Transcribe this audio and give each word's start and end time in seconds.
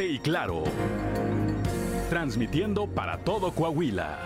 Fuerte 0.00 0.14
y 0.14 0.18
Claro. 0.18 0.64
Transmitiendo 2.08 2.86
para 2.86 3.18
todo 3.18 3.54
Coahuila. 3.54 4.18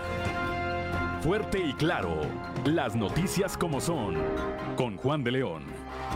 Fuerte 1.21 1.59
y 1.59 1.73
Claro. 1.73 2.21
Las 2.63 2.95
noticias 2.95 3.57
como 3.57 3.81
son. 3.81 4.15
Con 4.77 4.95
Juan 4.95 5.21
de 5.25 5.31
León 5.31 5.63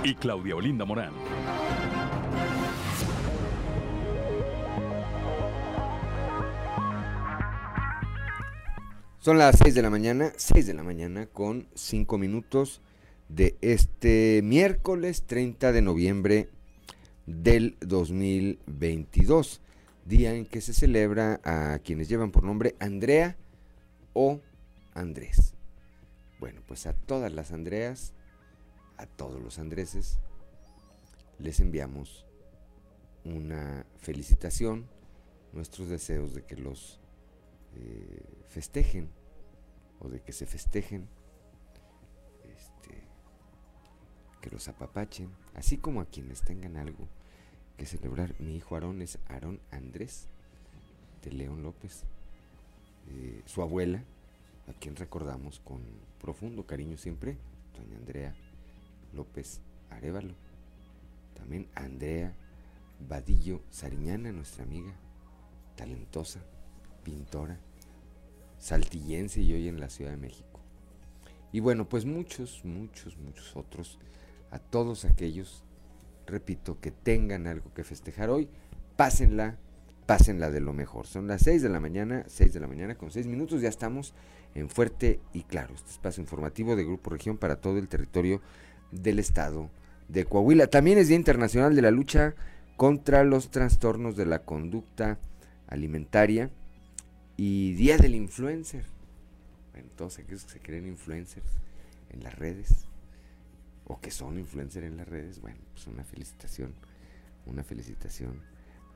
y 0.01 0.15
Claudia 0.15 0.55
Olinda 0.55 0.85
Morán. 0.85 1.11
Son 9.17 9.37
las 9.37 9.57
6 9.57 9.75
de 9.75 9.81
la 9.81 9.89
mañana, 9.89 10.31
6 10.37 10.67
de 10.67 10.73
la 10.73 10.83
mañana 10.83 11.25
con 11.25 11.67
5 11.75 12.17
minutos 12.17 12.81
de 13.27 13.57
este 13.59 14.39
miércoles 14.41 15.23
30 15.27 15.73
de 15.73 15.81
noviembre 15.81 16.49
del 17.29 17.77
2022, 17.81 19.61
día 20.05 20.33
en 20.33 20.47
que 20.47 20.61
se 20.61 20.73
celebra 20.73 21.39
a 21.43 21.77
quienes 21.79 22.09
llevan 22.09 22.31
por 22.31 22.43
nombre 22.43 22.75
Andrea 22.79 23.37
o 24.13 24.39
Andrés. 24.95 25.53
Bueno, 26.39 26.61
pues 26.67 26.87
a 26.87 26.93
todas 26.93 27.31
las 27.31 27.51
Andreas, 27.51 28.13
a 28.97 29.05
todos 29.05 29.39
los 29.41 29.59
Andreses, 29.59 30.17
les 31.37 31.59
enviamos 31.59 32.25
una 33.23 33.85
felicitación, 33.99 34.87
nuestros 35.53 35.87
deseos 35.87 36.33
de 36.33 36.43
que 36.43 36.55
los 36.55 36.99
eh, 37.75 38.23
festejen 38.47 39.09
o 39.99 40.09
de 40.09 40.19
que 40.21 40.33
se 40.33 40.47
festejen, 40.47 41.07
este, 42.43 43.03
que 44.41 44.49
los 44.49 44.67
apapachen, 44.67 45.29
así 45.53 45.77
como 45.77 46.01
a 46.01 46.05
quienes 46.05 46.41
tengan 46.41 46.75
algo 46.75 47.07
que 47.79 47.85
celebrar. 47.85 48.35
Mi 48.39 48.57
hijo 48.57 48.75
Aarón 48.75 49.01
es 49.01 49.19
Aarón 49.29 49.61
Andrés 49.71 50.27
de 51.23 51.31
León 51.31 51.63
López, 51.63 52.03
eh, 53.07 53.41
su 53.45 53.61
abuela, 53.61 54.03
a 54.67 54.73
quien 54.73 54.97
recordamos 54.97 55.61
con 55.61 55.81
profundo 56.19 56.65
cariño 56.65 56.97
siempre, 56.97 57.37
doña 57.77 57.97
Andrea 57.97 58.35
López 59.13 59.61
Arevalo. 59.89 60.33
También 61.35 61.69
Andrea 61.73 62.35
Vadillo 63.07 63.61
Sariñana, 63.71 64.33
nuestra 64.33 64.65
amiga, 64.65 64.93
talentosa, 65.77 66.41
pintora, 67.05 67.57
saltillense 68.57 69.41
y 69.41 69.53
hoy 69.53 69.69
en 69.69 69.79
la 69.79 69.89
Ciudad 69.89 70.11
de 70.11 70.17
México. 70.17 70.59
Y 71.53 71.61
bueno, 71.61 71.87
pues 71.87 72.03
muchos, 72.03 72.65
muchos, 72.65 73.17
muchos 73.17 73.55
otros, 73.55 73.99
a 74.51 74.59
todos 74.59 75.05
aquellos, 75.05 75.63
repito, 76.29 76.79
que 76.79 76.91
tengan 76.91 77.47
algo 77.47 77.73
que 77.73 77.83
festejar 77.83 78.29
hoy, 78.29 78.47
pásenla, 78.95 79.57
pásenla 80.05 80.49
de 80.49 80.61
lo 80.61 80.73
mejor. 80.73 81.07
Son 81.07 81.27
las 81.27 81.41
6 81.43 81.61
de 81.61 81.69
la 81.69 81.79
mañana, 81.79 82.23
6 82.27 82.53
de 82.53 82.59
la 82.59 82.67
mañana 82.67 82.95
con 82.95 83.11
6 83.11 83.27
minutos, 83.27 83.61
ya 83.61 83.69
estamos 83.69 84.13
en 84.55 84.69
Fuerte 84.69 85.19
y 85.33 85.43
Claro, 85.43 85.75
este 85.75 85.91
espacio 85.91 86.21
informativo 86.21 86.75
de 86.75 86.83
Grupo 86.83 87.09
Región 87.09 87.37
para 87.37 87.57
todo 87.57 87.77
el 87.77 87.87
territorio 87.87 88.41
del 88.91 89.19
estado 89.19 89.69
de 90.07 90.25
Coahuila. 90.25 90.67
También 90.67 90.97
es 90.97 91.07
Día 91.07 91.17
Internacional 91.17 91.75
de 91.75 91.81
la 91.81 91.91
Lucha 91.91 92.33
contra 92.77 93.23
los 93.23 93.51
Trastornos 93.51 94.15
de 94.15 94.25
la 94.25 94.39
Conducta 94.39 95.19
Alimentaria 95.67 96.49
y 97.37 97.73
Día 97.73 97.97
del 97.97 98.15
Influencer. 98.15 98.85
Bueno, 99.73 99.89
todos 99.95 100.17
aquellos 100.17 100.45
que 100.45 100.51
se 100.51 100.59
creen 100.59 100.87
influencers 100.87 101.45
en 102.09 102.23
las 102.23 102.37
redes 102.37 102.88
o 103.89 103.99
que 103.99 104.11
son 104.11 104.37
influencers 104.37 104.85
en 104.85 104.97
las 104.97 105.09
redes, 105.09 105.41
bueno, 105.41 105.59
pues 105.73 105.87
una 105.87 106.03
felicitación, 106.05 106.73
una 107.45 107.63
felicitación 107.63 108.41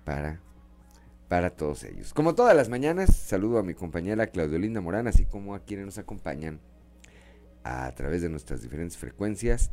para 0.05 0.39
para 1.27 1.49
todos 1.49 1.83
ellos. 1.83 2.13
Como 2.13 2.35
todas 2.35 2.55
las 2.55 2.69
mañanas, 2.69 3.15
saludo 3.15 3.57
a 3.57 3.63
mi 3.63 3.73
compañera 3.73 4.27
Claudio 4.27 4.81
Morán, 4.83 5.07
así 5.07 5.25
como 5.25 5.55
a 5.55 5.61
quienes 5.61 5.87
nos 5.87 5.97
acompañan 5.97 6.59
a 7.63 7.91
través 7.95 8.21
de 8.21 8.29
nuestras 8.29 8.61
diferentes 8.61 8.97
frecuencias 8.97 9.71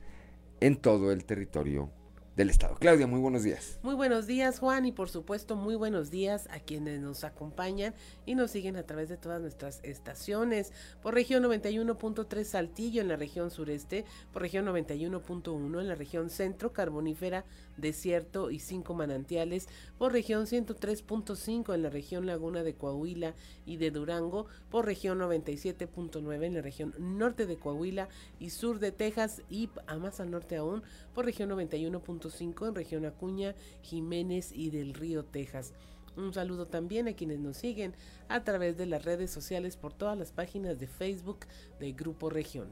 en 0.60 0.76
todo 0.76 1.12
el 1.12 1.26
territorio 1.26 1.90
del 2.36 2.50
Estado. 2.50 2.76
Claudia, 2.78 3.06
muy 3.06 3.20
buenos 3.20 3.42
días. 3.42 3.78
Muy 3.82 3.94
buenos 3.94 4.26
días, 4.26 4.58
Juan, 4.58 4.86
y 4.86 4.92
por 4.92 5.10
supuesto, 5.10 5.56
muy 5.56 5.74
buenos 5.74 6.10
días 6.10 6.48
a 6.50 6.60
quienes 6.60 7.00
nos 7.00 7.24
acompañan 7.24 7.94
y 8.24 8.34
nos 8.34 8.50
siguen 8.50 8.76
a 8.76 8.84
través 8.84 9.08
de 9.08 9.16
todas 9.16 9.40
nuestras 9.40 9.80
estaciones. 9.82 10.72
Por 11.02 11.14
región 11.14 11.42
91.3 11.42 12.44
Saltillo 12.44 13.02
en 13.02 13.08
la 13.08 13.16
región 13.16 13.50
sureste, 13.50 14.04
por 14.32 14.42
región 14.42 14.66
91.1 14.66 15.80
en 15.80 15.88
la 15.88 15.94
región 15.94 16.30
centro, 16.30 16.72
carbonífera, 16.72 17.44
desierto 17.80 18.50
y 18.50 18.58
cinco 18.58 18.94
manantiales, 18.94 19.68
por 19.98 20.12
región 20.12 20.46
103.5 20.46 21.74
en 21.74 21.82
la 21.82 21.90
región 21.90 22.26
laguna 22.26 22.62
de 22.62 22.74
Coahuila 22.74 23.34
y 23.66 23.76
de 23.76 23.90
Durango, 23.90 24.46
por 24.70 24.86
región 24.86 25.18
97.9 25.18 26.44
en 26.44 26.54
la 26.54 26.62
región 26.62 26.94
norte 26.98 27.46
de 27.46 27.56
Coahuila 27.56 28.08
y 28.38 28.50
sur 28.50 28.78
de 28.78 28.92
Texas 28.92 29.42
y 29.50 29.70
a 29.86 29.96
más 29.96 30.20
al 30.20 30.30
norte 30.30 30.56
aún, 30.56 30.82
por 31.14 31.24
región 31.24 31.50
91.5 31.50 32.68
en 32.68 32.74
región 32.74 33.04
Acuña, 33.04 33.54
Jiménez 33.82 34.52
y 34.52 34.70
del 34.70 34.94
Río, 34.94 35.24
Texas. 35.24 35.72
Un 36.16 36.34
saludo 36.34 36.66
también 36.66 37.08
a 37.08 37.14
quienes 37.14 37.38
nos 37.38 37.56
siguen 37.56 37.94
a 38.28 38.42
través 38.42 38.76
de 38.76 38.86
las 38.86 39.04
redes 39.04 39.30
sociales 39.30 39.76
por 39.76 39.92
todas 39.92 40.18
las 40.18 40.32
páginas 40.32 40.78
de 40.78 40.88
Facebook 40.88 41.46
de 41.78 41.92
Grupo 41.92 42.30
Región. 42.30 42.68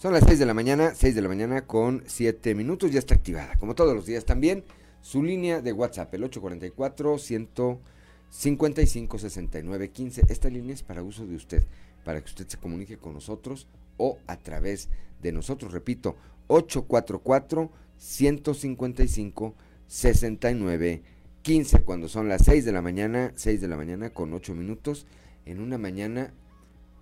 Son 0.00 0.12
las 0.14 0.24
6 0.24 0.38
de 0.38 0.46
la 0.46 0.54
mañana, 0.54 0.94
6 0.94 1.14
de 1.14 1.20
la 1.20 1.28
mañana 1.28 1.66
con 1.66 2.02
7 2.06 2.54
minutos, 2.54 2.90
ya 2.90 2.98
está 2.98 3.14
activada, 3.14 3.58
como 3.58 3.74
todos 3.74 3.94
los 3.94 4.06
días 4.06 4.24
también, 4.24 4.64
su 5.02 5.22
línea 5.22 5.60
de 5.60 5.74
WhatsApp, 5.74 6.14
el 6.14 6.24
844 6.24 7.18
155 7.18 9.18
69 9.18 9.90
15. 9.90 10.22
Esta 10.30 10.48
línea 10.48 10.72
es 10.72 10.82
para 10.82 11.02
uso 11.02 11.26
de 11.26 11.36
usted, 11.36 11.66
para 12.02 12.22
que 12.22 12.30
usted 12.30 12.48
se 12.48 12.56
comunique 12.56 12.96
con 12.96 13.12
nosotros 13.12 13.66
o 13.98 14.16
a 14.26 14.38
través 14.38 14.88
de 15.20 15.32
nosotros, 15.32 15.70
repito, 15.70 16.16
844 16.46 17.70
155 17.98 19.54
69 19.86 21.02
15 21.42 21.82
cuando 21.82 22.08
son 22.08 22.26
las 22.26 22.46
6 22.46 22.64
de 22.64 22.72
la 22.72 22.80
mañana, 22.80 23.34
6 23.36 23.60
de 23.60 23.68
la 23.68 23.76
mañana 23.76 24.08
con 24.08 24.32
8 24.32 24.54
minutos, 24.54 25.06
en 25.44 25.60
una 25.60 25.76
mañana 25.76 26.32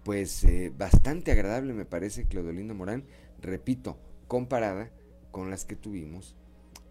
pues 0.08 0.42
eh, 0.44 0.72
bastante 0.74 1.32
agradable 1.32 1.74
me 1.74 1.84
parece 1.84 2.24
Claudolinda 2.24 2.72
Morán, 2.72 3.04
repito, 3.42 3.98
comparada 4.26 4.88
con 5.32 5.50
las 5.50 5.66
que 5.66 5.76
tuvimos 5.76 6.34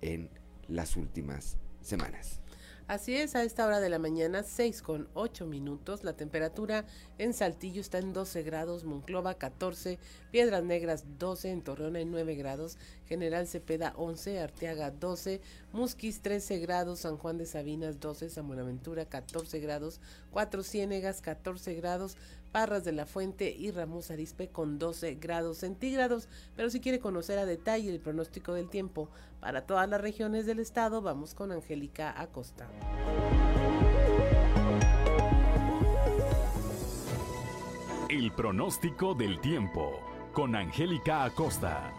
en 0.02 0.30
las 0.68 0.96
últimas 0.96 1.58
semanas. 1.82 2.42
Así 2.86 3.16
es, 3.16 3.36
a 3.36 3.44
esta 3.44 3.66
hora 3.66 3.80
de 3.80 3.90
la 3.90 3.98
mañana, 3.98 4.44
6 4.44 4.84
con 4.84 5.10
8 5.16 5.48
minutos. 5.48 6.04
La 6.04 6.14
temperatura 6.14 6.86
en 7.18 7.34
Saltillo 7.34 7.82
está 7.82 7.98
en 7.98 8.14
12 8.14 8.44
grados, 8.44 8.84
Monclova 8.84 9.34
14, 9.34 9.98
Piedras 10.30 10.64
Negras 10.64 11.04
12, 11.18 11.50
en 11.50 11.64
Torreón 11.64 11.96
en 11.96 12.12
9 12.12 12.36
grados, 12.36 12.78
General 13.08 13.48
Cepeda 13.48 13.94
11, 13.96 14.40
Arteaga 14.40 14.92
12, 14.92 15.42
Musquis 15.74 16.22
13 16.22 16.60
grados, 16.60 17.00
San 17.00 17.18
Juan 17.18 17.38
de 17.38 17.46
Sabinas 17.46 18.00
12, 18.00 18.30
San 18.30 18.48
Buenaventura 18.48 19.06
14 19.06 19.60
grados, 19.60 20.00
Cuatro 20.32 20.64
Ciénegas 20.64 21.22
14 21.22 21.74
grados, 21.76 22.18
Parras 22.52 22.84
de 22.84 22.92
la 22.92 23.06
Fuente 23.06 23.56
y 23.58 23.72
Ramos 23.72 24.12
Arispe 24.12 24.50
con 24.50 24.80
12 24.80 25.16
grados 25.16 25.60
centígrados. 25.60 26.28
Pero 26.56 26.70
si 26.70 26.80
quiere 26.80 27.00
conocer 27.00 27.40
a 27.40 27.46
detalle 27.46 27.90
el 27.90 28.00
pronóstico 28.00 28.54
del 28.54 28.70
tiempo 28.70 29.10
para 29.40 29.66
todas 29.66 29.88
las 29.90 30.02
regiones 30.02 30.46
del 30.46 30.60
estado, 30.60 31.02
vamos 31.02 31.34
con 31.34 31.52
Angélica 31.52 32.20
Acosta. 32.20 32.68
El 38.10 38.32
pronóstico 38.32 39.14
del 39.14 39.40
tiempo 39.42 40.00
con 40.34 40.56
Angélica 40.56 41.26
Acosta. 41.26 41.92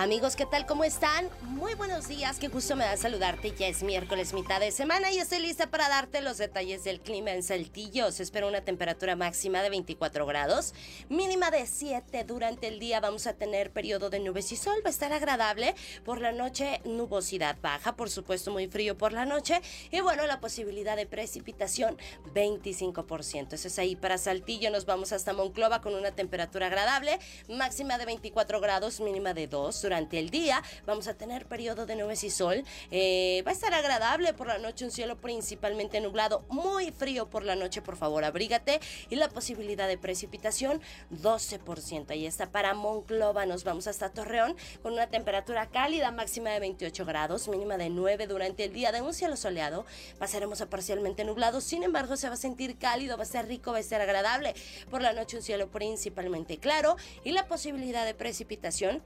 Amigos, 0.00 0.36
¿qué 0.36 0.46
tal? 0.46 0.64
¿Cómo 0.64 0.84
están? 0.84 1.28
Muy 1.42 1.74
buenos 1.74 2.06
días, 2.06 2.38
qué 2.38 2.46
gusto 2.46 2.76
me 2.76 2.84
da 2.84 2.96
saludarte. 2.96 3.50
Ya 3.58 3.66
es 3.66 3.82
miércoles, 3.82 4.32
mitad 4.32 4.60
de 4.60 4.70
semana 4.70 5.10
y 5.10 5.18
estoy 5.18 5.40
lista 5.40 5.72
para 5.72 5.88
darte 5.88 6.20
los 6.20 6.38
detalles 6.38 6.84
del 6.84 7.00
clima 7.00 7.32
en 7.32 7.42
Saltillo. 7.42 8.12
Se 8.12 8.22
espera 8.22 8.46
una 8.46 8.60
temperatura 8.60 9.16
máxima 9.16 9.60
de 9.60 9.70
24 9.70 10.24
grados, 10.24 10.72
mínima 11.08 11.50
de 11.50 11.66
7 11.66 12.22
durante 12.22 12.68
el 12.68 12.78
día. 12.78 13.00
Vamos 13.00 13.26
a 13.26 13.32
tener 13.32 13.72
periodo 13.72 14.08
de 14.08 14.20
nubes 14.20 14.52
y 14.52 14.56
sol, 14.56 14.76
va 14.84 14.86
a 14.86 14.90
estar 14.90 15.12
agradable. 15.12 15.74
Por 16.04 16.20
la 16.20 16.30
noche, 16.30 16.80
nubosidad 16.84 17.56
baja, 17.60 17.96
por 17.96 18.08
supuesto, 18.08 18.52
muy 18.52 18.68
frío 18.68 18.96
por 18.96 19.12
la 19.12 19.24
noche. 19.24 19.60
Y 19.90 20.00
bueno, 20.00 20.28
la 20.28 20.38
posibilidad 20.38 20.94
de 20.94 21.06
precipitación, 21.06 21.98
25%. 22.36 23.54
Eso 23.54 23.66
es 23.66 23.78
ahí 23.80 23.96
para 23.96 24.16
Saltillo. 24.16 24.70
Nos 24.70 24.86
vamos 24.86 25.10
hasta 25.10 25.32
Monclova 25.32 25.80
con 25.80 25.96
una 25.96 26.12
temperatura 26.12 26.68
agradable, 26.68 27.18
máxima 27.48 27.98
de 27.98 28.06
24 28.06 28.60
grados, 28.60 29.00
mínima 29.00 29.34
de 29.34 29.48
2 29.48 29.87
durante 29.88 30.18
el 30.18 30.28
día. 30.28 30.62
Vamos 30.84 31.08
a 31.08 31.14
tener 31.14 31.46
periodo 31.46 31.86
de 31.86 31.96
nubes 31.96 32.22
y 32.22 32.28
sol. 32.28 32.62
Eh, 32.90 33.42
va 33.46 33.52
a 33.52 33.54
estar 33.54 33.72
agradable 33.72 34.34
por 34.34 34.46
la 34.46 34.58
noche, 34.58 34.84
un 34.84 34.90
cielo 34.90 35.16
principalmente 35.16 35.98
nublado, 36.02 36.44
muy 36.50 36.92
frío 36.92 37.30
por 37.30 37.42
la 37.42 37.56
noche, 37.56 37.80
por 37.80 37.96
favor, 37.96 38.22
abrígate. 38.22 38.80
Y 39.08 39.16
la 39.16 39.30
posibilidad 39.30 39.88
de 39.88 39.96
precipitación, 39.96 40.82
12%. 41.10 42.10
Ahí 42.10 42.26
está 42.26 42.50
para 42.50 42.74
Monclova. 42.74 43.46
Nos 43.46 43.64
vamos 43.64 43.86
hasta 43.86 44.10
Torreón 44.10 44.56
con 44.82 44.92
una 44.92 45.06
temperatura 45.06 45.70
cálida, 45.70 46.10
máxima 46.10 46.50
de 46.50 46.60
28 46.60 47.06
grados, 47.06 47.48
mínima 47.48 47.78
de 47.78 47.88
9 47.88 48.26
durante 48.26 48.64
el 48.64 48.74
día, 48.74 48.92
de 48.92 49.00
un 49.00 49.14
cielo 49.14 49.38
soleado. 49.38 49.86
Pasaremos 50.18 50.60
a 50.60 50.68
parcialmente 50.68 51.24
nublado, 51.24 51.62
sin 51.62 51.82
embargo, 51.82 52.18
se 52.18 52.28
va 52.28 52.34
a 52.34 52.36
sentir 52.36 52.76
cálido, 52.76 53.16
va 53.16 53.22
a 53.22 53.26
ser 53.26 53.48
rico, 53.48 53.72
va 53.72 53.78
a 53.78 53.82
ser 53.82 54.02
agradable. 54.02 54.52
Por 54.90 55.00
la 55.00 55.14
noche, 55.14 55.38
un 55.38 55.42
cielo 55.42 55.68
principalmente 55.68 56.58
claro 56.58 56.96
y 57.24 57.32
la 57.32 57.46
posibilidad 57.46 58.04
de 58.04 58.12
precipitación 58.12 59.02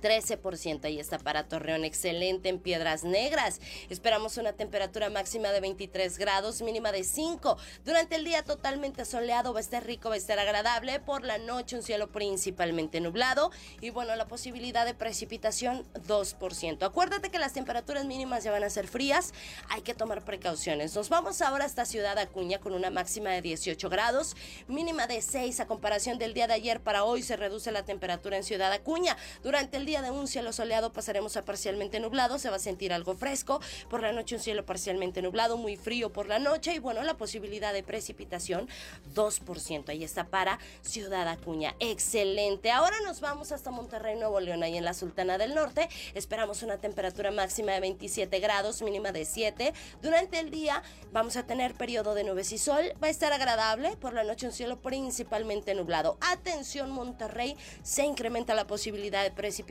13%. 0.00 0.84
Ahí 0.84 0.98
está 0.98 1.18
para 1.18 1.48
Torreón, 1.48 1.84
excelente 1.84 2.48
en 2.48 2.58
Piedras 2.58 3.04
Negras. 3.04 3.60
Esperamos 3.90 4.36
una 4.36 4.52
temperatura 4.52 5.10
máxima 5.10 5.50
de 5.50 5.60
23 5.60 6.18
grados, 6.18 6.62
mínima 6.62 6.92
de 6.92 7.04
5. 7.04 7.56
Durante 7.84 8.16
el 8.16 8.24
día 8.24 8.42
totalmente 8.42 9.04
soleado, 9.04 9.52
va 9.52 9.58
a 9.58 9.62
estar 9.62 9.84
rico, 9.84 10.08
va 10.08 10.14
a 10.14 10.18
estar 10.18 10.38
agradable. 10.38 11.00
Por 11.00 11.24
la 11.24 11.38
noche 11.38 11.76
un 11.76 11.82
cielo 11.82 12.10
principalmente 12.10 13.00
nublado 13.00 13.50
y 13.80 13.90
bueno, 13.90 14.14
la 14.16 14.26
posibilidad 14.26 14.84
de 14.84 14.94
precipitación 14.94 15.84
2%. 16.06 16.82
Acuérdate 16.84 17.30
que 17.30 17.38
las 17.38 17.52
temperaturas 17.52 18.04
mínimas 18.04 18.44
ya 18.44 18.50
van 18.50 18.64
a 18.64 18.70
ser 18.70 18.88
frías, 18.88 19.32
hay 19.68 19.82
que 19.82 19.94
tomar 19.94 20.24
precauciones. 20.24 20.94
Nos 20.94 21.08
vamos 21.08 21.42
ahora 21.42 21.64
hasta 21.64 21.84
Ciudad 21.84 22.18
Acuña 22.18 22.58
con 22.58 22.72
una 22.72 22.90
máxima 22.90 23.30
de 23.30 23.42
18 23.42 23.88
grados, 23.88 24.36
mínima 24.68 25.06
de 25.06 25.22
6 25.22 25.60
a 25.60 25.66
comparación 25.66 26.18
del 26.18 26.34
día 26.34 26.46
de 26.46 26.54
ayer 26.54 26.80
para 26.80 27.04
hoy 27.04 27.22
se 27.22 27.36
reduce 27.36 27.72
la 27.72 27.84
temperatura 27.84 28.36
en 28.36 28.44
Ciudad 28.44 28.72
Acuña. 28.72 29.16
Durante 29.42 29.76
el 29.76 29.81
día 29.86 30.02
de 30.02 30.10
un 30.10 30.28
cielo 30.28 30.52
soleado 30.52 30.92
pasaremos 30.92 31.36
a 31.36 31.44
parcialmente 31.44 32.00
nublado, 32.00 32.38
se 32.38 32.50
va 32.50 32.56
a 32.56 32.58
sentir 32.58 32.92
algo 32.92 33.14
fresco. 33.14 33.60
Por 33.88 34.02
la 34.02 34.12
noche 34.12 34.36
un 34.36 34.40
cielo 34.40 34.64
parcialmente 34.64 35.22
nublado, 35.22 35.56
muy 35.56 35.76
frío 35.76 36.12
por 36.12 36.28
la 36.28 36.38
noche 36.38 36.74
y 36.74 36.78
bueno, 36.78 37.02
la 37.02 37.14
posibilidad 37.14 37.72
de 37.72 37.82
precipitación 37.82 38.68
2%. 39.14 39.88
Ahí 39.88 40.04
está 40.04 40.24
para 40.26 40.58
Ciudad 40.82 41.28
Acuña. 41.28 41.74
Excelente. 41.80 42.70
Ahora 42.70 42.96
nos 43.04 43.20
vamos 43.20 43.52
hasta 43.52 43.70
Monterrey, 43.70 44.16
Nuevo 44.16 44.40
León, 44.40 44.62
ahí 44.62 44.76
en 44.76 44.84
la 44.84 44.94
Sultana 44.94 45.38
del 45.38 45.54
Norte. 45.54 45.88
Esperamos 46.14 46.62
una 46.62 46.78
temperatura 46.78 47.30
máxima 47.30 47.72
de 47.72 47.80
27 47.80 48.38
grados, 48.40 48.82
mínima 48.82 49.12
de 49.12 49.24
7. 49.24 49.72
Durante 50.02 50.38
el 50.38 50.50
día 50.50 50.82
vamos 51.12 51.36
a 51.36 51.46
tener 51.46 51.74
periodo 51.74 52.14
de 52.14 52.24
nubes 52.24 52.52
y 52.52 52.58
sol. 52.58 52.92
Va 53.02 53.08
a 53.08 53.10
estar 53.10 53.32
agradable. 53.32 53.96
Por 53.96 54.14
la 54.14 54.24
noche 54.24 54.46
un 54.46 54.52
cielo 54.52 54.80
principalmente 54.80 55.74
nublado. 55.74 56.16
Atención 56.20 56.90
Monterrey, 56.90 57.56
se 57.82 58.04
incrementa 58.04 58.54
la 58.54 58.66
posibilidad 58.66 59.22
de 59.22 59.30
precipitación 59.30 59.61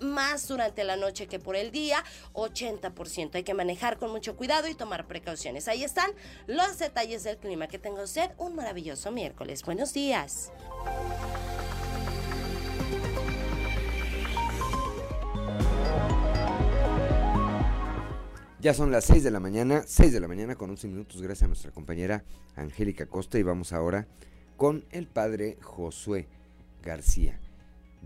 más 0.00 0.48
durante 0.48 0.84
la 0.84 0.96
noche 0.96 1.26
que 1.26 1.38
por 1.38 1.56
el 1.56 1.70
día, 1.70 2.02
80%. 2.32 3.34
Hay 3.34 3.42
que 3.42 3.54
manejar 3.54 3.98
con 3.98 4.10
mucho 4.10 4.36
cuidado 4.36 4.68
y 4.68 4.74
tomar 4.74 5.06
precauciones. 5.06 5.68
Ahí 5.68 5.84
están 5.84 6.10
los 6.46 6.78
detalles 6.78 7.24
del 7.24 7.38
clima. 7.38 7.68
Que 7.68 7.78
tenga 7.78 8.02
usted 8.02 8.30
un 8.38 8.54
maravilloso 8.54 9.10
miércoles. 9.10 9.62
Buenos 9.62 9.92
días. 9.92 10.52
Ya 18.60 18.74
son 18.74 18.90
las 18.90 19.04
6 19.04 19.22
de 19.22 19.30
la 19.30 19.38
mañana, 19.38 19.84
6 19.86 20.12
de 20.12 20.18
la 20.18 20.26
mañana 20.26 20.56
con 20.56 20.70
11 20.70 20.88
minutos, 20.88 21.22
gracias 21.22 21.44
a 21.44 21.46
nuestra 21.46 21.70
compañera 21.70 22.24
Angélica 22.56 23.06
Costa 23.06 23.38
y 23.38 23.44
vamos 23.44 23.72
ahora 23.72 24.08
con 24.56 24.84
el 24.90 25.06
padre 25.06 25.56
Josué 25.62 26.26
García 26.82 27.38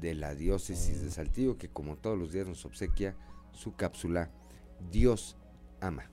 de 0.00 0.14
la 0.14 0.34
diócesis 0.34 1.02
de 1.02 1.10
Saltillo, 1.10 1.58
que 1.58 1.68
como 1.68 1.96
todos 1.96 2.18
los 2.18 2.32
días 2.32 2.46
nos 2.46 2.64
obsequia 2.64 3.14
su 3.52 3.76
cápsula 3.76 4.30
Dios 4.90 5.36
ama. 5.80 6.10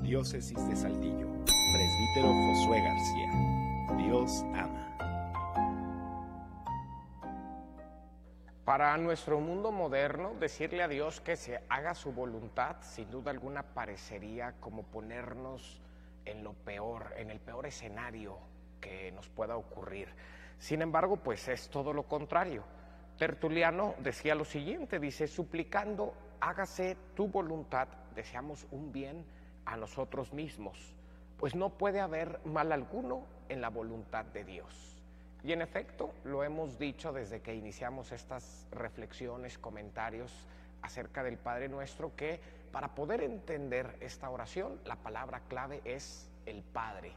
Diócesis 0.00 0.68
de 0.68 0.76
Saltillo, 0.76 1.28
presbítero 1.44 2.32
Josué 2.32 2.80
García. 2.80 3.44
Dios 3.98 4.42
ama. 4.54 4.80
Para 8.64 8.96
nuestro 8.96 9.40
mundo 9.40 9.70
moderno, 9.72 10.32
decirle 10.40 10.82
a 10.82 10.88
Dios 10.88 11.20
que 11.20 11.36
se 11.36 11.60
haga 11.68 11.94
su 11.94 12.12
voluntad, 12.12 12.76
sin 12.80 13.10
duda 13.10 13.30
alguna 13.30 13.62
parecería 13.62 14.54
como 14.60 14.84
ponernos 14.84 15.82
en 16.24 16.42
lo 16.42 16.54
peor, 16.54 17.12
en 17.18 17.30
el 17.30 17.40
peor 17.40 17.66
escenario 17.66 18.38
que 18.84 19.10
nos 19.12 19.30
pueda 19.30 19.56
ocurrir. 19.56 20.08
Sin 20.58 20.82
embargo, 20.82 21.16
pues 21.16 21.48
es 21.48 21.70
todo 21.70 21.94
lo 21.94 22.02
contrario. 22.02 22.62
Tertuliano 23.18 23.94
decía 24.00 24.34
lo 24.34 24.44
siguiente, 24.44 24.98
dice, 24.98 25.26
suplicando, 25.26 26.12
hágase 26.40 26.96
tu 27.14 27.28
voluntad, 27.28 27.88
deseamos 28.14 28.66
un 28.70 28.92
bien 28.92 29.24
a 29.64 29.78
nosotros 29.78 30.34
mismos, 30.34 30.94
pues 31.38 31.54
no 31.54 31.70
puede 31.70 32.00
haber 32.00 32.40
mal 32.44 32.72
alguno 32.72 33.26
en 33.48 33.62
la 33.62 33.70
voluntad 33.70 34.26
de 34.26 34.44
Dios. 34.44 35.02
Y 35.42 35.52
en 35.52 35.62
efecto, 35.62 36.12
lo 36.24 36.44
hemos 36.44 36.78
dicho 36.78 37.12
desde 37.12 37.40
que 37.40 37.54
iniciamos 37.54 38.12
estas 38.12 38.66
reflexiones, 38.70 39.58
comentarios 39.58 40.46
acerca 40.82 41.22
del 41.22 41.38
Padre 41.38 41.68
Nuestro, 41.68 42.14
que 42.16 42.40
para 42.72 42.94
poder 42.94 43.22
entender 43.22 43.96
esta 44.00 44.28
oración, 44.28 44.80
la 44.84 44.96
palabra 44.96 45.40
clave 45.48 45.80
es 45.84 46.30
el 46.44 46.62
Padre. 46.62 47.12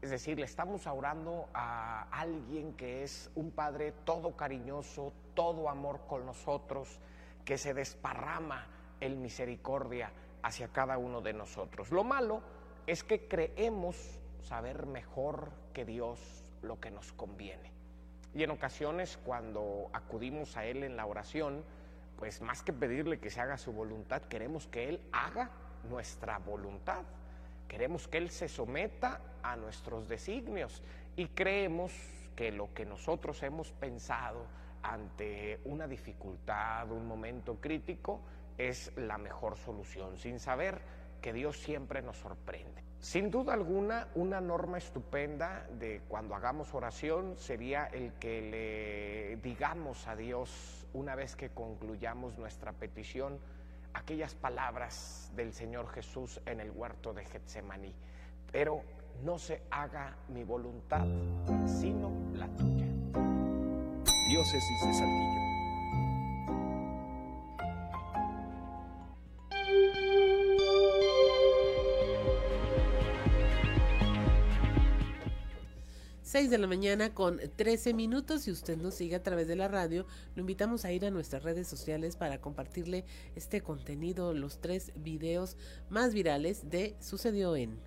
Es 0.00 0.10
decir, 0.10 0.38
le 0.38 0.44
estamos 0.44 0.86
orando 0.86 1.48
a 1.52 2.02
alguien 2.10 2.74
que 2.74 3.02
es 3.02 3.30
un 3.34 3.50
Padre 3.50 3.92
todo 4.04 4.36
cariñoso, 4.36 5.12
todo 5.34 5.68
amor 5.68 6.00
con 6.06 6.24
nosotros, 6.24 7.00
que 7.44 7.58
se 7.58 7.74
desparrama 7.74 8.66
en 9.00 9.20
misericordia 9.20 10.12
hacia 10.42 10.68
cada 10.68 10.98
uno 10.98 11.20
de 11.20 11.32
nosotros. 11.32 11.90
Lo 11.90 12.04
malo 12.04 12.42
es 12.86 13.02
que 13.02 13.26
creemos 13.26 14.20
saber 14.42 14.86
mejor 14.86 15.50
que 15.72 15.84
Dios 15.84 16.20
lo 16.62 16.78
que 16.80 16.90
nos 16.90 17.12
conviene. 17.12 17.72
Y 18.34 18.42
en 18.44 18.50
ocasiones 18.50 19.18
cuando 19.24 19.90
acudimos 19.92 20.56
a 20.56 20.64
Él 20.64 20.84
en 20.84 20.96
la 20.96 21.06
oración, 21.06 21.64
pues 22.16 22.40
más 22.40 22.62
que 22.62 22.72
pedirle 22.72 23.18
que 23.18 23.30
se 23.30 23.40
haga 23.40 23.58
su 23.58 23.72
voluntad, 23.72 24.22
queremos 24.22 24.66
que 24.68 24.88
Él 24.88 25.00
haga 25.12 25.50
nuestra 25.88 26.38
voluntad. 26.38 27.02
Queremos 27.68 28.08
que 28.08 28.18
Él 28.18 28.30
se 28.30 28.48
someta 28.48 29.20
a 29.42 29.54
nuestros 29.56 30.08
designios 30.08 30.82
y 31.16 31.28
creemos 31.28 31.92
que 32.34 32.50
lo 32.50 32.72
que 32.72 32.86
nosotros 32.86 33.42
hemos 33.42 33.70
pensado 33.72 34.46
ante 34.82 35.60
una 35.64 35.86
dificultad, 35.86 36.90
un 36.90 37.06
momento 37.06 37.56
crítico, 37.60 38.20
es 38.56 38.92
la 38.96 39.18
mejor 39.18 39.56
solución, 39.56 40.16
sin 40.16 40.40
saber 40.40 40.80
que 41.20 41.32
Dios 41.32 41.58
siempre 41.58 42.02
nos 42.02 42.16
sorprende. 42.16 42.82
Sin 43.00 43.30
duda 43.30 43.54
alguna, 43.54 44.08
una 44.16 44.40
norma 44.40 44.78
estupenda 44.78 45.66
de 45.78 46.02
cuando 46.08 46.34
hagamos 46.34 46.74
oración 46.74 47.36
sería 47.36 47.86
el 47.86 48.14
que 48.14 48.42
le 48.50 49.36
digamos 49.36 50.08
a 50.08 50.16
Dios, 50.16 50.86
una 50.92 51.14
vez 51.14 51.36
que 51.36 51.50
concluyamos 51.50 52.36
nuestra 52.38 52.72
petición, 52.72 53.38
aquellas 53.94 54.34
palabras 54.34 55.30
del 55.34 55.52
Señor 55.52 55.88
Jesús 55.88 56.40
en 56.46 56.60
el 56.60 56.70
huerto 56.70 57.12
de 57.12 57.24
Getsemaní. 57.24 57.94
Pero 58.50 58.82
no 59.22 59.38
se 59.38 59.62
haga 59.70 60.16
mi 60.28 60.44
voluntad, 60.44 61.06
sino 61.66 62.10
la 62.34 62.46
tuya. 62.48 62.86
Diócesis 64.28 64.86
de 64.86 64.94
Saltillo. 64.94 65.47
6 76.38 76.50
de 76.50 76.58
la 76.58 76.68
mañana 76.68 77.14
con 77.14 77.40
13 77.56 77.94
minutos. 77.94 78.42
Si 78.42 78.52
usted 78.52 78.76
nos 78.76 78.94
sigue 78.94 79.16
a 79.16 79.22
través 79.24 79.48
de 79.48 79.56
la 79.56 79.66
radio, 79.66 80.06
lo 80.36 80.42
invitamos 80.42 80.84
a 80.84 80.92
ir 80.92 81.04
a 81.04 81.10
nuestras 81.10 81.42
redes 81.42 81.66
sociales 81.66 82.14
para 82.14 82.40
compartirle 82.40 83.04
este 83.34 83.60
contenido, 83.60 84.32
los 84.32 84.60
tres 84.60 84.92
videos 84.94 85.56
más 85.90 86.14
virales 86.14 86.70
de 86.70 86.94
Sucedió 87.00 87.56
en. 87.56 87.80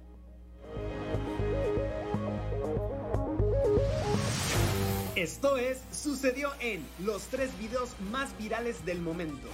Esto 5.16 5.56
es 5.56 5.82
Sucedió 5.94 6.50
en 6.60 6.86
los 7.00 7.28
tres 7.28 7.58
videos 7.58 7.92
más 8.12 8.38
virales 8.38 8.84
del 8.84 9.00
momento. 9.00 9.48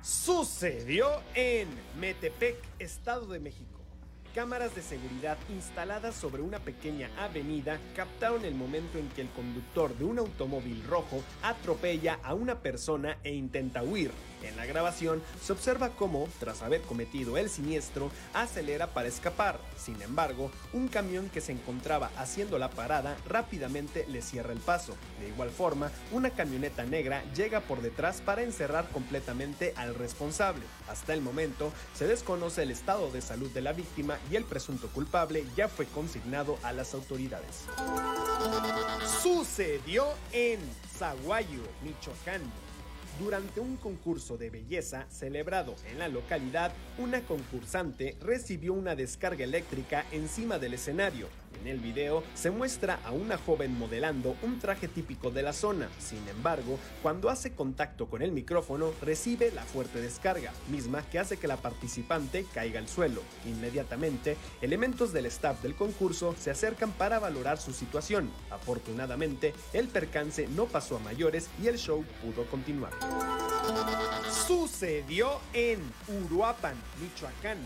Sucedió 0.00 1.10
en 1.34 1.68
Metepec, 2.00 2.56
Estado 2.78 3.26
de 3.26 3.38
México. 3.38 3.75
Cámaras 4.36 4.74
de 4.74 4.82
seguridad 4.82 5.38
instaladas 5.48 6.14
sobre 6.14 6.42
una 6.42 6.58
pequeña 6.58 7.08
avenida 7.18 7.78
captaron 7.96 8.44
el 8.44 8.54
momento 8.54 8.98
en 8.98 9.08
que 9.08 9.22
el 9.22 9.30
conductor 9.30 9.96
de 9.96 10.04
un 10.04 10.18
automóvil 10.18 10.84
rojo 10.86 11.22
atropella 11.42 12.18
a 12.22 12.34
una 12.34 12.60
persona 12.60 13.16
e 13.24 13.32
intenta 13.32 13.82
huir. 13.82 14.10
En 14.46 14.56
la 14.56 14.66
grabación 14.66 15.22
se 15.42 15.52
observa 15.52 15.90
cómo, 15.90 16.28
tras 16.38 16.62
haber 16.62 16.82
cometido 16.82 17.36
el 17.36 17.50
siniestro, 17.50 18.10
acelera 18.32 18.88
para 18.88 19.08
escapar. 19.08 19.58
Sin 19.76 20.00
embargo, 20.02 20.50
un 20.72 20.88
camión 20.88 21.28
que 21.30 21.40
se 21.40 21.52
encontraba 21.52 22.10
haciendo 22.16 22.58
la 22.58 22.70
parada 22.70 23.16
rápidamente 23.28 24.06
le 24.08 24.22
cierra 24.22 24.52
el 24.52 24.60
paso. 24.60 24.94
De 25.20 25.28
igual 25.28 25.50
forma, 25.50 25.90
una 26.12 26.30
camioneta 26.30 26.84
negra 26.84 27.24
llega 27.34 27.60
por 27.60 27.82
detrás 27.82 28.20
para 28.20 28.42
encerrar 28.42 28.88
completamente 28.90 29.74
al 29.76 29.94
responsable. 29.94 30.62
Hasta 30.88 31.12
el 31.12 31.20
momento, 31.20 31.72
se 31.94 32.06
desconoce 32.06 32.62
el 32.62 32.70
estado 32.70 33.10
de 33.10 33.22
salud 33.22 33.50
de 33.50 33.62
la 33.62 33.72
víctima 33.72 34.18
y 34.30 34.36
el 34.36 34.44
presunto 34.44 34.88
culpable 34.88 35.44
ya 35.56 35.68
fue 35.68 35.86
consignado 35.86 36.58
a 36.62 36.72
las 36.72 36.94
autoridades. 36.94 37.64
Sucedió 39.22 40.06
en 40.32 40.60
Zaguayo, 40.96 41.62
Michoacán. 41.82 42.42
Durante 43.18 43.60
un 43.60 43.76
concurso 43.76 44.36
de 44.36 44.50
belleza 44.50 45.06
celebrado 45.08 45.74
en 45.90 45.98
la 45.98 46.08
localidad, 46.08 46.70
una 46.98 47.22
concursante 47.22 48.14
recibió 48.20 48.74
una 48.74 48.94
descarga 48.94 49.42
eléctrica 49.42 50.04
encima 50.12 50.58
del 50.58 50.74
escenario. 50.74 51.26
En 51.60 51.66
el 51.66 51.78
video 51.78 52.22
se 52.34 52.50
muestra 52.50 53.00
a 53.04 53.12
una 53.12 53.38
joven 53.38 53.76
modelando 53.78 54.36
un 54.42 54.58
traje 54.58 54.88
típico 54.88 55.30
de 55.30 55.42
la 55.42 55.52
zona. 55.52 55.88
Sin 55.98 56.26
embargo, 56.28 56.78
cuando 57.02 57.30
hace 57.30 57.54
contacto 57.54 58.06
con 58.06 58.22
el 58.22 58.32
micrófono, 58.32 58.92
recibe 59.02 59.50
la 59.52 59.62
fuerte 59.62 60.00
descarga, 60.00 60.52
misma 60.68 61.02
que 61.02 61.18
hace 61.18 61.36
que 61.36 61.48
la 61.48 61.56
participante 61.56 62.46
caiga 62.52 62.78
al 62.78 62.88
suelo. 62.88 63.22
Inmediatamente, 63.44 64.36
elementos 64.60 65.12
del 65.12 65.26
staff 65.26 65.62
del 65.62 65.74
concurso 65.74 66.34
se 66.38 66.50
acercan 66.50 66.92
para 66.92 67.18
valorar 67.18 67.58
su 67.58 67.72
situación. 67.72 68.30
Afortunadamente, 68.50 69.54
el 69.72 69.88
percance 69.88 70.46
no 70.48 70.66
pasó 70.66 70.96
a 70.96 71.00
mayores 71.00 71.48
y 71.62 71.68
el 71.68 71.78
show 71.78 72.04
pudo 72.22 72.46
continuar. 72.46 72.92
Sucedió 74.46 75.40
en 75.52 75.80
Uruapan, 76.08 76.74
Michoacán. 77.00 77.58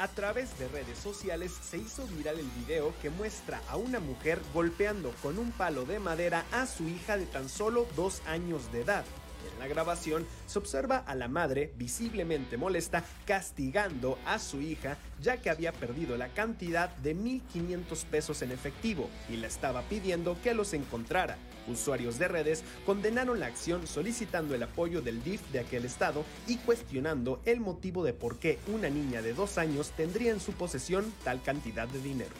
A 0.00 0.08
través 0.08 0.58
de 0.58 0.66
redes 0.68 0.98
sociales 0.98 1.52
se 1.52 1.76
hizo 1.76 2.06
viral 2.06 2.38
el 2.38 2.48
video 2.64 2.94
que 3.02 3.10
muestra 3.10 3.60
a 3.68 3.76
una 3.76 4.00
mujer 4.00 4.40
golpeando 4.54 5.12
con 5.22 5.38
un 5.38 5.52
palo 5.52 5.84
de 5.84 5.98
madera 5.98 6.46
a 6.52 6.64
su 6.64 6.88
hija 6.88 7.18
de 7.18 7.26
tan 7.26 7.50
solo 7.50 7.86
dos 7.96 8.22
años 8.24 8.72
de 8.72 8.80
edad. 8.80 9.04
En 9.52 9.58
la 9.58 9.68
grabación 9.68 10.26
se 10.46 10.58
observa 10.58 10.96
a 10.96 11.14
la 11.14 11.28
madre 11.28 11.74
visiblemente 11.76 12.56
molesta 12.56 13.04
castigando 13.26 14.18
a 14.24 14.38
su 14.38 14.62
hija 14.62 14.96
ya 15.20 15.36
que 15.36 15.50
había 15.50 15.72
perdido 15.72 16.16
la 16.16 16.28
cantidad 16.28 16.88
de 16.96 17.14
1.500 17.14 18.04
pesos 18.06 18.40
en 18.40 18.52
efectivo 18.52 19.10
y 19.28 19.36
le 19.36 19.48
estaba 19.48 19.82
pidiendo 19.82 20.34
que 20.42 20.54
los 20.54 20.72
encontrara. 20.72 21.36
Usuarios 21.70 22.18
de 22.18 22.28
redes 22.28 22.62
condenaron 22.84 23.40
la 23.40 23.46
acción 23.46 23.86
solicitando 23.86 24.54
el 24.54 24.62
apoyo 24.62 25.00
del 25.02 25.22
DIF 25.22 25.40
de 25.52 25.60
aquel 25.60 25.84
estado 25.84 26.24
y 26.46 26.56
cuestionando 26.58 27.40
el 27.44 27.60
motivo 27.60 28.04
de 28.04 28.12
por 28.12 28.38
qué 28.38 28.58
una 28.72 28.90
niña 28.90 29.22
de 29.22 29.34
dos 29.34 29.58
años 29.58 29.92
tendría 29.96 30.32
en 30.32 30.40
su 30.40 30.52
posesión 30.52 31.12
tal 31.24 31.42
cantidad 31.42 31.88
de 31.88 32.00
dinero. 32.00 32.34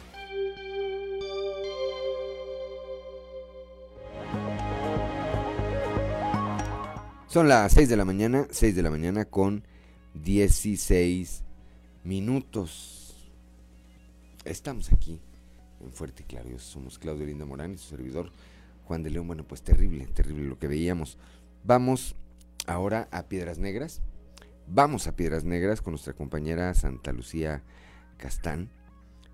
Son 7.27 7.47
las 7.47 7.71
6 7.71 7.87
de 7.87 7.95
la 7.95 8.03
mañana, 8.03 8.45
6 8.51 8.75
de 8.75 8.83
la 8.83 8.91
mañana 8.91 9.23
con 9.23 9.63
16 10.15 11.43
minutos. 12.03 13.15
Estamos 14.43 14.91
aquí 14.91 15.21
en 15.79 15.93
Fuerte 15.93 16.23
y 16.23 16.25
Claro. 16.25 16.59
Somos 16.59 16.99
Claudio 16.99 17.25
Linda 17.25 17.45
Morán 17.45 17.73
y 17.73 17.77
su 17.77 17.87
servidor 17.87 18.31
Juan 18.91 19.03
de 19.03 19.09
León. 19.09 19.25
Bueno, 19.25 19.45
pues 19.47 19.61
terrible, 19.61 20.05
terrible 20.07 20.49
lo 20.49 20.59
que 20.59 20.67
veíamos. 20.67 21.17
Vamos 21.63 22.17
ahora 22.67 23.07
a 23.11 23.29
Piedras 23.29 23.57
Negras. 23.57 24.01
Vamos 24.67 25.07
a 25.07 25.15
Piedras 25.15 25.45
Negras 25.45 25.81
con 25.81 25.93
nuestra 25.93 26.11
compañera 26.11 26.73
Santa 26.73 27.13
Lucía 27.13 27.63
Castán, 28.17 28.69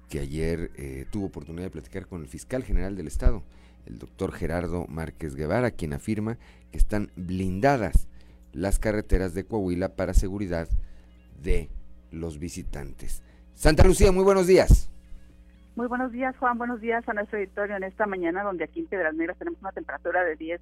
que 0.10 0.20
ayer 0.20 0.70
eh, 0.76 1.08
tuvo 1.10 1.26
oportunidad 1.26 1.64
de 1.64 1.72
platicar 1.72 2.06
con 2.06 2.22
el 2.22 2.28
fiscal 2.28 2.64
general 2.64 2.96
del 2.96 3.08
Estado, 3.08 3.42
el 3.88 3.98
doctor 3.98 4.32
Gerardo 4.32 4.86
Márquez 4.90 5.34
Guevara, 5.34 5.72
quien 5.72 5.94
afirma 5.94 6.38
que 6.72 6.78
están 6.78 7.12
blindadas 7.16 8.08
las 8.54 8.78
carreteras 8.78 9.34
de 9.34 9.46
Coahuila 9.46 9.96
para 9.96 10.14
seguridad 10.14 10.70
de 11.42 11.72
los 12.12 12.38
visitantes. 12.38 13.24
Santa 13.56 13.84
Lucía, 13.86 14.12
muy 14.12 14.24
buenos 14.24 14.46
días. 14.46 14.92
Muy 15.78 15.86
buenos 15.86 16.12
días, 16.12 16.36
Juan. 16.38 16.58
Buenos 16.58 16.82
días 16.82 17.08
a 17.08 17.14
nuestro 17.14 17.38
auditorio 17.38 17.76
en 17.76 17.84
esta 17.84 18.08
mañana, 18.08 18.42
donde 18.42 18.64
aquí 18.64 18.80
en 18.80 18.88
Piedras 18.88 19.14
Negras 19.14 19.38
tenemos 19.38 19.62
una 19.62 19.72
temperatura 19.72 20.24
de 20.24 20.36
10 20.36 20.60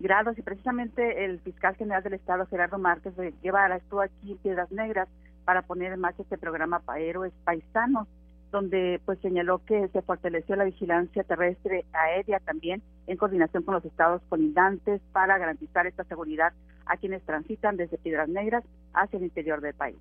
grados 0.00 0.38
y 0.38 0.42
precisamente 0.42 1.26
el 1.26 1.38
fiscal 1.40 1.76
general 1.76 2.02
del 2.02 2.14
Estado, 2.14 2.46
Gerardo 2.46 2.78
Márquez 2.78 3.12
Guevara, 3.42 3.76
estuvo 3.76 4.00
aquí 4.00 4.32
en 4.32 4.38
Piedras 4.38 4.72
Negras 4.72 5.06
para 5.44 5.60
poner 5.60 5.92
en 5.92 6.00
marcha 6.00 6.22
este 6.22 6.38
programa 6.38 6.78
para 6.78 6.98
héroes 6.98 7.34
paisanos 7.44 8.08
donde 8.52 9.02
pues 9.04 9.18
señaló 9.18 9.60
que 9.66 9.88
se 9.88 10.00
fortaleció 10.00 10.56
la 10.56 10.64
vigilancia 10.64 11.24
terrestre 11.24 11.84
aérea 11.92 12.40
también 12.40 12.80
en 13.06 13.18
coordinación 13.18 13.64
con 13.64 13.74
los 13.74 13.84
estados 13.84 14.22
colindantes 14.30 15.02
para 15.12 15.36
garantizar 15.36 15.86
esta 15.86 16.04
seguridad 16.04 16.54
a 16.86 16.96
quienes 16.96 17.22
transitan 17.24 17.76
desde 17.76 17.98
Piedras 17.98 18.30
Negras 18.30 18.64
hacia 18.94 19.18
el 19.18 19.24
interior 19.24 19.60
del 19.60 19.74
país. 19.74 19.98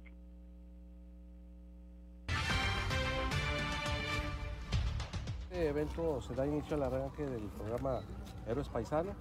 Este 5.54 5.70
evento 5.70 6.20
se 6.20 6.34
da 6.34 6.48
inicio 6.48 6.76
al 6.76 6.82
arranque 6.82 7.24
del 7.28 7.44
programa 7.44 8.00
Héroes 8.48 8.70
Paisanos 8.70 9.14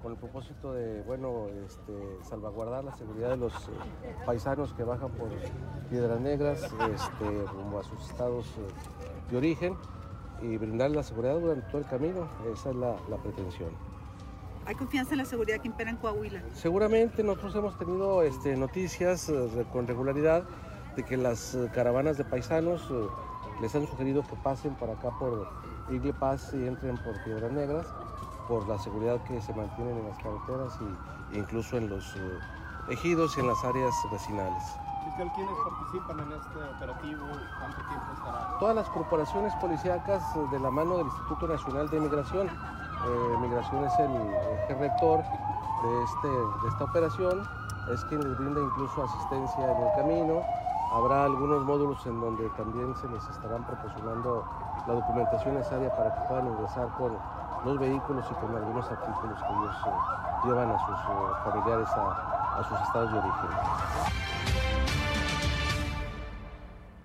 con 0.00 0.12
el 0.12 0.18
propósito 0.18 0.72
de 0.72 1.02
bueno 1.02 1.48
este, 1.66 1.92
salvaguardar 2.22 2.84
la 2.84 2.94
seguridad 2.94 3.30
de 3.30 3.38
los 3.38 3.52
eh, 3.52 4.14
paisanos 4.24 4.72
que 4.72 4.84
bajan 4.84 5.10
por 5.10 5.30
Piedras 5.90 6.20
Negras 6.20 6.62
este, 6.62 7.44
rumbo 7.52 7.80
a 7.80 7.82
sus 7.82 8.08
estados 8.08 8.46
eh, 8.46 9.32
de 9.32 9.36
origen 9.36 9.74
y 10.40 10.58
brindar 10.58 10.92
la 10.92 11.02
seguridad 11.02 11.40
durante 11.40 11.66
todo 11.66 11.78
el 11.78 11.88
camino. 11.88 12.28
Esa 12.52 12.70
es 12.70 12.76
la, 12.76 12.96
pretensión. 13.24 13.70
¿Hay 14.66 14.76
confianza 14.76 15.14
en 15.14 15.18
la 15.18 15.24
seguridad 15.24 15.58
que 15.58 15.66
impera 15.66 15.90
en 15.90 15.96
Coahuila? 15.96 16.40
Seguramente 16.54 17.24
nosotros 17.24 17.56
hemos 17.56 17.76
tenido 17.80 18.22
este, 18.22 18.56
noticias 18.56 19.28
eh, 19.28 19.66
con 19.72 19.88
regularidad 19.88 20.44
de 20.94 21.02
que 21.02 21.16
las 21.16 21.58
caravanas 21.74 22.16
de 22.16 22.22
paisanos 22.22 22.88
les 23.60 23.74
han 23.74 23.88
sugerido 23.88 24.22
que 24.22 24.36
pasen 24.36 24.74
por 24.74 24.88
acá 24.88 25.10
por 25.18 25.48
Igle 25.90 26.12
Paz 26.14 26.52
y 26.54 26.66
entren 26.66 26.96
por 26.98 27.22
Piedras 27.24 27.52
Negras 27.52 27.86
por 28.48 28.66
la 28.68 28.78
seguridad 28.78 29.20
que 29.24 29.40
se 29.40 29.54
mantienen 29.54 29.96
en 29.98 30.08
las 30.08 30.18
carreteras 30.18 30.78
e 31.32 31.38
incluso 31.38 31.76
en 31.76 31.88
los 31.88 32.16
eh, 32.16 32.38
ejidos 32.90 33.36
y 33.36 33.40
en 33.40 33.48
las 33.48 33.64
áreas 33.64 33.94
vecinales. 34.10 34.64
¿Quiénes 35.16 35.54
participan 35.64 36.20
en 36.20 36.32
este 36.32 36.58
operativo? 36.76 37.26
¿Cuánto 37.58 37.76
tiempo 37.88 38.06
estará? 38.14 38.58
Todas 38.58 38.76
las 38.76 38.88
corporaciones 38.88 39.54
policíacas 39.56 40.22
de 40.50 40.58
la 40.58 40.70
mano 40.70 40.96
del 40.96 41.06
Instituto 41.06 41.46
Nacional 41.46 41.90
de 41.90 42.00
Migración. 42.00 42.46
Eh, 42.48 43.36
Migración 43.40 43.84
es 43.84 43.98
el 43.98 44.10
eje 44.10 44.74
rector 44.76 45.20
de, 45.20 46.02
este, 46.04 46.28
de 46.28 46.68
esta 46.68 46.84
operación, 46.84 47.42
es 47.92 48.04
quien 48.06 48.20
les 48.20 48.38
brinda 48.38 48.60
incluso 48.60 49.04
asistencia 49.04 49.72
en 49.72 49.82
el 49.82 49.92
camino 49.94 50.42
Habrá 50.92 51.24
algunos 51.24 51.64
módulos 51.64 52.04
en 52.04 52.20
donde 52.20 52.48
también 52.56 52.96
se 52.96 53.08
les 53.08 53.22
estarán 53.28 53.64
proporcionando 53.64 54.44
la 54.88 54.94
documentación 54.94 55.54
necesaria 55.54 55.88
para 55.94 56.12
que 56.12 56.20
puedan 56.26 56.48
ingresar 56.48 56.88
con 56.98 57.16
los 57.64 57.78
vehículos 57.78 58.26
y 58.28 58.34
con 58.34 58.56
algunos 58.56 58.90
artículos 58.90 59.40
que 59.40 59.52
ellos 59.52 59.76
eh, 59.86 60.46
llevan 60.46 60.70
a 60.70 60.78
sus 60.78 60.98
eh, 60.98 61.32
familiares 61.44 61.88
a, 61.90 62.58
a, 62.58 62.64
sus 62.64 62.80
estados 62.80 63.12
de 63.12 63.18
origen. 63.18 63.50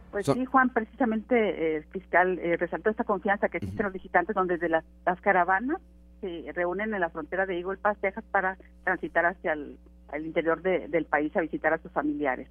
Pues 0.09 0.25
sí, 0.25 0.45
Juan, 0.45 0.69
precisamente 0.69 1.35
eh, 1.35 1.77
el 1.77 1.83
fiscal 1.85 2.39
resaltó 2.57 2.89
esta 2.89 3.03
confianza 3.03 3.49
que 3.49 3.57
existe 3.57 3.77
en 3.77 3.83
los 3.83 3.93
visitantes, 3.93 4.35
donde 4.35 4.55
desde 4.55 4.69
las, 4.69 4.83
las, 5.05 5.21
caravanas 5.21 5.79
se 6.21 6.51
reúnen 6.55 6.91
en 6.91 7.01
la 7.01 7.09
frontera 7.09 7.45
de 7.45 7.59
Eagle 7.59 7.77
Pass, 7.77 7.99
Texas, 7.99 8.23
para 8.31 8.57
transitar 8.83 9.27
hacia 9.27 9.53
el, 9.53 9.77
el 10.11 10.25
interior 10.25 10.63
de, 10.63 10.87
del 10.87 11.05
país 11.05 11.35
a 11.37 11.41
visitar 11.41 11.71
a 11.71 11.77
sus 11.77 11.91
familiares. 11.91 12.49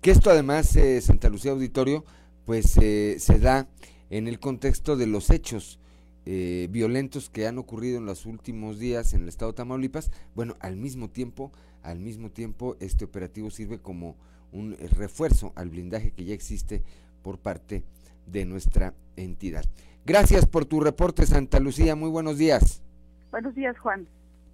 Que 0.00 0.10
esto 0.10 0.30
además, 0.30 0.76
Santa 1.00 1.28
Lucía 1.28 1.52
Auditorio, 1.52 2.04
pues 2.44 2.70
se 2.70 3.38
da 3.40 3.68
en 4.10 4.28
el 4.28 4.38
contexto 4.38 4.96
de 4.96 5.06
los 5.06 5.30
hechos 5.30 5.80
eh, 6.28 6.66
violentos 6.72 7.30
que 7.30 7.46
han 7.46 7.56
ocurrido 7.56 7.98
en 7.98 8.04
los 8.04 8.26
últimos 8.26 8.80
días 8.80 9.14
en 9.14 9.22
el 9.22 9.28
estado 9.28 9.52
de 9.52 9.56
Tamaulipas, 9.58 10.10
bueno, 10.34 10.56
al 10.58 10.76
mismo 10.76 11.08
tiempo, 11.08 11.52
al 11.84 12.00
mismo 12.00 12.30
tiempo, 12.30 12.76
este 12.80 13.04
operativo 13.04 13.48
sirve 13.48 13.78
como 13.78 14.16
un 14.50 14.76
refuerzo 14.76 15.52
al 15.54 15.70
blindaje 15.70 16.10
que 16.10 16.24
ya 16.24 16.34
existe 16.34 16.82
por 17.22 17.38
parte 17.38 17.84
de 18.26 18.44
nuestra 18.44 18.92
entidad. 19.14 19.64
Gracias 20.04 20.46
por 20.46 20.64
tu 20.64 20.80
reporte, 20.80 21.26
Santa 21.26 21.60
Lucía. 21.60 21.94
Muy 21.94 22.10
buenos 22.10 22.38
días. 22.38 22.82
Buenos 23.30 23.54
días, 23.54 23.78
Juan. 23.78 24.08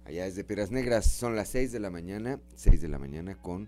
Allá 0.05 0.25
desde 0.25 0.43
Piedras 0.43 0.69
Negras 0.69 1.05
son 1.07 1.35
las 1.35 1.49
6 1.49 1.71
de 1.71 1.79
la 1.79 1.89
mañana, 1.89 2.39
6 2.55 2.81
de 2.81 2.87
la 2.87 2.99
mañana 2.99 3.33
con 3.33 3.67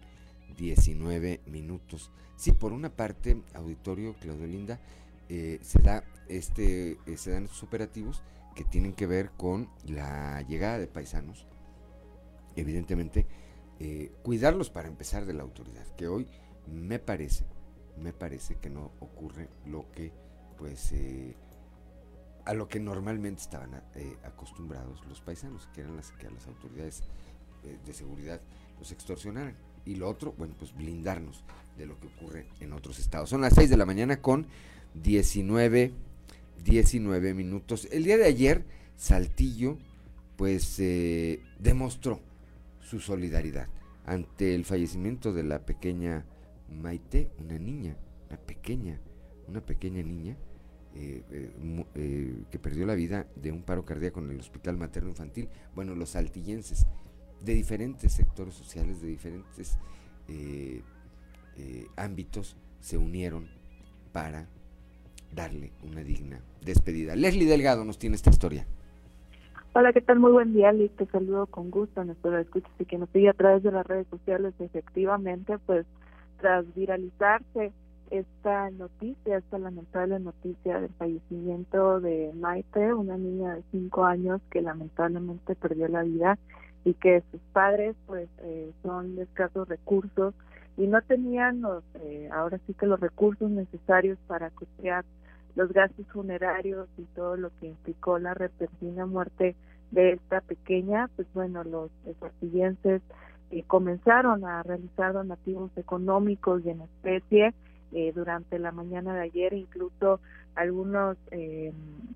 19 0.57 1.41
minutos. 1.45 2.11
Sí, 2.35 2.51
por 2.51 2.73
una 2.73 2.89
parte, 2.89 3.41
auditorio 3.53 4.15
Claudio 4.15 4.47
Linda, 4.47 4.79
eh, 5.27 5.59
se 5.63 5.81
da 5.81 6.03
este 6.27 6.99
eh, 7.07 7.17
se 7.17 7.31
dan 7.31 7.45
estos 7.45 7.63
operativos 7.63 8.21
que 8.53 8.63
tienen 8.63 8.93
que 8.93 9.07
ver 9.07 9.31
con 9.31 9.69
la 9.87 10.41
llegada 10.43 10.77
de 10.77 10.85
paisanos 10.85 11.47
evidentemente 12.55 13.25
eh, 13.79 14.11
cuidarlos 14.21 14.69
para 14.69 14.87
empezar 14.87 15.25
de 15.25 15.33
la 15.33 15.41
autoridad 15.41 15.87
que 15.95 16.07
hoy 16.07 16.27
me 16.67 16.99
parece 16.99 17.43
me 17.97 18.13
parece 18.13 18.57
que 18.57 18.69
no 18.69 18.91
ocurre 18.99 19.49
lo 19.65 19.91
que 19.91 20.13
pues 20.57 20.93
a 22.45 22.53
lo 22.53 22.67
que 22.67 22.79
normalmente 22.79 23.41
estaban 23.41 23.83
acostumbrados 24.23 25.03
los 25.07 25.21
paisanos 25.21 25.67
que 25.73 25.81
eran 25.81 25.95
las 25.95 26.11
que 26.11 26.27
a 26.27 26.31
las 26.31 26.45
autoridades 26.45 27.03
de 27.63 27.93
seguridad 27.93 28.41
los 28.77 28.91
extorsionaran 28.91 29.55
y 29.85 29.95
lo 29.95 30.09
otro 30.09 30.33
bueno 30.37 30.55
pues 30.57 30.75
blindarnos 30.75 31.43
de 31.77 31.85
lo 31.85 31.99
que 31.99 32.07
ocurre 32.07 32.47
en 32.59 32.73
otros 32.73 32.99
estados 32.99 33.29
son 33.29 33.41
las 33.41 33.53
6 33.53 33.69
de 33.69 33.77
la 33.77 33.85
mañana 33.85 34.21
con 34.21 34.47
19, 35.03 35.91
19 36.63 37.33
minutos. 37.33 37.87
El 37.91 38.03
día 38.03 38.17
de 38.17 38.25
ayer, 38.25 38.63
Saltillo, 38.95 39.77
pues 40.37 40.79
eh, 40.79 41.41
demostró 41.59 42.19
su 42.81 42.99
solidaridad 42.99 43.67
ante 44.05 44.55
el 44.55 44.65
fallecimiento 44.65 45.33
de 45.33 45.43
la 45.43 45.65
pequeña 45.65 46.25
Maite, 46.69 47.31
una 47.39 47.57
niña, 47.57 47.95
una 48.29 48.37
pequeña, 48.37 48.99
una 49.47 49.61
pequeña 49.61 50.03
niña 50.03 50.35
eh, 50.95 51.23
eh, 51.95 52.43
que 52.49 52.59
perdió 52.59 52.85
la 52.85 52.95
vida 52.95 53.27
de 53.35 53.51
un 53.51 53.63
paro 53.63 53.85
cardíaco 53.85 54.19
en 54.19 54.31
el 54.31 54.39
Hospital 54.39 54.77
Materno 54.77 55.09
Infantil. 55.09 55.49
Bueno, 55.73 55.95
los 55.95 56.11
saltillenses 56.11 56.85
de 57.45 57.53
diferentes 57.53 58.11
sectores 58.11 58.55
sociales, 58.55 59.01
de 59.01 59.07
diferentes 59.07 59.77
ámbitos, 61.95 62.57
se 62.79 62.97
unieron 62.97 63.47
para 64.11 64.47
darle 65.33 65.71
una 65.83 66.03
digna 66.03 66.39
despedida. 66.61 67.15
Leslie 67.15 67.45
Delgado 67.45 67.85
nos 67.85 67.99
tiene 67.99 68.15
esta 68.15 68.31
historia. 68.31 68.65
Hola, 69.73 69.91
¿qué 69.91 70.01
tal? 70.01 70.19
Muy 70.19 70.31
buen 70.31 70.53
día, 70.53 70.71
Liz. 70.71 70.91
Te 70.95 71.05
saludo 71.07 71.47
con 71.47 71.69
gusto. 71.69 72.03
Nuestro 72.03 72.37
escuchas 72.37 72.71
y 72.79 72.85
que 72.85 72.97
nos 72.97 73.09
sigue 73.09 73.29
a 73.29 73.33
través 73.33 73.61
de 73.61 73.71
las 73.71 73.85
redes 73.85 74.07
sociales. 74.09 74.53
Efectivamente, 74.59 75.57
pues 75.65 75.85
tras 76.39 76.65
viralizarse 76.75 77.73
esta 78.09 78.69
noticia, 78.71 79.37
esta 79.37 79.59
lamentable 79.59 80.19
noticia 80.19 80.79
del 80.79 80.91
fallecimiento 80.91 81.99
de 81.99 82.31
Maite, 82.35 82.93
una 82.93 83.17
niña 83.17 83.55
de 83.55 83.63
cinco 83.71 84.05
años 84.05 84.41
que 84.49 84.61
lamentablemente 84.61 85.55
perdió 85.55 85.87
la 85.87 86.03
vida 86.03 86.39
y 86.85 86.93
que 86.93 87.23
sus 87.31 87.41
padres 87.51 87.95
pues 88.05 88.29
eh, 88.43 88.71
son 88.83 89.15
de 89.15 89.23
escasos 89.23 89.67
recursos 89.67 90.33
y 90.77 90.87
no 90.87 91.01
tenían 91.01 91.61
los, 91.61 91.83
eh, 91.95 92.29
ahora 92.31 92.59
sí 92.65 92.73
que 92.73 92.85
los 92.85 92.99
recursos 92.99 93.49
necesarios 93.49 94.17
para 94.27 94.49
costear 94.51 95.03
los 95.55 95.71
gastos 95.73 96.05
funerarios 96.07 96.87
y 96.97 97.03
todo 97.15 97.35
lo 97.37 97.49
que 97.59 97.67
implicó 97.67 98.19
la 98.19 98.33
repentina 98.33 99.05
muerte 99.05 99.55
de 99.91 100.13
esta 100.13 100.41
pequeña, 100.41 101.09
pues 101.15 101.27
bueno, 101.33 101.63
los 101.63 101.89
espartillenses 102.05 103.01
eh, 103.51 103.63
comenzaron 103.67 104.45
a 104.45 104.63
realizar 104.63 105.13
donativos 105.13 105.71
económicos 105.77 106.65
y 106.65 106.69
en 106.69 106.81
especie 106.81 107.53
eh, 107.93 108.11
durante 108.13 108.59
la 108.59 108.71
mañana 108.71 109.15
de 109.15 109.21
ayer, 109.21 109.53
incluso 109.53 110.19
algunas 110.55 111.17
eh, 111.31 111.71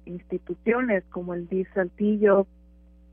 instituciones 0.06 1.04
como 1.12 1.34
el 1.34 1.48
DIF 1.48 1.72
Saltillo, 1.74 2.48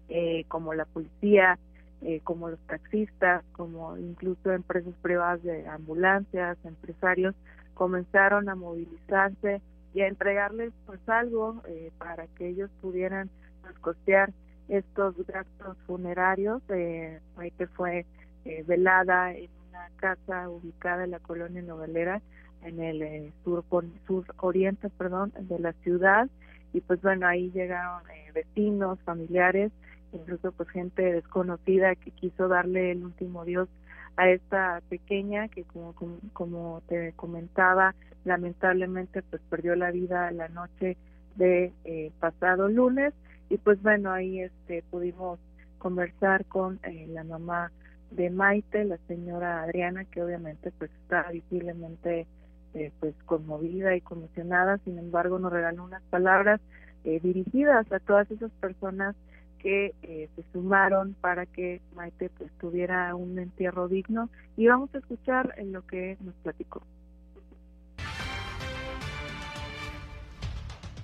eh, 0.09 0.45
como 0.49 0.75
la 0.75 0.85
policía, 0.85 1.59
eh, 2.03 2.21
como 2.25 2.49
los 2.51 2.61
taxistas, 2.61 3.45
como 3.53 3.97
incluso 3.97 4.53
empresas 4.53 4.95
privadas 5.03 5.43
de 5.43 5.67
ambulancias, 5.67 6.59
empresarios, 6.65 7.35
comenzaron 7.75 8.49
a 8.49 8.55
movilizarse 8.55 9.61
y 9.95 10.03
a 10.03 10.09
entregarles 10.09 10.73
pues 10.85 11.01
algo 11.09 11.63
eh, 11.69 11.91
para 11.99 12.27
que 12.29 12.49
ellos 12.49 12.71
pudieran 12.81 13.31
pues, 13.63 13.79
costear 13.79 14.33
estos 14.69 15.15
gastos 15.27 15.77
funerarios. 15.87 16.63
Eh, 16.69 17.21
que 17.57 17.67
fue 17.69 18.05
eh, 18.45 18.65
velada 18.67 19.33
en 19.33 19.49
una 19.71 19.89
casa 19.97 20.49
ubicada 20.49 21.05
en 21.05 21.13
la 21.13 21.21
colonia 21.21 21.63
Novelera, 21.63 22.21
en 22.63 22.81
el 22.81 23.03
eh, 23.03 23.33
sur, 23.45 23.65
sur 24.07 24.25
oriente 24.39 24.89
perdón, 24.91 25.33
de 25.39 25.59
la 25.59 25.73
ciudad. 25.85 26.29
Y 26.73 26.81
pues 26.81 27.01
bueno, 27.01 27.27
ahí 27.27 27.51
llegaron 27.53 28.03
vecinos, 28.35 28.99
familiares, 29.01 29.73
incluso 30.13 30.53
pues 30.53 30.69
gente 30.71 31.03
desconocida 31.03 31.95
que 31.97 32.11
quiso 32.11 32.49
darle 32.49 32.93
el 32.93 33.05
último 33.05 33.43
adiós 33.43 33.69
a 34.17 34.31
esta 34.31 34.81
pequeña 34.89 35.49
que 35.49 35.65
como, 35.65 35.95
como, 36.33 36.83
te 36.89 37.13
comentaba 37.17 37.95
lamentablemente 38.25 39.23
pues 39.23 39.41
perdió 39.49 39.77
la 39.77 39.91
vida 39.91 40.31
la 40.33 40.49
noche 40.49 40.97
de 41.37 41.73
eh, 41.85 42.11
pasado 42.19 42.69
lunes. 42.69 43.13
Y 43.49 43.59
pues 43.59 43.81
bueno 43.83 44.11
ahí 44.11 44.41
este 44.41 44.83
pudimos 44.91 45.39
conversar 45.79 46.45
con 46.47 46.81
eh, 46.83 47.07
la 47.09 47.25
mamá 47.25 47.71
de 48.11 48.31
Maite 48.31 48.85
la 48.85 48.99
señora 49.07 49.63
Adriana 49.63 50.05
que 50.05 50.23
obviamente 50.23 50.73
pues 50.79 50.91
está 51.03 51.31
visiblemente 51.31 52.27
eh, 52.75 52.91
pues 52.99 53.15
conmovida 53.27 53.95
y 53.95 54.01
conmocionada. 54.01 54.79
Sin 54.79 54.99
embargo 54.99 55.39
nos 55.39 55.53
regaló 55.53 55.85
unas 55.85 56.03
palabras 56.05 56.61
dirigidas 57.05 57.87
a 57.93 58.01
todas 58.01 58.29
esas 58.33 58.51
personas 58.55 59.15
que 59.59 59.95
eh, 60.03 60.29
se 60.37 60.45
sumaron 60.53 61.15
para 61.21 61.47
que 61.47 61.81
Maite 61.95 62.31
pues 62.31 62.51
tuviera 62.61 63.15
un 63.15 63.39
entierro 63.39 63.89
digno 63.89 64.31
y 64.57 64.67
vamos 64.67 64.95
a 64.95 64.99
escuchar 64.99 65.55
en 65.57 65.73
lo 65.73 65.87
que 65.87 66.17
nos 66.21 66.35
platicó. 66.37 66.83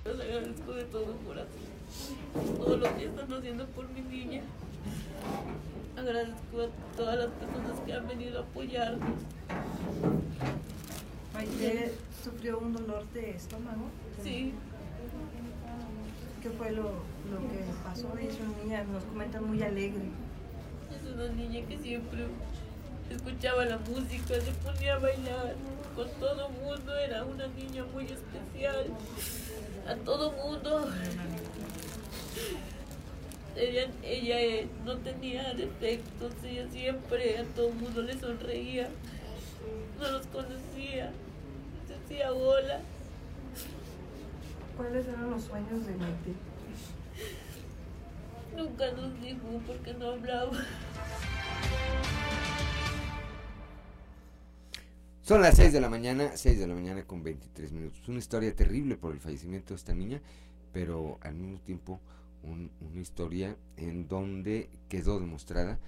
Les 0.05 0.19
agradezco 0.19 0.73
de 0.73 0.83
todo 0.85 1.17
corazón 1.25 1.73
todo 2.57 2.77
lo 2.77 2.97
que 2.97 3.05
están 3.05 3.33
haciendo 3.33 3.65
por 3.67 3.89
mi 3.89 4.01
niña. 4.01 4.41
Agradezco 5.97 6.61
a 6.61 6.95
todas 6.97 7.17
las 7.17 7.27
personas 7.27 7.79
que 7.85 7.93
han 7.93 8.07
venido 8.07 8.39
a 8.39 8.41
apoyarnos. 8.43 9.19
Maite 11.33 11.93
sufrió 12.23 12.59
un 12.59 12.73
dolor 12.73 13.05
de 13.13 13.31
estómago. 13.31 13.89
Sí. 14.23 14.53
¿Qué 16.43 16.49
fue 16.49 16.71
lo, 16.71 16.83
lo 16.83 17.39
que 17.49 17.63
pasó? 17.85 18.13
Es 18.17 18.37
una 18.41 18.57
niña, 18.61 18.83
nos 18.91 19.05
comenta, 19.05 19.39
muy 19.39 19.63
alegre. 19.63 20.09
Es 20.93 21.09
una 21.09 21.29
niña 21.29 21.65
que 21.65 21.77
siempre 21.77 22.25
escuchaba 23.09 23.63
la 23.63 23.77
música, 23.77 24.41
se 24.41 24.51
ponía 24.61 24.95
a 24.95 24.99
bailar 24.99 25.55
con 25.95 26.09
todo 26.19 26.49
mundo, 26.49 26.97
era 26.97 27.23
una 27.23 27.47
niña 27.47 27.85
muy 27.93 28.07
especial. 28.07 28.87
A 29.87 29.95
todo 29.95 30.33
mundo. 30.33 30.85
Ella, 33.55 33.87
ella 34.03 34.41
eh, 34.41 34.67
no 34.83 34.97
tenía 34.97 35.53
defectos, 35.53 36.33
ella 36.43 36.67
siempre 36.71 37.37
a 37.37 37.43
todo 37.55 37.69
mundo 37.69 38.01
le 38.01 38.19
sonreía, 38.19 38.89
no 39.97 40.11
los 40.11 40.27
conocía, 40.27 41.13
decía 41.87 42.33
hola. 42.33 42.81
¿Cuáles 44.77 45.07
eran 45.07 45.29
los 45.29 45.43
sueños 45.43 45.85
de 45.85 45.95
Maite? 45.95 46.33
Nunca 48.55 48.91
nos 48.93 49.19
dijo 49.21 49.61
porque 49.67 49.93
no 49.93 50.07
hablaba. 50.11 50.51
Son 55.21 55.41
las 55.41 55.55
6 55.55 55.71
de 55.71 55.79
la 55.79 55.89
mañana, 55.89 56.35
6 56.35 56.59
de 56.59 56.67
la 56.67 56.75
mañana 56.75 57.03
con 57.05 57.23
23 57.23 57.71
minutos. 57.71 58.07
Una 58.09 58.19
historia 58.19 58.53
terrible 58.55 58.97
por 58.97 59.13
el 59.13 59.19
fallecimiento 59.19 59.69
de 59.73 59.77
esta 59.77 59.93
niña, 59.93 60.21
pero 60.73 61.17
al 61.21 61.35
mismo 61.35 61.59
tiempo 61.59 62.01
un- 62.43 62.71
una 62.81 62.99
historia 62.99 63.55
en 63.77 64.07
donde 64.07 64.69
quedó 64.89 65.19
demostrada 65.19 65.79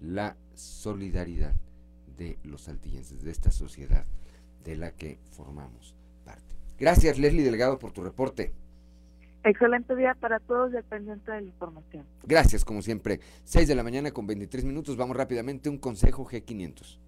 la 0.00 0.36
solidaridad 0.54 1.54
de 2.16 2.38
los 2.44 2.62
saltillenses, 2.62 3.24
de 3.24 3.32
esta 3.32 3.50
sociedad 3.50 4.04
de 4.62 4.76
la 4.76 4.92
que 4.92 5.18
formamos 5.32 5.94
parte. 6.24 6.53
Gracias 6.84 7.18
Leslie 7.18 7.42
Delgado 7.42 7.78
por 7.78 7.92
tu 7.92 8.02
reporte. 8.02 8.52
Excelente 9.42 9.96
día 9.96 10.14
para 10.20 10.38
todos 10.38 10.70
y 10.74 10.76
al 10.76 10.84
pendiente 10.84 11.32
de 11.32 11.40
la 11.40 11.46
información. 11.46 12.06
Gracias 12.24 12.62
como 12.62 12.82
siempre. 12.82 13.20
6 13.44 13.68
de 13.68 13.74
la 13.74 13.82
mañana 13.82 14.10
con 14.10 14.26
23 14.26 14.66
minutos. 14.66 14.94
Vamos 14.94 15.16
rápidamente 15.16 15.70
un 15.70 15.78
consejo 15.78 16.26
G500. 16.26 16.98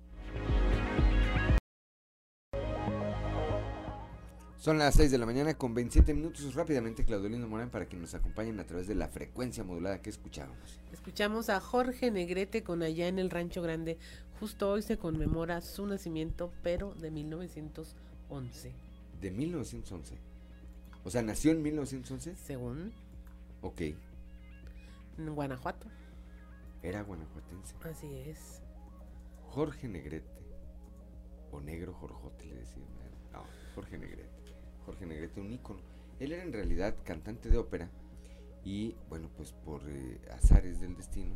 Son 4.57 4.79
las 4.79 4.95
6 4.95 5.11
de 5.11 5.19
la 5.19 5.27
mañana 5.27 5.53
con 5.53 5.75
27 5.75 6.15
minutos. 6.15 6.55
Rápidamente, 6.55 7.05
Claudelino 7.05 7.47
Morán, 7.47 7.69
para 7.69 7.87
que 7.87 7.99
nos 7.99 8.15
acompañen 8.15 8.59
a 8.59 8.65
través 8.65 8.89
de 8.89 8.95
la 8.95 9.09
frecuencia 9.09 9.63
modulada 9.63 10.01
que 10.01 10.09
escuchábamos. 10.09 10.81
Escuchamos 10.91 11.51
a 11.51 11.61
Jorge 11.61 12.11
Negrete 12.11 12.63
con 12.63 12.83
allá 12.83 13.09
en 13.09 13.19
el 13.19 13.29
Rancho 13.29 13.61
Grande. 13.61 13.99
Justo 14.41 14.71
hoy 14.71 14.81
se 14.81 14.97
conmemora 14.97 15.61
su 15.61 15.85
nacimiento, 15.85 16.51
pero 16.63 16.95
de 16.95 17.11
1911. 17.11 18.86
De 19.21 19.31
1911. 19.31 20.19
O 21.05 21.11
sea, 21.11 21.23
nació 21.23 21.53
en 21.53 21.63
1911. 21.63 22.37
Según 22.37 22.93
Ok, 23.63 23.81
en 25.19 25.35
Guanajuato. 25.35 25.87
era 26.83 27.03
guanajuatense. 27.03 27.75
Así 27.85 28.15
es. 28.19 28.61
Jorge 29.51 29.89
Negrete. 29.89 30.29
O 31.51 31.61
Negro 31.61 31.95
Jorjote 31.95 32.45
le 32.45 32.57
decían. 32.57 32.87
No, 33.33 33.45
Jorge 33.75 33.99
Negrete. 33.99 34.29
Jorge 34.85 35.07
Negrete, 35.07 35.41
un 35.41 35.53
ícono. 35.53 35.81
Él 36.21 36.33
era 36.33 36.43
en 36.43 36.53
realidad 36.53 36.95
cantante 37.05 37.49
de 37.49 37.59
ópera 37.59 37.91
y, 38.65 38.95
bueno, 39.09 39.31
pues 39.37 39.53
por 39.53 39.83
eh, 39.89 40.21
azares 40.33 40.81
del 40.81 40.97
destino, 40.97 41.35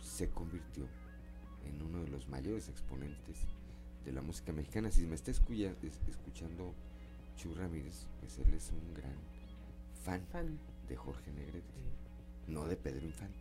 se 0.00 0.28
convirtió 0.30 0.86
en 1.64 1.80
uno 1.82 2.00
de 2.02 2.08
los 2.08 2.28
mayores 2.28 2.68
exponentes 2.68 3.46
de 4.04 4.12
la 4.12 4.22
música 4.22 4.52
mexicana. 4.52 4.90
Si 4.90 5.06
me 5.06 5.14
está 5.14 5.30
es- 5.30 5.40
escuchando 6.08 6.74
Chu 7.36 7.54
Ramírez, 7.54 8.06
pues 8.20 8.38
él 8.38 8.52
es 8.54 8.70
un 8.70 8.94
gran 8.94 9.16
fan, 10.04 10.24
Fan. 10.32 10.58
de 10.88 10.96
Jorge 10.96 11.30
Negrete, 11.32 11.74
no 12.48 12.66
de 12.66 12.76
Pedro 12.76 13.06
Infante, 13.06 13.38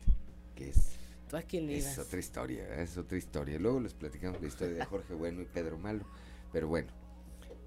que 0.55 0.69
es 0.69 0.95
¿Tú 1.29 1.37
a 1.37 1.41
quién 1.43 1.65
le 1.67 1.77
es 1.77 1.85
ibas? 1.95 2.07
otra 2.07 2.19
historia, 2.19 2.81
es 2.81 2.97
otra 2.97 3.17
historia. 3.17 3.57
Luego 3.59 3.79
les 3.79 3.93
platicamos 3.93 4.41
la 4.41 4.47
historia 4.47 4.75
de 4.75 4.85
Jorge 4.85 5.13
Bueno 5.13 5.41
y 5.41 5.45
Pedro 5.45 5.77
Malo. 5.77 6.03
Pero 6.51 6.67
bueno, 6.67 6.91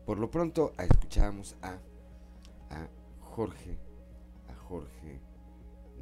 por 0.04 0.18
lo 0.18 0.30
pronto 0.30 0.74
escuchábamos 0.78 1.57
a, 1.62 1.78
a 2.70 2.88
Jorge, 3.22 3.78
a 4.48 4.54
Jorge 4.54 5.18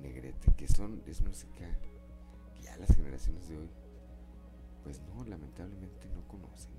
Negrete, 0.02 0.52
que 0.56 0.66
son, 0.66 1.02
es 1.06 1.20
música 1.22 1.68
que 2.52 2.62
ya 2.62 2.76
las 2.78 2.94
generaciones 2.96 3.48
de 3.48 3.58
hoy, 3.58 3.70
pues 4.82 5.00
no, 5.02 5.24
lamentablemente 5.24 6.08
no 6.14 6.26
conocen. 6.26 6.72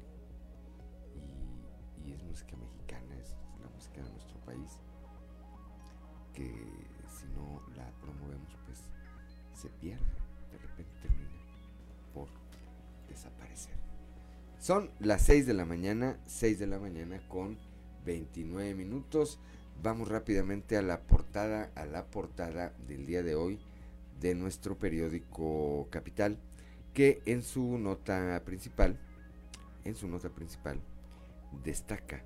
Y, 2.05 2.13
es 2.13 2.23
música 2.23 2.55
mexicana, 2.57 3.15
es 3.21 3.35
la 3.61 3.69
música 3.69 4.01
de 4.01 4.09
nuestro 4.11 4.39
país, 4.45 4.79
que 6.33 6.47
si 7.07 7.27
no 7.35 7.61
la 7.75 7.89
promovemos, 8.01 8.57
pues 8.65 8.79
se 9.53 9.69
pierde, 9.69 10.03
de 10.51 10.57
repente 10.57 10.91
termina 11.01 11.29
por 12.13 12.27
desaparecer. 13.09 13.75
Son 14.59 14.89
las 14.99 15.21
6 15.23 15.45
de 15.45 15.53
la 15.53 15.65
mañana, 15.65 16.17
6 16.25 16.59
de 16.59 16.67
la 16.67 16.79
mañana 16.79 17.19
con 17.27 17.57
29 18.05 18.75
minutos. 18.75 19.39
Vamos 19.81 20.07
rápidamente 20.07 20.77
a 20.77 20.81
la 20.81 21.01
portada, 21.01 21.71
a 21.75 21.85
la 21.85 22.05
portada 22.05 22.73
del 22.87 23.05
día 23.05 23.23
de 23.23 23.35
hoy 23.35 23.59
de 24.21 24.35
nuestro 24.35 24.77
periódico 24.77 25.87
Capital, 25.89 26.37
que 26.93 27.21
en 27.25 27.43
su 27.43 27.77
nota 27.77 28.41
principal, 28.45 28.97
en 29.83 29.95
su 29.95 30.07
nota 30.07 30.29
principal, 30.29 30.79
destaca, 31.61 32.23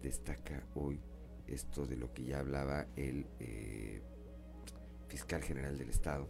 destaca 0.00 0.64
hoy 0.74 1.00
esto 1.46 1.86
de 1.86 1.96
lo 1.96 2.12
que 2.12 2.24
ya 2.24 2.40
hablaba 2.40 2.86
el 2.96 3.26
eh, 3.40 4.02
fiscal 5.08 5.42
general 5.42 5.76
del 5.78 5.90
estado. 5.90 6.28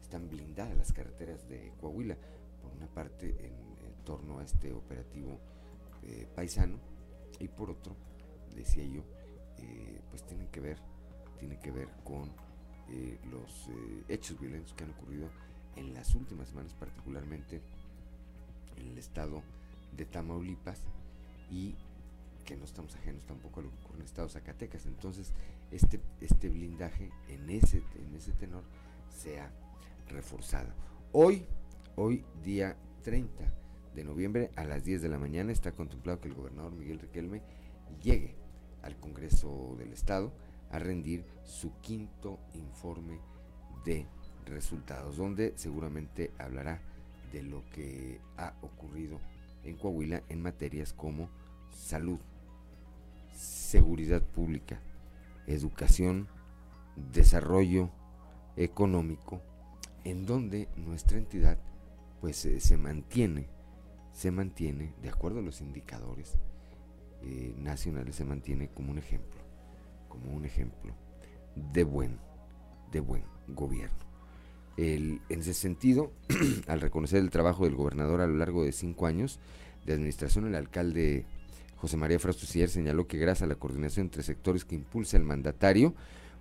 Están 0.00 0.28
blindadas 0.28 0.76
las 0.76 0.92
carreteras 0.92 1.48
de 1.48 1.72
Coahuila, 1.80 2.16
por 2.60 2.72
una 2.72 2.86
parte 2.86 3.34
en, 3.46 3.72
torno 4.04 4.40
a 4.40 4.42
este 4.42 4.72
operativo 4.72 5.38
eh, 6.02 6.26
paisano 6.34 6.76
y 7.38 7.46
por 7.46 7.70
otro, 7.70 7.94
decía 8.52 8.84
yo, 8.84 9.04
eh, 9.58 10.00
pues 10.10 10.26
tienen 10.26 10.48
que 10.48 10.58
ver, 10.58 10.78
tiene 11.38 11.60
que 11.60 11.70
ver 11.70 11.88
con 12.02 12.32
los 13.30 13.70
hechos 14.08 14.38
violentos 14.38 14.74
que 14.74 14.84
han 14.84 14.90
ocurrido 14.90 15.30
en 15.76 15.94
las 15.94 16.14
últimas 16.14 16.48
semanas, 16.48 16.74
particularmente 16.74 17.62
en 18.76 18.88
el 18.88 18.98
estado 18.98 19.42
de 19.96 20.04
Tamaulipas 20.04 20.82
y 21.52 21.74
que 22.46 22.56
no 22.56 22.64
estamos 22.64 22.96
ajenos 22.96 23.24
tampoco 23.26 23.60
a 23.60 23.62
lo 23.62 23.70
que 23.70 23.76
ocurre 23.84 24.00
en 24.00 24.22
el 24.22 24.30
Zacatecas. 24.30 24.86
Entonces, 24.86 25.32
este, 25.70 26.00
este 26.20 26.48
blindaje 26.48 27.10
en 27.28 27.50
ese, 27.50 27.82
en 27.94 28.14
ese 28.16 28.32
tenor 28.32 28.64
se 29.14 29.38
ha 29.38 29.50
reforzado. 30.08 30.72
Hoy, 31.12 31.44
hoy 31.94 32.24
día 32.42 32.76
30 33.04 33.44
de 33.94 34.04
noviembre 34.04 34.50
a 34.56 34.64
las 34.64 34.84
10 34.84 35.02
de 35.02 35.08
la 35.10 35.18
mañana 35.18 35.52
está 35.52 35.72
contemplado 35.72 36.20
que 36.20 36.28
el 36.28 36.34
gobernador 36.34 36.72
Miguel 36.72 36.98
Riquelme 36.98 37.42
llegue 38.02 38.34
al 38.82 38.96
Congreso 38.96 39.76
del 39.78 39.92
Estado 39.92 40.32
a 40.70 40.78
rendir 40.78 41.24
su 41.44 41.78
quinto 41.80 42.38
informe 42.54 43.18
de 43.84 44.06
resultados, 44.46 45.18
donde 45.18 45.52
seguramente 45.56 46.32
hablará 46.38 46.80
de 47.30 47.42
lo 47.42 47.62
que 47.70 48.20
ha 48.38 48.54
ocurrido 48.62 49.20
en 49.64 49.76
Coahuila 49.76 50.22
en 50.28 50.42
materias 50.42 50.92
como 50.92 51.28
salud, 51.72 52.18
seguridad 53.34 54.22
pública, 54.22 54.80
educación, 55.46 56.28
desarrollo 57.12 57.90
económico, 58.56 59.40
en 60.04 60.26
donde 60.26 60.68
nuestra 60.76 61.18
entidad 61.18 61.58
pues 62.20 62.44
eh, 62.44 62.60
se 62.60 62.76
mantiene, 62.76 63.48
se 64.12 64.30
mantiene, 64.30 64.92
de 65.02 65.08
acuerdo 65.08 65.38
a 65.40 65.42
los 65.42 65.60
indicadores 65.60 66.34
eh, 67.22 67.54
nacionales, 67.58 68.16
se 68.16 68.24
mantiene 68.24 68.68
como 68.68 68.92
un 68.92 68.98
ejemplo, 68.98 69.40
como 70.08 70.30
un 70.32 70.44
ejemplo 70.44 70.92
de 71.56 71.84
buen, 71.84 72.18
de 72.90 73.00
buen 73.00 73.24
gobierno. 73.48 73.96
El- 74.76 75.20
en 75.28 75.40
ese 75.40 75.54
sentido, 75.54 76.12
al 76.68 76.80
reconocer 76.80 77.18
el 77.20 77.30
trabajo 77.30 77.64
del 77.64 77.74
gobernador 77.74 78.20
a 78.20 78.26
lo 78.26 78.36
largo 78.36 78.64
de 78.64 78.72
cinco 78.72 79.06
años 79.06 79.38
de 79.84 79.94
administración, 79.94 80.46
el 80.46 80.54
alcalde 80.54 81.26
José 81.82 81.96
María 81.96 82.20
Frausto 82.20 82.46
Siller 82.46 82.68
señaló 82.68 83.08
que 83.08 83.18
gracias 83.18 83.42
a 83.42 83.48
la 83.48 83.56
coordinación 83.56 84.06
entre 84.06 84.22
sectores 84.22 84.64
que 84.64 84.76
impulsa 84.76 85.16
el 85.16 85.24
mandatario, 85.24 85.96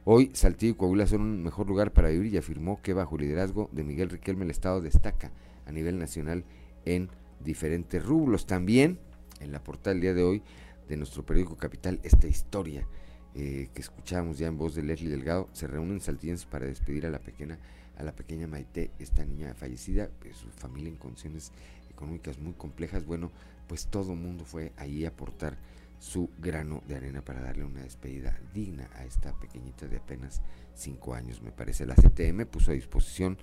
hoy 0.05 0.29
Saltillo 0.35 0.73
y 0.73 0.75
Coahuila 0.75 1.07
son 1.07 1.21
un 1.21 1.41
mejor 1.41 1.67
lugar 1.67 1.93
para 1.93 2.09
vivir 2.09 2.31
y 2.31 2.37
afirmó 2.37 2.79
que 2.83 2.93
bajo 2.93 3.15
el 3.15 3.23
liderazgo 3.23 3.67
de 3.71 3.83
Miguel 3.83 4.11
Riquelme 4.11 4.45
el 4.45 4.51
Estado 4.51 4.81
destaca 4.81 5.31
a 5.65 5.71
nivel 5.71 5.97
nacional 5.97 6.43
en 6.85 7.09
diferentes 7.43 8.05
rubros. 8.05 8.45
También 8.45 8.99
en 9.39 9.51
la 9.51 9.63
portada 9.63 9.95
del 9.95 10.01
día 10.01 10.13
de 10.13 10.21
hoy 10.21 10.43
de 10.87 10.95
nuestro 10.95 11.25
periódico 11.25 11.57
Capital 11.57 11.99
esta 12.03 12.27
historia 12.27 12.85
eh, 13.33 13.69
que 13.73 13.81
escuchábamos 13.81 14.37
ya 14.37 14.45
en 14.45 14.59
voz 14.59 14.75
de 14.75 14.83
Leslie 14.83 15.09
Delgado, 15.09 15.49
se 15.53 15.65
reúnen 15.65 16.01
saltillenses 16.01 16.45
para 16.45 16.67
despedir 16.67 17.07
a 17.07 17.09
la 17.09 17.17
pequeña 17.17 17.57
a 17.97 18.03
la 18.03 18.11
pequeña 18.13 18.47
Maite, 18.47 18.91
esta 18.99 19.25
niña 19.25 19.53
fallecida, 19.53 20.09
pues, 20.19 20.37
su 20.37 20.49
familia 20.49 20.89
en 20.89 20.97
condiciones 20.97 21.51
económicas 21.89 22.39
muy 22.39 22.53
complejas. 22.53 23.05
Bueno, 23.05 23.31
pues 23.71 23.87
todo 23.87 24.15
mundo 24.15 24.43
fue 24.43 24.73
ahí 24.75 25.05
a 25.05 25.07
aportar 25.07 25.57
su 25.97 26.29
grano 26.39 26.83
de 26.89 26.97
arena 26.97 27.21
para 27.21 27.39
darle 27.39 27.63
una 27.63 27.83
despedida 27.83 28.37
digna 28.53 28.89
a 28.95 29.05
esta 29.05 29.31
pequeñita 29.39 29.87
de 29.87 29.95
apenas 29.95 30.41
5 30.73 31.13
años, 31.13 31.41
me 31.41 31.53
parece. 31.53 31.85
La 31.85 31.95
CTM 31.95 32.47
puso 32.47 32.71
a 32.71 32.73
disposición 32.73 33.37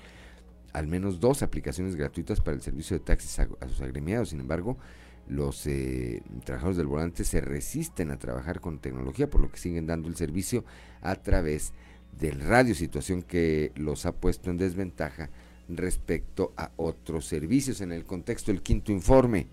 al 0.74 0.86
menos 0.86 1.18
dos 1.18 1.42
aplicaciones 1.42 1.96
gratuitas 1.96 2.42
para 2.42 2.54
el 2.54 2.60
servicio 2.60 2.98
de 2.98 3.06
taxis 3.06 3.38
a, 3.38 3.48
a 3.58 3.68
sus 3.68 3.80
agremiados. 3.80 4.28
Sin 4.28 4.40
embargo, 4.40 4.76
los 5.28 5.66
eh, 5.66 6.22
trabajadores 6.44 6.76
del 6.76 6.88
volante 6.88 7.24
se 7.24 7.40
resisten 7.40 8.10
a 8.10 8.18
trabajar 8.18 8.60
con 8.60 8.80
tecnología, 8.80 9.30
por 9.30 9.40
lo 9.40 9.50
que 9.50 9.58
siguen 9.58 9.86
dando 9.86 10.10
el 10.10 10.16
servicio 10.16 10.62
a 11.00 11.14
través 11.14 11.72
del 12.20 12.42
radio, 12.42 12.74
situación 12.74 13.22
que 13.22 13.72
los 13.76 14.04
ha 14.04 14.12
puesto 14.12 14.50
en 14.50 14.58
desventaja 14.58 15.30
respecto 15.70 16.52
a 16.58 16.70
otros 16.76 17.24
servicios. 17.24 17.80
En 17.80 17.92
el 17.92 18.04
contexto 18.04 18.52
del 18.52 18.60
quinto 18.60 18.92
informe, 18.92 19.46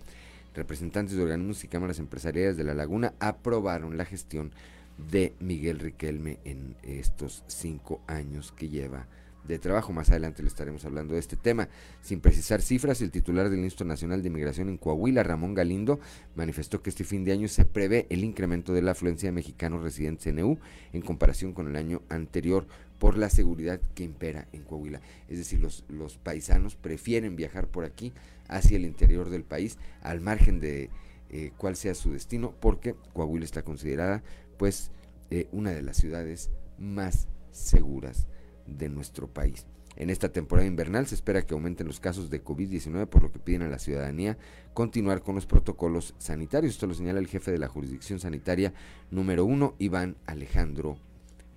representantes 0.55 1.15
de 1.15 1.23
organismos 1.23 1.63
y 1.63 1.67
cámaras 1.67 1.99
empresariales 1.99 2.57
de 2.57 2.63
La 2.63 2.73
Laguna 2.73 3.13
aprobaron 3.19 3.97
la 3.97 4.05
gestión 4.05 4.51
de 4.97 5.33
Miguel 5.39 5.79
Riquelme 5.79 6.39
en 6.45 6.75
estos 6.83 7.43
cinco 7.47 8.01
años 8.07 8.51
que 8.51 8.69
lleva 8.69 9.07
de 9.47 9.59
trabajo. 9.59 9.93
Más 9.93 10.09
adelante 10.09 10.41
le 10.43 10.49
estaremos 10.49 10.85
hablando 10.85 11.13
de 11.13 11.19
este 11.19 11.35
tema. 11.35 11.69
Sin 12.01 12.19
precisar 12.19 12.61
cifras, 12.61 13.01
el 13.01 13.11
titular 13.11 13.49
del 13.49 13.59
Instituto 13.59 13.85
Nacional 13.85 14.21
de 14.21 14.27
Inmigración 14.27 14.69
en 14.69 14.77
Coahuila, 14.77 15.23
Ramón 15.23 15.53
Galindo, 15.53 15.99
manifestó 16.35 16.81
que 16.81 16.89
este 16.89 17.03
fin 17.03 17.23
de 17.23 17.31
año 17.31 17.47
se 17.47 17.65
prevé 17.65 18.07
el 18.09 18.23
incremento 18.23 18.73
de 18.73 18.81
la 18.81 18.91
afluencia 18.91 19.27
de 19.27 19.33
mexicanos 19.33 19.81
residentes 19.81 20.27
en 20.27 20.39
EU 20.39 20.57
en 20.93 21.01
comparación 21.01 21.53
con 21.53 21.67
el 21.67 21.75
año 21.75 22.01
anterior 22.09 22.67
por 22.99 23.17
la 23.17 23.29
seguridad 23.29 23.81
que 23.93 24.03
impera 24.03 24.47
en 24.53 24.63
Coahuila. 24.63 25.01
Es 25.27 25.37
decir, 25.37 25.59
los, 25.59 25.83
los 25.89 26.17
paisanos 26.17 26.75
prefieren 26.75 27.35
viajar 27.35 27.67
por 27.67 27.85
aquí 27.85 28.13
hacia 28.47 28.77
el 28.77 28.85
interior 28.85 29.29
del 29.29 29.43
país 29.43 29.77
al 30.01 30.21
margen 30.21 30.59
de 30.59 30.89
eh, 31.29 31.51
cuál 31.57 31.75
sea 31.75 31.95
su 31.95 32.11
destino 32.11 32.53
porque 32.59 32.95
Coahuila 33.13 33.45
está 33.45 33.63
considerada 33.63 34.23
pues 34.57 34.91
eh, 35.31 35.47
una 35.51 35.71
de 35.71 35.81
las 35.81 35.97
ciudades 35.97 36.51
más 36.77 37.27
seguras 37.51 38.27
de 38.65 38.89
nuestro 38.89 39.27
país. 39.27 39.65
En 39.97 40.09
esta 40.09 40.29
temporada 40.29 40.67
invernal 40.67 41.07
se 41.07 41.15
espera 41.15 41.43
que 41.43 41.53
aumenten 41.53 41.87
los 41.87 42.01
casos 42.01 42.29
de 42.29 42.43
COVID-19, 42.43 43.07
por 43.07 43.23
lo 43.23 43.31
que 43.31 43.39
piden 43.39 43.61
a 43.61 43.69
la 43.69 43.79
ciudadanía 43.79 44.37
continuar 44.73 45.21
con 45.21 45.35
los 45.35 45.45
protocolos 45.45 46.15
sanitarios. 46.17 46.73
Esto 46.73 46.87
lo 46.87 46.93
señala 46.93 47.19
el 47.19 47.27
jefe 47.27 47.51
de 47.51 47.59
la 47.59 47.69
jurisdicción 47.69 48.19
sanitaria 48.19 48.73
número 49.09 49.45
uno, 49.45 49.75
Iván 49.79 50.17
Alejandro, 50.25 50.97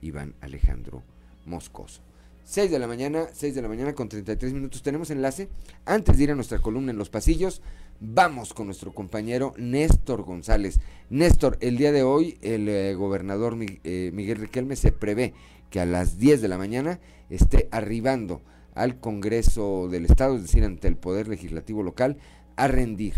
Iván 0.00 0.34
Alejandro 0.40 1.02
Moscoso. 1.46 2.02
6 2.44 2.70
de 2.70 2.78
la 2.78 2.86
mañana, 2.86 3.26
6 3.30 3.54
de 3.56 3.60
la 3.60 3.68
mañana 3.68 3.94
con 3.94 4.08
33 4.08 4.54
minutos. 4.54 4.82
Tenemos 4.82 5.10
enlace. 5.10 5.50
Antes 5.84 6.16
de 6.16 6.24
ir 6.24 6.30
a 6.30 6.34
nuestra 6.34 6.60
columna 6.60 6.92
en 6.92 6.96
los 6.96 7.10
pasillos, 7.10 7.60
vamos 8.00 8.54
con 8.54 8.66
nuestro 8.66 8.94
compañero 8.94 9.52
Néstor 9.58 10.22
González. 10.22 10.80
Néstor, 11.10 11.58
el 11.60 11.76
día 11.76 11.92
de 11.92 12.04
hoy 12.04 12.38
el 12.40 12.68
eh, 12.70 12.94
gobernador 12.94 13.54
eh, 13.60 14.10
Miguel 14.14 14.38
Riquelme 14.38 14.76
se 14.76 14.92
prevé 14.92 15.34
que 15.70 15.80
a 15.80 15.86
las 15.86 16.18
10 16.18 16.40
de 16.42 16.48
la 16.48 16.58
mañana 16.58 17.00
esté 17.30 17.68
arribando 17.70 18.40
al 18.74 19.00
Congreso 19.00 19.88
del 19.88 20.04
Estado, 20.04 20.36
es 20.36 20.42
decir, 20.42 20.64
ante 20.64 20.88
el 20.88 20.96
Poder 20.96 21.28
Legislativo 21.28 21.82
local, 21.82 22.16
a 22.56 22.68
rendir, 22.68 23.14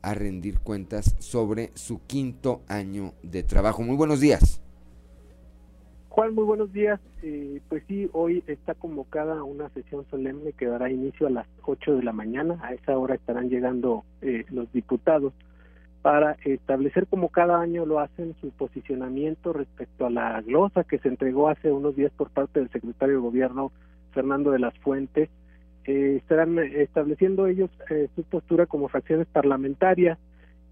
a 0.00 0.14
rendir 0.14 0.58
cuentas 0.60 1.14
sobre 1.18 1.70
su 1.74 2.00
quinto 2.06 2.62
año 2.68 3.12
de 3.22 3.42
trabajo. 3.42 3.82
Muy 3.82 3.96
buenos 3.96 4.20
días. 4.20 4.62
Juan, 6.08 6.34
muy 6.34 6.44
buenos 6.44 6.72
días. 6.72 7.00
Eh, 7.22 7.62
pues 7.70 7.84
sí, 7.88 8.08
hoy 8.12 8.44
está 8.46 8.74
convocada 8.74 9.42
una 9.44 9.70
sesión 9.70 10.04
solemne 10.10 10.52
que 10.52 10.66
dará 10.66 10.90
inicio 10.90 11.26
a 11.26 11.30
las 11.30 11.46
8 11.62 11.96
de 11.96 12.02
la 12.02 12.12
mañana. 12.12 12.58
A 12.62 12.74
esa 12.74 12.98
hora 12.98 13.14
estarán 13.14 13.48
llegando 13.48 14.04
eh, 14.20 14.44
los 14.50 14.70
diputados 14.72 15.32
para 16.02 16.36
establecer 16.44 17.06
como 17.06 17.28
cada 17.28 17.60
año 17.60 17.86
lo 17.86 18.00
hacen 18.00 18.34
su 18.40 18.50
posicionamiento 18.50 19.52
respecto 19.52 20.04
a 20.04 20.10
la 20.10 20.40
glosa 20.42 20.82
que 20.82 20.98
se 20.98 21.08
entregó 21.08 21.48
hace 21.48 21.70
unos 21.70 21.94
días 21.94 22.10
por 22.16 22.30
parte 22.30 22.58
del 22.58 22.70
secretario 22.70 23.16
de 23.16 23.20
gobierno 23.22 23.70
Fernando 24.10 24.50
de 24.50 24.58
las 24.58 24.76
Fuentes. 24.78 25.30
Eh, 25.84 26.16
estarán 26.16 26.58
estableciendo 26.58 27.46
ellos 27.46 27.70
eh, 27.88 28.08
su 28.16 28.24
postura 28.24 28.66
como 28.66 28.88
fracciones 28.88 29.28
parlamentarias 29.28 30.18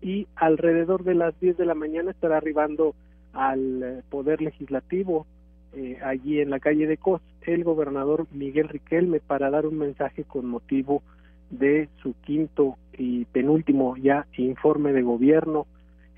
y 0.03 0.27
alrededor 0.35 1.05
de 1.05 1.15
las 1.15 1.39
10 1.41 1.57
de 1.57 1.67
la 1.67 1.75
mañana 1.75 2.11
estará 2.11 2.37
arribando 2.37 2.95
al 3.33 3.83
eh, 3.83 4.03
Poder 4.11 4.43
Legislativo 4.43 5.27
allí 6.03 6.41
en 6.41 6.51
la 6.51 6.59
calle 6.59 6.89
de 6.89 6.97
Cos 6.97 7.23
el 7.43 7.63
gobernador 7.63 8.27
Miguel 8.33 8.69
Riquelme 8.69 9.21
para 9.21 9.51
dar 9.51 9.67
un 9.67 9.79
mensaje 9.79 10.25
con 10.25 10.47
motivo 10.47 11.01
su 12.03 12.15
quinto 12.23 12.77
y 12.97 13.25
penúltimo 13.27 13.97
ya 13.97 14.27
informe 14.37 14.93
de 14.93 15.03
gobierno. 15.03 15.67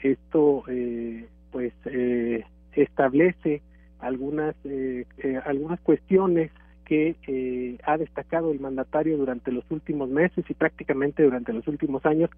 Esto 0.03 0.65
eh, 0.69 1.29
pues 1.51 1.73
eh, 1.87 2.45
establece 2.75 3.63
algunas 4.01 4.55
eh, 4.65 5.07
algunas 5.45 5.81
cuestiones 5.81 6.51
que 6.85 7.79
ha 7.85 7.97
destacado 7.97 8.53
el 8.53 8.61
mandatario 8.61 9.17
durante 9.17 9.51
los 9.51 9.65
últimos 9.71 10.11
meses 10.11 10.45
y 10.47 10.53
prácticamente 10.53 11.23
durante 11.23 11.55
los 11.55 11.67
últimos 11.67 12.05
años, 12.05 12.29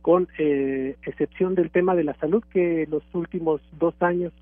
con 0.00 0.26
excepción 0.36 1.54
del 1.54 1.70
tema 1.70 1.94
de 1.94 2.02
la 2.02 2.14
salud, 2.14 2.42
que 2.52 2.88
los 2.90 3.04
últimos 3.14 3.60
dos 3.78 3.94
años 4.00 4.32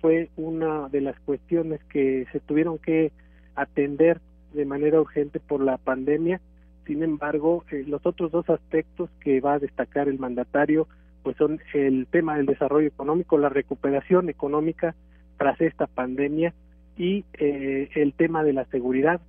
fue 0.00 0.30
una 0.36 0.88
de 0.88 1.00
las 1.00 1.20
cuestiones 1.20 1.80
que 1.84 2.26
se 2.32 2.40
tuvieron 2.40 2.78
que 2.78 3.12
atender 3.54 4.20
de 4.52 4.64
manera 4.64 5.00
urgente 5.00 5.38
por 5.38 5.60
la 5.62 5.78
pandemia 5.78 6.40
sin 6.86 7.02
embargo, 7.02 7.64
eh, 7.70 7.84
los 7.86 8.04
otros 8.04 8.30
dos 8.30 8.48
aspectos 8.50 9.10
que 9.20 9.40
va 9.40 9.54
a 9.54 9.58
destacar 9.58 10.08
el 10.08 10.18
mandatario 10.18 10.86
pues 11.22 11.36
son 11.38 11.58
el 11.72 12.06
tema 12.10 12.36
del 12.36 12.46
desarrollo 12.46 12.86
económico, 12.86 13.38
la 13.38 13.48
recuperación 13.48 14.28
económica 14.28 14.94
tras 15.38 15.58
esta 15.60 15.86
pandemia 15.86 16.52
y 16.98 17.24
eh, 17.38 17.88
el 17.94 18.12
tema 18.12 18.44
de 18.44 18.52
la 18.52 18.66
seguridad, 18.66 19.20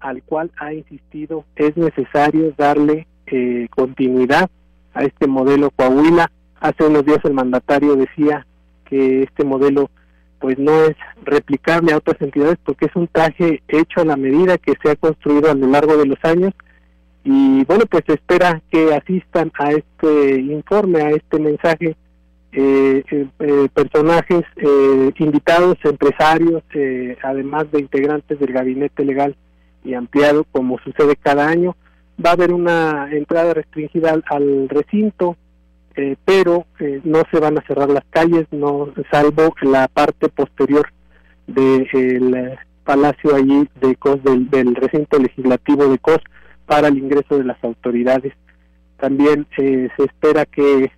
al 0.00 0.22
cual 0.24 0.50
ha 0.58 0.74
insistido 0.74 1.44
es 1.54 1.76
necesario 1.76 2.52
darle 2.58 3.06
eh, 3.26 3.68
continuidad 3.70 4.50
a 4.92 5.04
este 5.04 5.28
modelo 5.28 5.70
Coahuila. 5.70 6.30
Hace 6.60 6.84
unos 6.84 7.06
días 7.06 7.20
el 7.24 7.34
mandatario 7.34 7.94
decía 7.94 8.44
que 8.84 9.22
este 9.22 9.44
modelo 9.44 9.90
pues 10.40 10.58
no 10.58 10.72
es 10.84 10.96
replicable 11.22 11.92
a 11.92 11.98
otras 11.98 12.20
entidades 12.20 12.58
porque 12.64 12.86
es 12.86 12.96
un 12.96 13.06
traje 13.06 13.62
hecho 13.68 14.00
a 14.00 14.04
la 14.04 14.16
medida 14.16 14.58
que 14.58 14.74
se 14.82 14.90
ha 14.90 14.96
construido 14.96 15.50
a 15.50 15.54
lo 15.54 15.68
largo 15.68 15.96
de 15.96 16.06
los 16.06 16.18
años 16.24 16.52
y 17.24 17.64
bueno, 17.64 17.86
pues 17.86 18.04
espera 18.06 18.60
que 18.70 18.94
asistan 18.94 19.50
a 19.58 19.72
este 19.72 20.40
informe, 20.40 21.00
a 21.00 21.10
este 21.10 21.38
mensaje, 21.38 21.96
eh, 22.52 23.02
eh, 23.10 23.26
eh 23.38 23.68
personajes 23.72 24.42
eh, 24.56 25.10
invitados, 25.18 25.78
empresarios, 25.84 26.62
además 27.22 27.70
de 27.72 27.80
integrantes 27.80 28.38
del 28.38 28.52
gabinete 28.52 29.06
legal 29.06 29.34
y 29.82 29.94
ampliado, 29.94 30.44
como 30.52 30.78
sucede 30.80 31.16
cada 31.16 31.48
año. 31.48 31.74
Va 32.24 32.30
a 32.30 32.34
haber 32.34 32.52
una 32.52 33.08
entrada 33.10 33.54
restringida 33.54 34.14
al, 34.26 34.68
recinto, 34.68 35.36
pero 36.24 36.66
no 37.04 37.22
se 37.30 37.40
van 37.40 37.58
a 37.58 37.66
cerrar 37.66 37.88
las 37.88 38.04
calles, 38.10 38.46
no 38.50 38.92
salvo 39.10 39.54
la 39.62 39.88
parte 39.88 40.28
posterior 40.28 40.88
del 41.46 42.58
palacio 42.84 43.34
allí 43.34 43.68
de 43.80 43.96
del 44.50 44.74
recinto 44.74 45.18
legislativo 45.18 45.88
de 45.88 45.98
COS 45.98 46.20
para 46.66 46.88
el 46.88 46.98
ingreso 46.98 47.38
de 47.38 47.44
las 47.44 47.62
autoridades. 47.62 48.32
También 48.98 49.46
eh, 49.58 49.88
se 49.96 50.04
espera 50.04 50.46
que 50.46 50.90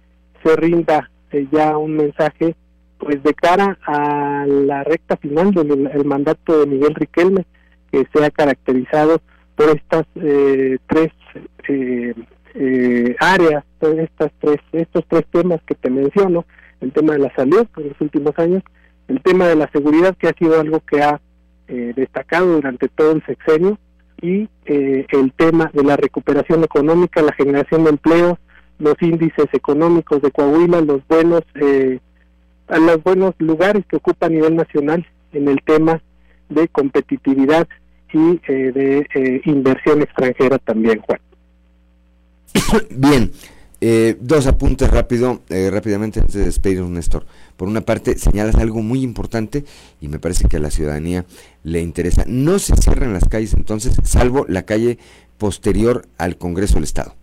se 0.43 0.57
rinda 0.57 1.11
eh, 1.33 1.47
ya 1.51 1.77
un 1.77 1.97
mensaje 1.97 2.55
pues 2.99 3.23
de 3.23 3.35
cara 3.35 3.79
a 3.87 4.47
la 4.47 4.85
recta 4.85 5.17
final 5.17 5.53
del 5.53 6.05
mandato 6.05 6.61
de 6.61 6.67
Miguel 6.67 6.95
Riquelme 6.95 7.45
que 7.91 8.07
se 8.13 8.25
ha 8.25 8.31
caracterizado 8.31 9.21
por 9.55 9.69
estas 9.69 10.07
eh, 10.17 10.79
tres 10.87 11.11
áreas, 13.21 13.65
por 13.79 13.99
estas 14.01 14.33
tres, 14.41 14.59
estos 14.73 15.05
tres 15.09 15.25
temas 15.31 15.61
que 15.67 15.75
te 15.75 15.91
menciono, 15.91 16.47
el 16.81 16.93
tema 16.93 17.13
de 17.13 17.19
la 17.19 17.35
salud 17.35 17.67
en 17.77 17.89
los 17.89 18.01
últimos 18.01 18.39
años, 18.39 18.63
el 19.09 19.21
tema 19.21 19.47
de 19.47 19.57
la 19.57 19.71
seguridad 19.73 20.17
que 20.17 20.29
ha 20.29 20.33
sido 20.33 20.59
algo 20.59 20.81
que 20.81 21.03
ha 21.03 21.21
destacado 21.69 22.55
durante 22.55 22.89
todo 22.89 23.13
el 23.13 23.27
sexenio 23.27 23.79
y 24.21 24.49
eh, 24.65 25.07
el 25.09 25.33
tema 25.33 25.71
de 25.73 25.85
la 25.85 25.97
recuperación 25.97 26.65
económica, 26.65 27.23
la 27.23 27.33
generación 27.33 27.85
de 27.85 27.91
empleo, 27.91 28.39
los 28.79 28.95
índices 29.01 29.47
económicos 29.53 30.23
de 30.23 30.31
Coahuila, 30.31 30.81
los 30.81 31.07
buenos, 31.09 31.43
eh, 31.55 31.99
los 32.69 33.03
buenos 33.03 33.35
lugares 33.39 33.85
que 33.89 33.97
ocupa 33.97 34.27
a 34.27 34.31
nivel 34.31 34.57
nacional 34.57 35.07
en 35.33 35.49
el 35.49 35.61
tema 35.63 36.01
de 36.49 36.69
competitividad 36.69 37.67
y 38.13 38.41
eh, 38.49 38.73
de 38.73 39.07
eh, 39.15 39.41
inversión 39.45 40.03
extranjera 40.03 40.59
también, 40.59 41.01
Juan. 41.01 41.21
Bien, 42.91 43.31
eh, 43.81 44.17
dos 44.21 44.47
apuntes 44.47 44.91
rápido, 44.91 45.43
eh, 45.49 45.71
rápidamente 45.71 46.21
antes 46.21 46.35
de 46.35 46.45
despedirnos, 46.45 46.91
Néstor. 46.91 47.27
Por 47.57 47.69
una 47.69 47.83
parte, 47.83 48.17
señalas 48.17 48.55
algo 48.57 48.83
muy 48.83 49.03
importante 49.03 49.65
y 50.01 50.09
me 50.09 50.19
parece 50.19 50.49
que 50.49 50.57
a 50.57 50.61
la 50.61 50.71
ciudadanía 50.71 51.25
le 51.63 51.81
interesa. 51.81 52.25
No 52.27 52.59
se 52.59 52.75
cierran 52.77 53.13
las 53.13 53.29
calles 53.29 53.55
entonces, 53.55 53.97
salvo 54.05 54.47
la 54.49 54.63
calle 54.63 54.99
posterior 55.39 56.07
al 56.19 56.37
Congreso 56.37 56.75
del 56.75 56.85
Estado. 56.85 57.15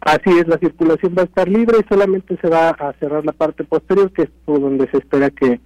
Así 0.00 0.30
es, 0.38 0.48
la 0.48 0.58
circulación 0.58 1.14
va 1.16 1.22
a 1.22 1.26
estar 1.26 1.48
libre 1.48 1.78
y 1.80 1.88
solamente 1.88 2.36
se 2.40 2.48
va 2.48 2.70
a 2.70 2.92
cerrar 2.94 3.24
la 3.24 3.32
parte 3.32 3.64
posterior, 3.64 4.10
que 4.12 4.22
es 4.22 4.30
por 4.44 4.60
donde 4.60 4.90
se 4.90 4.98
espera 4.98 5.30
que 5.30 5.60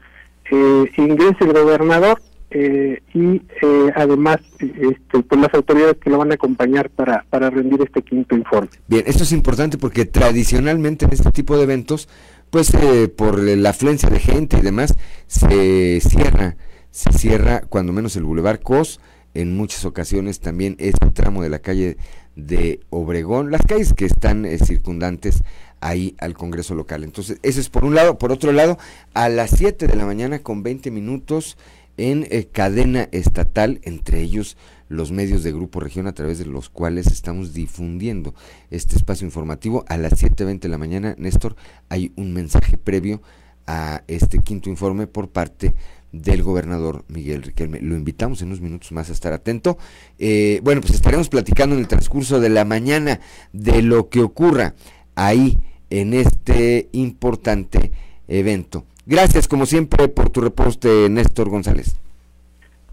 eh, 0.50 0.92
ingrese 0.96 1.44
el 1.44 1.52
gobernador 1.52 2.20
eh, 2.50 3.02
y 3.12 3.42
eh, 3.62 3.92
además 3.96 4.36
este, 4.60 5.22
pues 5.28 5.40
las 5.40 5.52
autoridades 5.54 5.96
que 5.96 6.10
lo 6.10 6.18
van 6.18 6.30
a 6.30 6.34
acompañar 6.34 6.88
para, 6.90 7.24
para 7.28 7.50
rendir 7.50 7.82
este 7.82 8.02
quinto 8.02 8.36
informe. 8.36 8.70
Bien, 8.86 9.02
esto 9.06 9.24
es 9.24 9.32
importante 9.32 9.76
porque 9.76 10.04
tradicionalmente 10.04 11.04
en 11.04 11.12
este 11.12 11.32
tipo 11.32 11.56
de 11.56 11.64
eventos, 11.64 12.08
pues 12.50 12.72
eh, 12.74 13.08
por 13.08 13.40
la 13.40 13.70
afluencia 13.70 14.08
de 14.08 14.20
gente 14.20 14.58
y 14.58 14.62
demás, 14.62 14.94
se 15.26 16.00
cierra, 16.00 16.56
se 16.90 17.12
cierra 17.12 17.62
cuando 17.62 17.92
menos 17.92 18.14
el 18.16 18.24
Boulevard 18.24 18.60
Cos, 18.60 19.00
en 19.34 19.56
muchas 19.56 19.84
ocasiones 19.84 20.38
también 20.38 20.76
este 20.78 21.10
tramo 21.10 21.42
de 21.42 21.48
la 21.48 21.58
calle 21.58 21.96
de 22.36 22.78
Obregón, 22.90 23.50
las 23.50 23.62
calles 23.62 23.92
que 23.94 24.06
están 24.06 24.46
circundantes 24.64 25.42
ahí 25.80 26.14
al 26.18 26.34
Congreso 26.34 26.74
local. 26.74 27.04
Entonces, 27.04 27.38
eso 27.42 27.60
es 27.60 27.68
por 27.68 27.84
un 27.84 27.94
lado. 27.94 28.16
Por 28.16 28.32
otro 28.32 28.52
lado, 28.52 28.78
a 29.12 29.28
las 29.28 29.50
7 29.50 29.86
de 29.86 29.96
la 29.96 30.06
mañana 30.06 30.38
con 30.38 30.62
20 30.62 30.90
minutos, 30.90 31.56
en 31.96 32.26
eh, 32.30 32.48
cadena 32.50 33.08
estatal, 33.12 33.80
entre 33.82 34.20
ellos 34.20 34.56
los 34.88 35.12
medios 35.12 35.42
de 35.42 35.52
Grupo 35.52 35.80
Región 35.80 36.06
a 36.06 36.14
través 36.14 36.38
de 36.38 36.46
los 36.46 36.68
cuales 36.68 37.06
estamos 37.06 37.54
difundiendo 37.54 38.34
este 38.70 38.96
espacio 38.96 39.26
informativo. 39.26 39.84
A 39.88 39.96
las 39.96 40.22
7.20 40.22 40.60
de 40.60 40.68
la 40.68 40.78
mañana, 40.78 41.14
Néstor, 41.18 41.56
hay 41.88 42.12
un 42.16 42.32
mensaje 42.32 42.76
previo 42.76 43.22
a 43.66 44.02
este 44.08 44.40
quinto 44.40 44.68
informe 44.68 45.06
por 45.06 45.28
parte 45.28 45.74
del 46.12 46.42
gobernador 46.42 47.04
Miguel 47.08 47.42
Riquelme. 47.42 47.80
Lo 47.80 47.96
invitamos 47.96 48.40
en 48.40 48.48
unos 48.48 48.60
minutos 48.60 48.92
más 48.92 49.10
a 49.10 49.12
estar 49.12 49.32
atento. 49.32 49.78
Eh, 50.18 50.60
bueno, 50.62 50.80
pues 50.80 50.94
estaremos 50.94 51.28
platicando 51.28 51.74
en 51.74 51.80
el 51.80 51.88
transcurso 51.88 52.40
de 52.40 52.50
la 52.50 52.64
mañana 52.64 53.20
de 53.52 53.82
lo 53.82 54.08
que 54.08 54.20
ocurra 54.20 54.74
ahí 55.16 55.58
en 55.90 56.14
este 56.14 56.88
importante 56.92 57.90
evento. 58.28 58.86
Gracias, 59.06 59.48
como 59.48 59.66
siempre, 59.66 60.08
por 60.08 60.30
tu 60.30 60.40
reporte, 60.40 61.08
Néstor 61.10 61.50
González. 61.50 61.96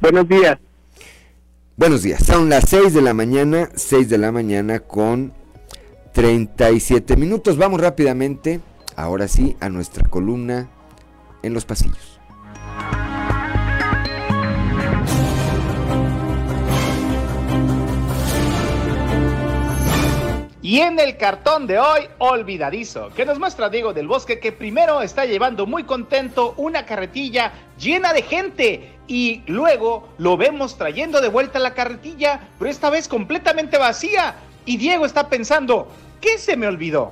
Buenos 0.02 0.28
días. 0.28 0.60
Buenos 1.78 2.04
días. 2.04 2.24
Son 2.26 2.50
las 2.50 2.66
6 2.70 2.94
de 2.94 3.02
la 3.02 3.14
mañana, 3.14 3.70
6 3.76 4.10
de 4.10 4.18
la 4.18 4.34
mañana 4.34 4.80
con 4.80 5.32
37 6.14 7.16
minutos. 7.16 7.58
Vamos 7.58 7.80
rápidamente, 7.80 8.60
ahora 8.98 9.30
sí, 9.30 9.56
a 9.62 9.70
nuestra 9.70 10.04
columna 10.04 10.70
en 11.44 11.54
los 11.54 11.64
pasillos. 11.64 12.11
Y 20.72 20.80
en 20.80 20.98
el 21.02 21.18
cartón 21.18 21.68
de 21.68 21.80
hoy, 21.80 22.08
olvidadizo, 22.18 23.10
que 23.10 23.26
nos 23.26 23.38
muestra 23.38 23.70
Diego 23.70 23.92
del 23.92 24.08
Bosque 24.08 24.40
que 24.40 24.54
primero 24.54 25.02
está 25.02 25.26
llevando 25.26 25.66
muy 25.66 25.84
contento 25.84 26.54
una 26.56 26.86
carretilla 26.86 27.52
llena 27.78 28.14
de 28.14 28.22
gente 28.22 28.94
y 29.06 29.42
luego 29.48 30.08
lo 30.18 30.38
vemos 30.38 30.78
trayendo 30.78 31.20
de 31.20 31.28
vuelta 31.28 31.60
la 31.60 31.74
carretilla, 31.74 32.48
pero 32.58 32.72
esta 32.72 32.90
vez 32.90 33.10
completamente 33.10 33.78
vacía. 33.78 34.36
Y 34.66 34.78
Diego 34.78 35.06
está 35.06 35.28
pensando, 35.28 35.90
¿qué 36.22 36.38
se 36.38 36.56
me 36.56 36.68
olvidó? 36.68 37.12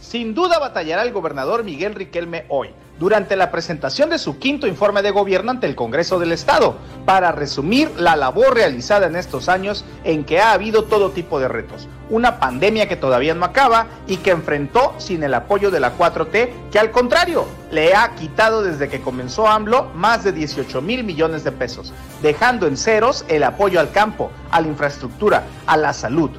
Sin 0.00 0.34
duda 0.34 0.58
batallará 0.58 1.04
el 1.04 1.12
gobernador 1.12 1.62
Miguel 1.62 1.94
Riquelme 1.94 2.44
hoy 2.48 2.70
durante 2.98 3.36
la 3.36 3.50
presentación 3.50 4.10
de 4.10 4.18
su 4.18 4.38
quinto 4.38 4.66
informe 4.66 5.02
de 5.02 5.10
gobierno 5.10 5.50
ante 5.50 5.66
el 5.66 5.74
Congreso 5.74 6.18
del 6.18 6.32
Estado, 6.32 6.76
para 7.04 7.32
resumir 7.32 7.90
la 7.96 8.16
labor 8.16 8.54
realizada 8.54 9.06
en 9.06 9.16
estos 9.16 9.48
años 9.48 9.84
en 10.04 10.24
que 10.24 10.40
ha 10.40 10.52
habido 10.52 10.84
todo 10.84 11.10
tipo 11.10 11.38
de 11.38 11.48
retos. 11.48 11.88
Una 12.08 12.38
pandemia 12.38 12.88
que 12.88 12.96
todavía 12.96 13.34
no 13.34 13.44
acaba 13.44 13.86
y 14.06 14.18
que 14.18 14.30
enfrentó 14.30 14.94
sin 14.98 15.22
el 15.22 15.34
apoyo 15.34 15.70
de 15.70 15.80
la 15.80 15.96
4T, 15.96 16.50
que 16.70 16.78
al 16.78 16.90
contrario, 16.90 17.46
le 17.70 17.94
ha 17.94 18.14
quitado 18.14 18.62
desde 18.62 18.88
que 18.88 19.00
comenzó 19.00 19.48
AMLO 19.48 19.90
más 19.94 20.24
de 20.24 20.32
18 20.32 20.80
mil 20.82 21.04
millones 21.04 21.44
de 21.44 21.52
pesos, 21.52 21.92
dejando 22.22 22.66
en 22.66 22.76
ceros 22.76 23.24
el 23.28 23.42
apoyo 23.42 23.80
al 23.80 23.90
campo, 23.90 24.30
a 24.50 24.60
la 24.60 24.68
infraestructura, 24.68 25.44
a 25.66 25.76
la 25.76 25.92
salud, 25.92 26.30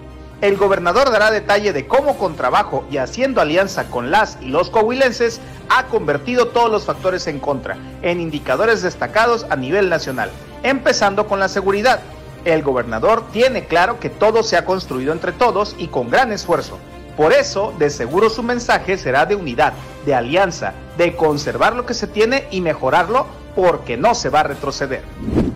el 0.42 0.56
gobernador 0.56 1.10
dará 1.12 1.32
detalle 1.32 1.74
de 1.74 1.88
cómo 1.88 2.18
con 2.18 2.36
trabajo 2.36 2.86
y 2.92 2.98
haciendo 2.98 3.42
alianza 3.42 3.90
con 3.90 4.12
las 4.12 4.38
y 4.40 4.50
los 4.50 4.70
coahuilenses 4.70 5.42
ha 5.70 5.88
convertido 5.88 6.50
todos 6.50 6.72
los 6.72 6.86
factores 6.86 7.26
en 7.26 7.40
contra 7.40 7.78
en 8.04 8.22
indicadores 8.22 8.84
destacados 8.84 9.48
a 9.50 9.56
nivel 9.56 9.90
nacional, 9.90 10.30
empezando 10.62 11.28
con 11.28 11.40
la 11.40 11.50
seguridad. 11.50 12.02
El 12.46 12.62
gobernador 12.62 13.24
tiene 13.32 13.66
claro 13.66 14.00
que 14.00 14.12
todo 14.12 14.44
se 14.44 14.58
ha 14.58 14.66
construido 14.66 15.12
entre 15.12 15.32
todos 15.32 15.76
y 15.80 15.88
con 15.88 16.10
gran 16.10 16.32
esfuerzo. 16.32 16.78
Por 17.18 17.34
eso, 17.34 17.74
de 17.80 17.90
seguro 17.90 18.30
su 18.30 18.44
mensaje 18.44 18.96
será 19.00 19.26
de 19.26 19.36
unidad, 19.36 19.74
de 20.06 20.14
alianza, 20.14 20.74
de 20.98 21.16
conservar 21.16 21.76
lo 21.76 21.88
que 21.88 21.96
se 21.96 22.06
tiene 22.06 22.48
y 22.52 22.62
mejorarlo 22.62 23.26
porque 23.58 23.98
no 23.98 24.14
se 24.14 24.30
va 24.30 24.42
a 24.42 24.44
retroceder. 24.44 25.02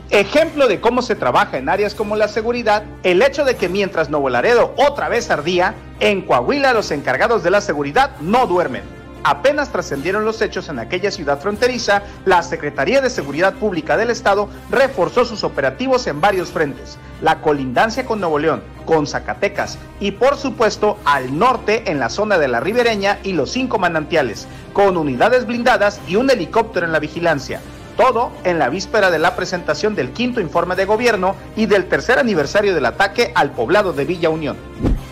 Ejemplo 0.10 0.68
de 0.68 0.82
cómo 0.82 1.04
se 1.04 1.16
trabaja 1.16 1.60
en 1.60 1.70
áreas 1.70 1.94
como 1.94 2.16
la 2.16 2.28
seguridad, 2.28 2.82
el 3.04 3.22
hecho 3.22 3.46
de 3.46 3.56
que 3.56 3.70
mientras 3.70 4.10
Nuevo 4.10 4.28
Laredo 4.28 4.74
otra 4.76 5.08
vez 5.08 5.30
ardía, 5.30 5.76
en 6.00 6.24
Coahuila 6.24 6.74
los 6.74 6.90
encargados 6.90 7.44
de 7.44 7.52
la 7.52 7.62
seguridad 7.62 8.18
no 8.20 8.48
duermen. 8.48 8.82
Apenas 9.24 9.72
trascendieron 9.72 10.26
los 10.26 10.42
hechos 10.42 10.68
en 10.70 10.80
aquella 10.80 11.12
ciudad 11.12 11.40
fronteriza, 11.40 12.02
la 12.26 12.42
Secretaría 12.42 13.02
de 13.02 13.12
Seguridad 13.12 13.54
Pública 13.54 13.98
del 13.98 14.10
Estado 14.10 14.50
reforzó 14.72 15.24
sus 15.24 15.44
operativos 15.44 16.08
en 16.08 16.20
varios 16.20 16.50
frentes. 16.50 16.98
La 17.22 17.40
colindancia 17.40 18.04
con 18.04 18.20
Nuevo 18.20 18.40
León, 18.40 18.64
con 18.88 19.06
Zacatecas 19.06 19.78
y 20.00 20.10
por 20.10 20.38
supuesto 20.38 20.98
al 21.06 21.38
norte 21.38 21.92
en 21.92 22.00
la 22.00 22.10
zona 22.10 22.40
de 22.40 22.48
la 22.48 22.62
ribereña 22.62 23.20
y 23.22 23.34
los 23.34 23.52
cinco 23.52 23.78
manantiales, 23.78 24.48
con 24.74 24.98
unidades 24.98 25.46
blindadas 25.46 26.02
y 26.08 26.16
un 26.16 26.32
helicóptero 26.32 26.88
en 26.88 26.94
la 26.94 27.00
vigilancia. 27.00 27.62
Todo 28.02 28.32
en 28.44 28.58
la 28.58 28.70
víspera 28.70 29.12
de 29.12 29.20
la 29.20 29.36
presentación 29.36 29.94
del 29.94 30.12
quinto 30.12 30.42
informe 30.42 30.76
de 30.76 30.86
gobierno 30.86 31.36
y 31.56 31.68
del 31.68 31.88
tercer 31.88 32.18
aniversario 32.18 32.74
del 32.74 32.88
ataque 32.88 33.32
al 33.36 33.52
poblado 33.52 33.94
de 33.94 34.06
Villa 34.06 34.32
Unión. 34.32 34.58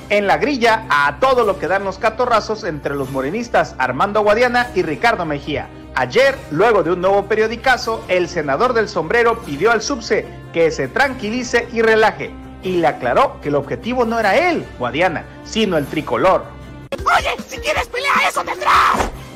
En 0.10 0.25
la 0.25 0.38
grilla, 0.38 0.88
a 0.89 1.19
todo 1.19 1.43
lo 1.43 1.60
que 1.60 1.67
dan 1.67 1.84
los 1.84 1.99
catorrazos 1.99 2.63
entre 2.63 2.95
los 2.95 3.12
morenistas 3.12 3.75
Armando 3.78 4.23
Guadiana 4.23 4.71
y 4.73 4.82
Ricardo 4.82 5.23
Mejía. 5.23 5.69
Ayer, 5.93 6.36
luego 6.49 6.82
de 6.82 6.93
un 6.93 7.02
nuevo 7.02 7.28
periodicazo, 7.28 8.04
el 8.08 8.28
senador 8.28 8.73
del 8.73 8.89
sombrero 8.89 9.39
pidió 9.43 9.71
al 9.71 9.84
subse 9.84 10.25
que 10.52 10.71
se 10.71 10.88
tranquilice 10.88 11.67
y 11.71 11.84
relaje, 11.84 12.32
y 12.63 12.78
le 12.78 12.88
aclaró 12.88 13.39
que 13.41 13.49
el 13.49 13.56
objetivo 13.56 14.04
no 14.04 14.19
era 14.19 14.36
él, 14.36 14.65
Guadiana, 14.80 15.25
sino 15.43 15.78
el 15.78 15.86
tricolor. 15.86 16.43
Oye, 16.91 17.36
si 17.47 17.60
quieres 17.60 17.88
pelear, 17.88 18.15
eso 18.28 18.43
tendrás 18.43 18.88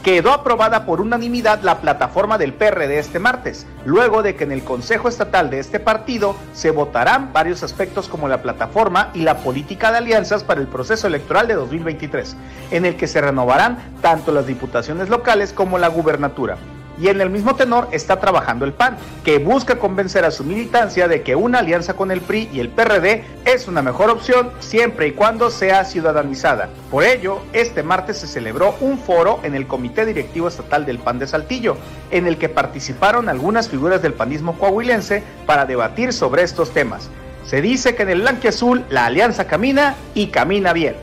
quedó 0.03 0.33
aprobada 0.33 0.85
por 0.85 0.99
unanimidad 0.99 1.61
la 1.61 1.79
plataforma 1.79 2.37
del 2.37 2.53
PRD 2.53 2.99
este 2.99 3.19
martes, 3.19 3.65
luego 3.85 4.21
de 4.21 4.35
que 4.35 4.43
en 4.43 4.51
el 4.51 4.63
Consejo 4.63 5.07
Estatal 5.07 5.49
de 5.49 5.59
este 5.59 5.79
partido 5.79 6.35
se 6.51 6.71
votarán 6.71 7.31
varios 7.31 7.63
aspectos 7.63 8.09
como 8.09 8.27
la 8.27 8.41
plataforma 8.41 9.11
y 9.13 9.21
la 9.21 9.37
política 9.37 9.91
de 9.91 9.99
alianzas 9.99 10.43
para 10.43 10.59
el 10.59 10.67
proceso 10.67 11.07
electoral 11.07 11.47
de 11.47 11.53
2023, 11.53 12.35
en 12.71 12.85
el 12.85 12.97
que 12.97 13.07
se 13.07 13.21
renovarán 13.21 13.77
tanto 14.01 14.33
las 14.33 14.45
diputaciones 14.45 15.07
locales 15.07 15.53
como 15.53 15.79
la 15.79 15.87
gubernatura. 15.87 16.57
Y 16.99 17.07
en 17.07 17.21
el 17.21 17.29
mismo 17.29 17.55
tenor 17.55 17.87
está 17.91 18.19
trabajando 18.19 18.65
el 18.65 18.73
PAN, 18.73 18.97
que 19.23 19.39
busca 19.39 19.79
convencer 19.79 20.25
a 20.25 20.31
su 20.31 20.43
militancia 20.43 21.07
de 21.07 21.21
que 21.21 21.35
una 21.35 21.59
alianza 21.59 21.95
con 21.95 22.11
el 22.11 22.21
PRI 22.21 22.49
y 22.53 22.59
el 22.59 22.69
PRD 22.69 23.23
es 23.45 23.67
una 23.67 23.81
mejor 23.81 24.09
opción 24.09 24.51
siempre 24.59 25.07
y 25.07 25.11
cuando 25.11 25.49
sea 25.49 25.85
ciudadanizada. 25.85 26.69
Por 26.91 27.03
ello, 27.03 27.39
este 27.53 27.83
martes 27.83 28.17
se 28.17 28.27
celebró 28.27 28.75
un 28.79 28.99
foro 28.99 29.39
en 29.43 29.55
el 29.55 29.67
Comité 29.67 30.05
Directivo 30.05 30.47
Estatal 30.47 30.85
del 30.85 30.99
PAN 30.99 31.19
de 31.19 31.27
Saltillo, 31.27 31.77
en 32.11 32.27
el 32.27 32.37
que 32.37 32.49
participaron 32.49 33.29
algunas 33.29 33.69
figuras 33.69 34.01
del 34.01 34.13
panismo 34.13 34.57
coahuilense 34.59 35.23
para 35.45 35.65
debatir 35.65 36.13
sobre 36.13 36.43
estos 36.43 36.71
temas. 36.71 37.09
Se 37.45 37.61
dice 37.61 37.95
que 37.95 38.03
en 38.03 38.09
el 38.09 38.27
Azul 38.27 38.85
la 38.89 39.05
alianza 39.05 39.47
camina 39.47 39.95
y 40.13 40.27
camina 40.27 40.73
bien. 40.73 40.95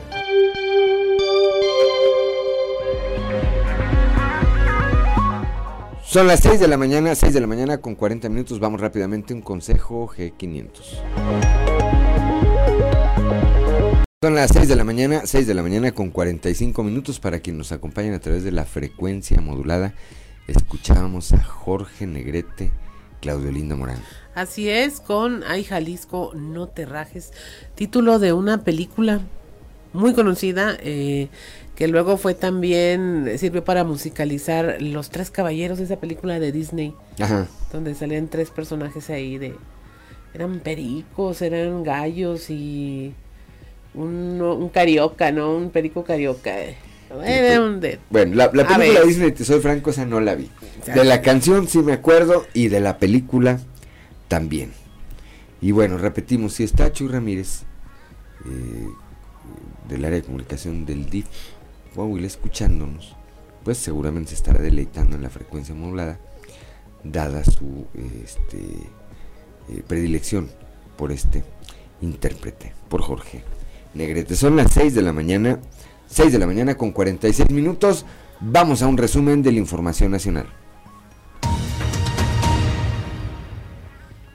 Son 6.10 6.26
las 6.26 6.40
6 6.40 6.58
de 6.58 6.66
la 6.66 6.76
mañana, 6.76 7.14
6 7.14 7.32
de 7.32 7.40
la 7.40 7.46
mañana 7.46 7.78
con 7.78 7.94
40 7.94 8.28
minutos. 8.30 8.58
Vamos 8.58 8.80
rápidamente 8.80 9.32
un 9.32 9.42
consejo 9.42 10.08
G500. 10.08 10.70
Son 14.20 14.34
las 14.34 14.50
6 14.50 14.66
de 14.66 14.74
la 14.74 14.82
mañana, 14.82 15.22
6 15.24 15.46
de 15.46 15.54
la 15.54 15.62
mañana 15.62 15.92
con 15.92 16.10
45 16.10 16.82
minutos 16.82 17.20
para 17.20 17.38
quienes 17.38 17.58
nos 17.58 17.70
acompañan 17.70 18.14
a 18.14 18.18
través 18.18 18.42
de 18.42 18.50
la 18.50 18.64
frecuencia 18.64 19.40
modulada. 19.40 19.94
Escuchábamos 20.48 21.32
a 21.32 21.44
Jorge 21.44 22.08
Negrete, 22.08 22.72
Claudio 23.20 23.52
Linda 23.52 23.76
Morán. 23.76 24.02
Así 24.34 24.68
es, 24.68 25.00
con 25.00 25.44
Ay 25.44 25.62
Jalisco, 25.62 26.32
no 26.34 26.66
te 26.66 26.86
rajes, 26.86 27.32
título 27.76 28.18
de 28.18 28.32
una 28.32 28.64
película 28.64 29.20
muy 29.92 30.14
conocida, 30.14 30.76
eh, 30.80 31.28
que 31.80 31.88
luego 31.88 32.18
fue 32.18 32.34
también, 32.34 33.38
sirvió 33.38 33.64
para 33.64 33.84
musicalizar 33.84 34.82
Los 34.82 35.08
Tres 35.08 35.30
Caballeros, 35.30 35.78
esa 35.78 35.96
película 35.96 36.38
de 36.38 36.52
Disney, 36.52 36.94
donde 37.72 37.94
salían 37.94 38.28
tres 38.28 38.50
personajes 38.50 39.08
ahí 39.08 39.38
de, 39.38 39.54
eran 40.34 40.60
pericos, 40.60 41.40
eran 41.40 41.82
gallos 41.82 42.50
y 42.50 43.14
un, 43.94 44.42
un 44.42 44.68
carioca, 44.68 45.32
¿no? 45.32 45.56
Un 45.56 45.70
perico 45.70 46.04
carioca. 46.04 46.54
Bueno, 48.10 48.34
la, 48.34 48.50
película 48.50 49.00
de 49.00 49.06
Disney, 49.06 49.32
te 49.32 49.46
soy 49.46 49.60
franco, 49.60 49.88
esa 49.88 50.04
no 50.04 50.20
la 50.20 50.34
vi. 50.34 50.50
De 50.84 51.02
la 51.02 51.22
canción 51.22 51.66
sí 51.66 51.78
me 51.78 51.94
acuerdo 51.94 52.44
y 52.52 52.68
de 52.68 52.80
la 52.80 52.98
película 52.98 53.58
también. 54.28 54.72
Y 55.62 55.70
bueno, 55.70 55.96
repetimos, 55.96 56.52
si 56.52 56.64
está 56.64 56.92
Chuy 56.92 57.08
Ramírez, 57.08 57.62
eh, 58.44 58.86
del 59.88 60.04
área 60.04 60.18
de 60.18 60.24
comunicación 60.24 60.84
del 60.84 61.08
DIF, 61.08 61.24
Coahuila 61.94 62.26
escuchándonos, 62.26 63.16
pues 63.64 63.78
seguramente 63.78 64.30
se 64.30 64.36
estará 64.36 64.60
deleitando 64.60 65.16
en 65.16 65.22
la 65.22 65.30
frecuencia 65.30 65.74
modulada, 65.74 66.18
dada 67.04 67.44
su 67.44 67.86
este, 67.94 68.58
eh, 69.68 69.82
predilección 69.86 70.48
por 70.96 71.12
este 71.12 71.42
intérprete, 72.02 72.72
por 72.88 73.02
Jorge 73.02 73.42
Negrete. 73.94 74.36
Son 74.36 74.56
las 74.56 74.72
6 74.72 74.94
de 74.94 75.02
la 75.02 75.12
mañana, 75.12 75.60
6 76.08 76.32
de 76.32 76.38
la 76.38 76.46
mañana 76.46 76.76
con 76.76 76.92
46 76.92 77.50
minutos. 77.50 78.04
Vamos 78.40 78.82
a 78.82 78.86
un 78.86 78.96
resumen 78.96 79.42
de 79.42 79.52
la 79.52 79.58
información 79.58 80.12
nacional. 80.12 80.46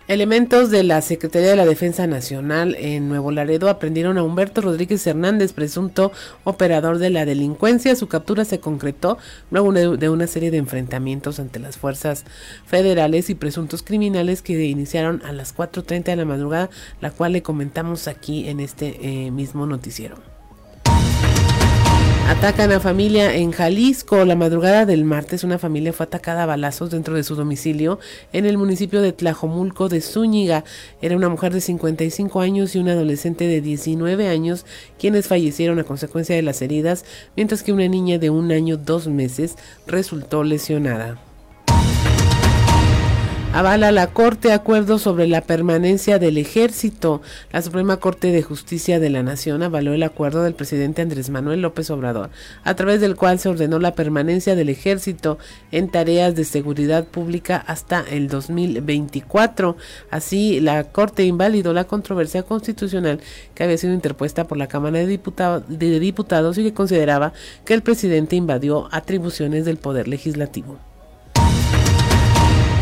Elementos 0.07 0.69
de 0.69 0.83
la 0.83 1.01
Secretaría 1.01 1.49
de 1.49 1.55
la 1.55 1.65
Defensa 1.65 2.05
Nacional 2.05 2.75
en 2.77 3.09
Nuevo 3.09 3.31
Laredo 3.31 3.69
aprendieron 3.69 4.19
a 4.19 4.23
Humberto 4.23 4.61
Rodríguez 4.61 5.05
Hernández, 5.07 5.51
presunto 5.51 6.11
operador 6.43 6.99
de 6.99 7.09
la 7.09 7.25
delincuencia. 7.25 7.95
Su 7.95 8.07
captura 8.07 8.45
se 8.45 8.59
concretó 8.59 9.17
luego 9.49 9.73
de 9.73 10.09
una 10.09 10.27
serie 10.27 10.51
de 10.51 10.57
enfrentamientos 10.57 11.39
ante 11.39 11.57
las 11.57 11.77
fuerzas 11.77 12.23
federales 12.67 13.31
y 13.31 13.35
presuntos 13.35 13.81
criminales 13.81 14.43
que 14.43 14.65
iniciaron 14.65 15.23
a 15.25 15.33
las 15.33 15.57
4.30 15.57 16.03
de 16.03 16.15
la 16.17 16.25
madrugada, 16.25 16.69
la 17.01 17.09
cual 17.09 17.33
le 17.33 17.41
comentamos 17.41 18.07
aquí 18.07 18.47
en 18.47 18.59
este 18.59 18.99
eh, 19.01 19.31
mismo 19.31 19.65
noticiero. 19.65 20.34
Atacan 22.27 22.71
a 22.71 22.79
familia 22.79 23.35
en 23.35 23.51
Jalisco. 23.51 24.25
La 24.25 24.35
madrugada 24.35 24.87
del 24.87 25.03
martes, 25.05 25.43
una 25.43 25.59
familia 25.59 25.93
fue 25.93 26.07
atacada 26.07 26.41
a 26.41 26.47
balazos 26.47 26.89
dentro 26.89 27.13
de 27.13 27.21
su 27.23 27.35
domicilio 27.35 27.99
en 28.33 28.47
el 28.47 28.57
municipio 28.57 29.03
de 29.03 29.13
Tlajomulco 29.13 29.89
de 29.89 30.01
Zúñiga. 30.01 30.63
Era 31.03 31.15
una 31.15 31.29
mujer 31.29 31.53
de 31.53 31.61
55 31.61 32.39
años 32.39 32.75
y 32.75 32.79
un 32.79 32.89
adolescente 32.89 33.45
de 33.45 33.61
19 33.61 34.27
años 34.27 34.65
quienes 34.97 35.27
fallecieron 35.27 35.77
a 35.77 35.83
consecuencia 35.83 36.35
de 36.35 36.41
las 36.41 36.63
heridas, 36.63 37.05
mientras 37.35 37.61
que 37.61 37.73
una 37.73 37.87
niña 37.87 38.17
de 38.17 38.31
un 38.31 38.51
año 38.51 38.77
dos 38.77 39.07
meses 39.07 39.55
resultó 39.85 40.43
lesionada. 40.43 41.19
Avala 43.53 43.93
la 43.93 44.07
Corte 44.07 44.51
acuerdo 44.51 44.99
sobre 44.99 45.27
la 45.27 45.39
permanencia 45.39 46.19
del 46.19 46.37
ejército. 46.37 47.21
La 47.53 47.61
Suprema 47.61 47.97
Corte 47.97 48.31
de 48.33 48.43
Justicia 48.43 48.99
de 48.99 49.09
la 49.09 49.23
Nación 49.23 49.63
avaló 49.63 49.93
el 49.93 50.03
acuerdo 50.03 50.43
del 50.43 50.55
presidente 50.55 51.01
Andrés 51.01 51.29
Manuel 51.29 51.61
López 51.61 51.89
Obrador, 51.89 52.31
a 52.65 52.75
través 52.75 52.99
del 52.99 53.15
cual 53.15 53.39
se 53.39 53.47
ordenó 53.47 53.79
la 53.79 53.95
permanencia 53.95 54.55
del 54.55 54.67
ejército 54.67 55.37
en 55.71 55.89
tareas 55.89 56.35
de 56.35 56.43
seguridad 56.43 57.05
pública 57.05 57.55
hasta 57.65 58.03
el 58.11 58.27
2024. 58.27 59.77
Así, 60.11 60.59
la 60.59 60.83
Corte 60.91 61.23
invalidó 61.23 61.71
la 61.71 61.85
controversia 61.85 62.43
constitucional 62.43 63.21
que 63.53 63.63
había 63.63 63.77
sido 63.77 63.93
interpuesta 63.93 64.47
por 64.47 64.57
la 64.57 64.67
Cámara 64.67 64.97
de, 64.99 65.05
de 65.07 65.99
Diputados 65.99 66.57
y 66.57 66.63
que 66.63 66.73
consideraba 66.73 67.31
que 67.63 67.73
el 67.73 67.83
presidente 67.83 68.35
invadió 68.35 68.89
atribuciones 68.91 69.63
del 69.63 69.77
Poder 69.77 70.09
Legislativo. 70.09 70.77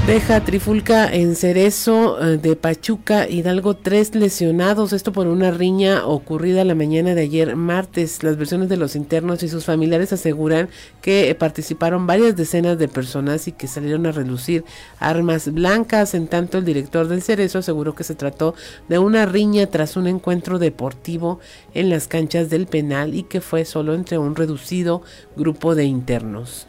Deja 0.05 0.43
Trifulca 0.43 1.07
en 1.13 1.33
Cerezo 1.33 2.21
eh, 2.21 2.37
de 2.37 2.57
Pachuca, 2.57 3.25
Hidalgo, 3.29 3.77
tres 3.77 4.13
lesionados. 4.13 4.91
Esto 4.91 5.13
por 5.13 5.27
una 5.27 5.49
riña 5.49 6.05
ocurrida 6.05 6.65
la 6.65 6.75
mañana 6.75 7.15
de 7.15 7.21
ayer 7.21 7.55
martes. 7.55 8.21
Las 8.21 8.35
versiones 8.35 8.67
de 8.67 8.75
los 8.75 8.97
internos 8.97 9.43
y 9.43 9.47
sus 9.47 9.63
familiares 9.63 10.11
aseguran 10.11 10.67
que 11.01 11.29
eh, 11.29 11.35
participaron 11.35 12.05
varias 12.05 12.35
decenas 12.35 12.77
de 12.77 12.89
personas 12.89 13.47
y 13.47 13.53
que 13.53 13.69
salieron 13.69 14.05
a 14.05 14.11
relucir 14.11 14.65
armas 14.99 15.53
blancas. 15.53 16.15
En 16.15 16.27
tanto, 16.27 16.57
el 16.57 16.65
director 16.65 17.07
del 17.07 17.21
Cerezo 17.21 17.59
aseguró 17.59 17.95
que 17.95 18.03
se 18.03 18.13
trató 18.13 18.55
de 18.89 18.99
una 18.99 19.25
riña 19.25 19.67
tras 19.67 19.95
un 19.95 20.07
encuentro 20.07 20.59
deportivo 20.59 21.39
en 21.73 21.89
las 21.89 22.09
canchas 22.09 22.49
del 22.49 22.67
penal 22.67 23.15
y 23.15 23.23
que 23.23 23.39
fue 23.39 23.63
solo 23.63 23.93
entre 23.93 24.17
un 24.17 24.35
reducido 24.35 25.01
grupo 25.37 25.75
de 25.75 25.85
internos. 25.85 26.67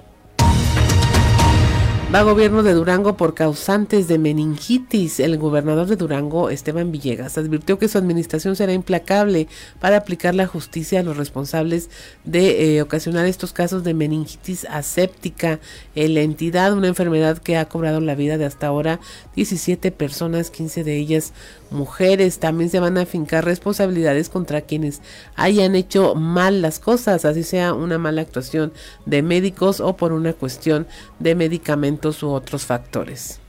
Va 2.15 2.23
gobierno 2.23 2.63
de 2.63 2.75
Durango 2.75 3.17
por 3.17 3.35
causantes 3.35 4.07
de 4.07 4.21
meningitis. 4.21 5.19
El 5.19 5.37
gobernador 5.37 5.89
de 5.89 5.97
Durango, 5.97 6.49
Esteban 6.49 6.93
Villegas, 6.93 7.37
advirtió 7.39 7.77
que 7.77 7.89
su 7.89 7.99
administración 7.99 8.55
será 8.55 8.73
implacable 8.73 9.49
para 9.81 9.97
aplicar 9.97 10.33
la 10.33 10.47
justicia 10.47 11.01
a 11.01 11.03
los 11.03 11.17
responsables 11.17 11.91
de 12.23 12.77
eh, 12.77 12.83
ocasionar 12.83 13.27
estos 13.27 13.53
casos 13.53 13.83
de 13.83 13.95
meningitis 13.95 14.65
aséptica 14.71 15.59
en 15.97 16.15
la 16.15 16.21
entidad, 16.21 16.73
una 16.73 16.87
enfermedad 16.87 17.39
que 17.39 17.57
ha 17.57 17.65
cobrado 17.65 17.99
la 17.99 18.15
vida 18.15 18.39
de 18.39 18.45
hasta 18.45 18.69
ahora 18.69 19.01
17 19.35 19.91
personas, 19.91 20.53
15 20.53 20.85
de 20.85 20.97
ellas 20.97 21.33
mujeres. 21.71 22.39
También 22.39 22.71
se 22.71 22.81
van 22.81 22.99
a 22.99 23.07
fincar 23.07 23.45
responsabilidades 23.45 24.29
contra 24.29 24.63
quienes 24.63 25.01
hayan 25.37 25.75
hecho 25.75 26.15
mal 26.15 26.63
las 26.63 26.79
cosas, 26.79 27.25
así 27.25 27.43
sea 27.43 27.75
una 27.75 27.99
mala 27.99 28.23
actuación 28.23 28.73
de 29.07 29.23
médicos 29.23 29.81
o 29.81 29.97
por 29.97 30.13
una 30.13 30.33
cuestión 30.33 30.87
de 31.19 31.35
medicamentos 31.35 32.23
u 32.23 32.31
otros 32.31 32.65
factores. 32.65 33.41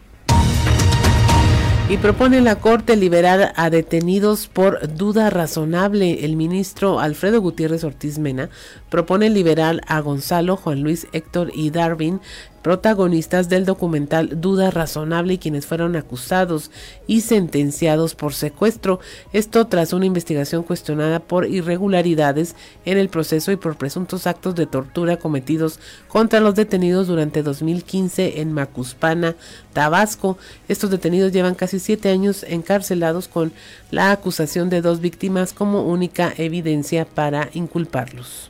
Y 1.88 1.98
propone 1.98 2.42
la 2.42 2.56
Corte 2.56 2.96
liberar 2.96 3.54
a 3.56 3.70
detenidos 3.70 4.48
por 4.48 4.96
duda 4.96 5.30
razonable. 5.30 6.26
El 6.26 6.36
ministro 6.36 7.00
Alfredo 7.00 7.42
Gutiérrez 7.42 7.84
Ortiz 7.84 8.18
Mena 8.18 8.50
propone 8.90 9.30
liberar 9.30 9.82
a 9.86 10.00
Gonzalo, 10.00 10.58
Juan 10.58 10.82
Luis, 10.82 11.06
Héctor 11.14 11.52
y 11.54 11.70
Darwin 11.70 12.22
protagonistas 12.66 13.48
del 13.48 13.64
documental 13.64 14.42
Duda 14.42 14.72
Razonable 14.72 15.36
y 15.36 15.38
quienes 15.38 15.68
fueron 15.68 15.96
acusados 15.96 16.72
y 17.06 17.22
sentenciados 17.22 18.16
por 18.16 18.34
secuestro. 18.34 19.00
Esto 19.34 19.68
tras 19.68 19.94
una 19.94 20.08
investigación 20.08 20.64
cuestionada 20.64 21.20
por 21.20 21.46
irregularidades 21.46 22.56
en 22.84 22.98
el 22.98 23.10
proceso 23.10 23.52
y 23.52 23.56
por 23.56 23.76
presuntos 23.78 24.26
actos 24.26 24.56
de 24.56 24.66
tortura 24.66 25.18
cometidos 25.18 25.80
contra 26.08 26.40
los 26.40 26.56
detenidos 26.56 27.06
durante 27.06 27.44
2015 27.44 28.42
en 28.42 28.52
Macuspana, 28.52 29.36
Tabasco. 29.72 30.40
Estos 30.68 30.90
detenidos 30.90 31.34
llevan 31.34 31.54
casi 31.54 31.78
siete 31.78 32.10
años 32.10 32.44
encarcelados 32.50 33.28
con 33.28 33.54
la 33.92 34.12
acusación 34.12 34.72
de 34.72 34.82
dos 34.82 35.02
víctimas 35.02 35.54
como 35.54 35.84
única 35.84 36.34
evidencia 36.36 37.06
para 37.06 37.48
inculparlos. 37.54 38.50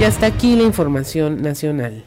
Y 0.00 0.04
hasta 0.04 0.24
aquí 0.24 0.56
la 0.56 0.62
información 0.62 1.42
nacional. 1.42 2.04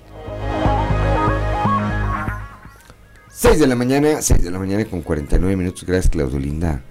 6 3.38 3.60
de 3.60 3.68
la 3.68 3.76
mañana, 3.76 4.22
6 4.22 4.44
de 4.44 4.50
la 4.50 4.60
mañana 4.60 4.86
con 4.86 5.02
49 5.02 5.58
minutos. 5.58 5.84
Gracias, 5.84 6.10
Claudio 6.10 6.40
Linda 6.40 6.86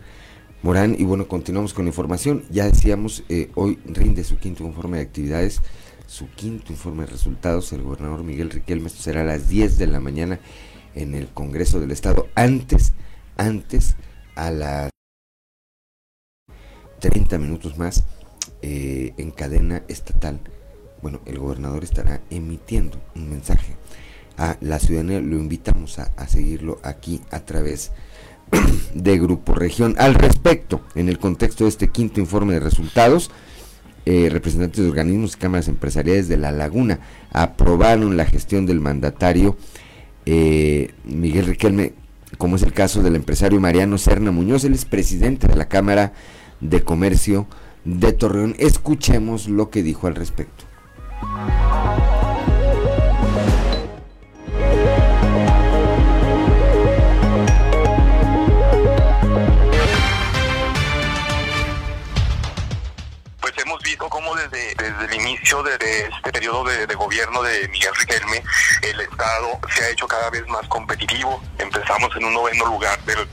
Morán. 0.61 0.95
Y 0.99 1.05
bueno, 1.05 1.27
continuamos 1.27 1.73
con 1.73 1.87
información. 1.87 2.45
Ya 2.51 2.67
decíamos, 2.67 3.25
eh, 3.31 3.51
hoy 3.55 3.79
rinde 3.87 4.25
su 4.25 4.37
quinto 4.37 4.63
informe 4.63 4.99
de 4.99 5.05
actividades, 5.05 5.63
su 6.07 6.29
quinto 6.29 6.71
informe 6.71 7.07
de 7.07 7.13
resultados. 7.13 7.73
El 7.73 7.81
gobernador 7.81 8.25
Miguel 8.25 8.51
Riquelme, 8.51 8.91
será 8.91 9.23
a 9.23 9.25
las 9.25 9.49
10 9.49 9.79
de 9.79 9.87
la 9.87 10.01
mañana 10.01 10.39
en 10.95 11.15
el 11.15 11.29
Congreso 11.29 11.81
del 11.81 11.93
Estado. 11.93 12.29
Antes, 12.35 12.93
antes, 13.39 13.97
a 14.35 14.51
las 14.51 14.91
30 17.01 17.39
minutos 17.39 17.79
más, 17.79 18.05
eh, 18.61 19.15
en 19.17 19.31
cadena 19.31 19.83
estatal. 19.89 20.41
Bueno, 21.01 21.23
el 21.25 21.39
gobernador 21.39 21.85
estará 21.85 22.21
emitiendo 22.29 23.01
un 23.15 23.31
mensaje 23.31 23.77
a 24.37 24.57
la 24.61 24.79
ciudadanía. 24.79 25.21
Lo 25.21 25.37
invitamos 25.37 25.99
a, 25.99 26.29
seguirlo 26.29 26.79
aquí 26.83 27.21
a 27.31 27.41
través 27.41 27.93
de 28.95 29.19
Grupo 29.19 29.55
Región. 29.55 29.95
Al 29.99 30.15
respecto, 30.15 30.81
en 30.95 31.09
el 31.09 31.19
contexto 31.19 31.65
de 31.65 31.71
este 31.71 31.89
quinto 31.89 32.21
informe 32.21 32.55
de 32.55 32.61
resultados, 32.61 33.31
eh, 34.07 34.29
representantes 34.31 34.83
de 34.83 34.91
organismos 34.91 35.35
y 35.35 35.39
cámaras 35.39 35.69
empresariales 35.69 36.29
de 36.29 36.37
La 36.37 36.53
Laguna 36.53 37.01
aprobaron 37.33 38.19
la 38.19 38.27
gestión 38.27 38.67
del 38.67 38.79
mandatario 38.79 39.57
eh, 40.27 40.91
Miguel 41.05 41.47
Riquelme, 41.47 41.93
como 42.39 42.57
es 42.57 42.63
el 42.63 42.73
caso 42.73 43.03
del 43.03 43.17
empresario 43.17 43.61
Mariano 43.61 43.99
Serna 43.99 44.31
Muñoz, 44.31 44.65
él 44.65 44.75
es 44.75 44.85
presidente 44.85 45.47
de 45.47 45.57
la 45.57 45.69
Cámara 45.69 46.13
de 46.61 46.83
Comercio 46.83 47.47
de 47.85 48.13
Torreón. 48.13 48.55
Escuchemos 48.59 49.49
lo 49.49 49.71
que 49.71 49.83
dijo 49.83 50.07
al 50.07 50.15
respecto. 50.15 50.65
Como 63.97 64.35
desde, 64.35 64.75
desde 64.75 65.05
el 65.05 65.15
inicio 65.15 65.63
de, 65.63 65.75
este 65.75 66.33
periodo 66.33 66.65
de, 66.65 66.95
gobierno 66.95 67.43
de 67.43 67.69
Miguel 67.69 67.95
Riquelme, 67.95 68.43
el 68.83 69.01
Estado 69.01 69.59
se 69.75 69.85
ha 69.85 69.89
hecho 69.91 70.07
cada 70.07 70.31
vez 70.31 70.47
más 70.49 70.67
competitivo. 70.69 71.43
Empezamos 71.59 72.15
en 72.17 72.25
un 72.25 72.35
noveno 72.35 72.67
lugar 72.67 73.03
del, 73.05 73.29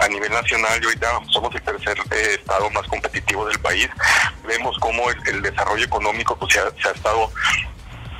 a 0.00 0.08
nivel 0.08 0.32
nacional 0.32 0.80
y 0.82 0.86
ahorita 0.86 1.20
somos 1.28 1.54
el 1.54 1.62
tercer 1.62 1.98
eh, 2.10 2.36
Estado 2.40 2.70
más 2.70 2.86
competitivo 2.88 3.46
del 3.46 3.58
país. 3.60 3.88
Vemos 4.46 4.76
cómo 4.78 5.10
el, 5.10 5.42
desarrollo 5.42 5.84
económico 5.84 6.36
pues, 6.36 6.52
se, 6.52 6.60
ha, 6.60 6.92
estado 6.92 7.30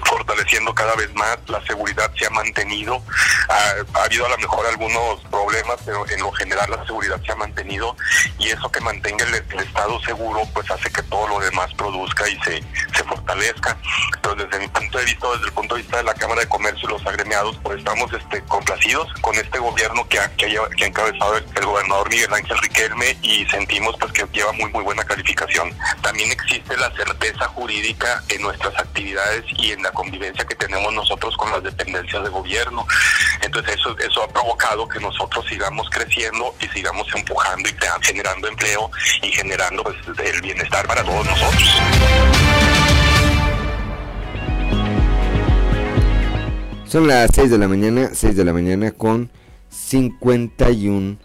fortaleciendo 0.05 0.75
cada 0.75 0.95
vez 0.95 1.13
más, 1.15 1.39
la 1.49 1.65
seguridad 1.67 2.11
se 2.17 2.27
ha 2.27 2.31
mantenido, 2.31 3.03
ha, 3.49 4.03
habido 4.05 4.27
a 4.27 4.29
lo 4.31 4.39
mejor 4.39 4.67
algunos 4.67 5.21
problemas, 5.31 5.77
pero 5.85 6.09
en 6.09 6.21
lo 6.21 6.33
general 6.33 6.71
la 6.71 6.85
seguridad 6.87 7.21
se 7.25 7.33
ha 7.33 7.37
mantenido 7.37 7.97
y 8.39 8.49
eso 8.49 8.71
que 8.71 8.81
mantenga 8.81 9.25
el, 9.25 9.35
Estado 9.65 10.01
seguro 10.03 10.43
pues 10.53 10.71
hace 10.71 10.91
que 10.91 11.03
todo 11.05 11.27
lo 11.27 11.41
demás 11.41 11.73
produzca 11.75 12.29
y 12.29 12.39
se, 12.41 12.63
se 12.95 13.05
fortalezca. 13.05 13.77
Pero 14.23 14.35
desde 14.35 14.59
mi 14.59 14.69
punto 14.69 14.99
de 14.99 15.05
vista, 15.05 15.29
desde 15.33 15.47
el 15.47 15.53
punto 15.53 15.75
de 15.75 15.83
vista 15.83 15.97
de 15.97 16.03
la 16.05 16.15
Cámara 16.15 16.43
de 16.43 16.49
Comercio 16.49 16.89
y 16.89 16.93
los 16.93 17.07
agremiados, 17.07 17.59
pues 17.63 17.79
estamos 17.79 18.13
este, 18.13 18.43
complacidos 18.43 19.09
con 19.21 19.35
este 19.37 19.59
gobierno 19.59 20.07
que 20.09 20.19
ha, 20.19 20.29
que 20.37 20.47
ha, 20.47 20.69
que 20.77 20.85
ha 20.85 20.87
encabezado 20.87 21.37
el, 21.37 21.45
el, 21.57 21.65
gobernador 21.65 22.09
Miguel 22.11 22.33
Ángel 22.35 22.59
Riquelme 22.59 23.17
y 23.23 23.47
sentimos 23.47 23.97
pues 23.99 24.13
que 24.13 24.27
lleva 24.33 24.53
muy 24.53 24.71
muy 24.71 24.85
buena 24.85 25.05
calificación. 25.05 25.73
También 26.03 26.31
existe 26.31 26.77
la 26.77 26.91
certeza 26.95 27.47
jurídica 27.49 28.23
en 28.29 28.43
nuestras 28.43 28.77
actividades 28.79 29.45
y 29.57 29.73
en 29.73 29.83
la 29.83 29.91
convivencia 29.95 30.45
que 30.45 30.55
tenemos 30.55 30.93
nosotros 30.93 31.35
con 31.37 31.51
las 31.51 31.63
dependencias 31.63 32.23
de 32.23 32.29
gobierno. 32.29 32.87
Entonces 33.41 33.77
eso, 33.77 33.97
eso 33.99 34.23
ha 34.23 34.29
provocado 34.29 34.87
que 34.89 35.01
nosotros 35.01 35.47
sigamos 35.49 35.89
creciendo 35.89 36.55
y 36.61 36.67
sigamos 36.69 37.07
empujando 37.15 37.69
y 37.69 37.75
generando 38.03 38.49
empleo 38.49 38.91
y 39.23 39.29
generando 39.29 39.83
pues, 39.83 39.97
el 40.19 40.41
bienestar 40.43 40.87
para 40.87 41.03
todos 41.03 41.25
nosotros. 41.27 41.83
Son 46.87 47.09
las 47.09 47.31
6 47.35 47.51
de 47.51 47.59
la 47.59 47.67
mañana, 47.67 48.11
6 48.13 48.37
de 48.37 48.45
la 48.45 48.53
mañana 48.53 48.93
con 48.93 49.31
51 49.69 51.19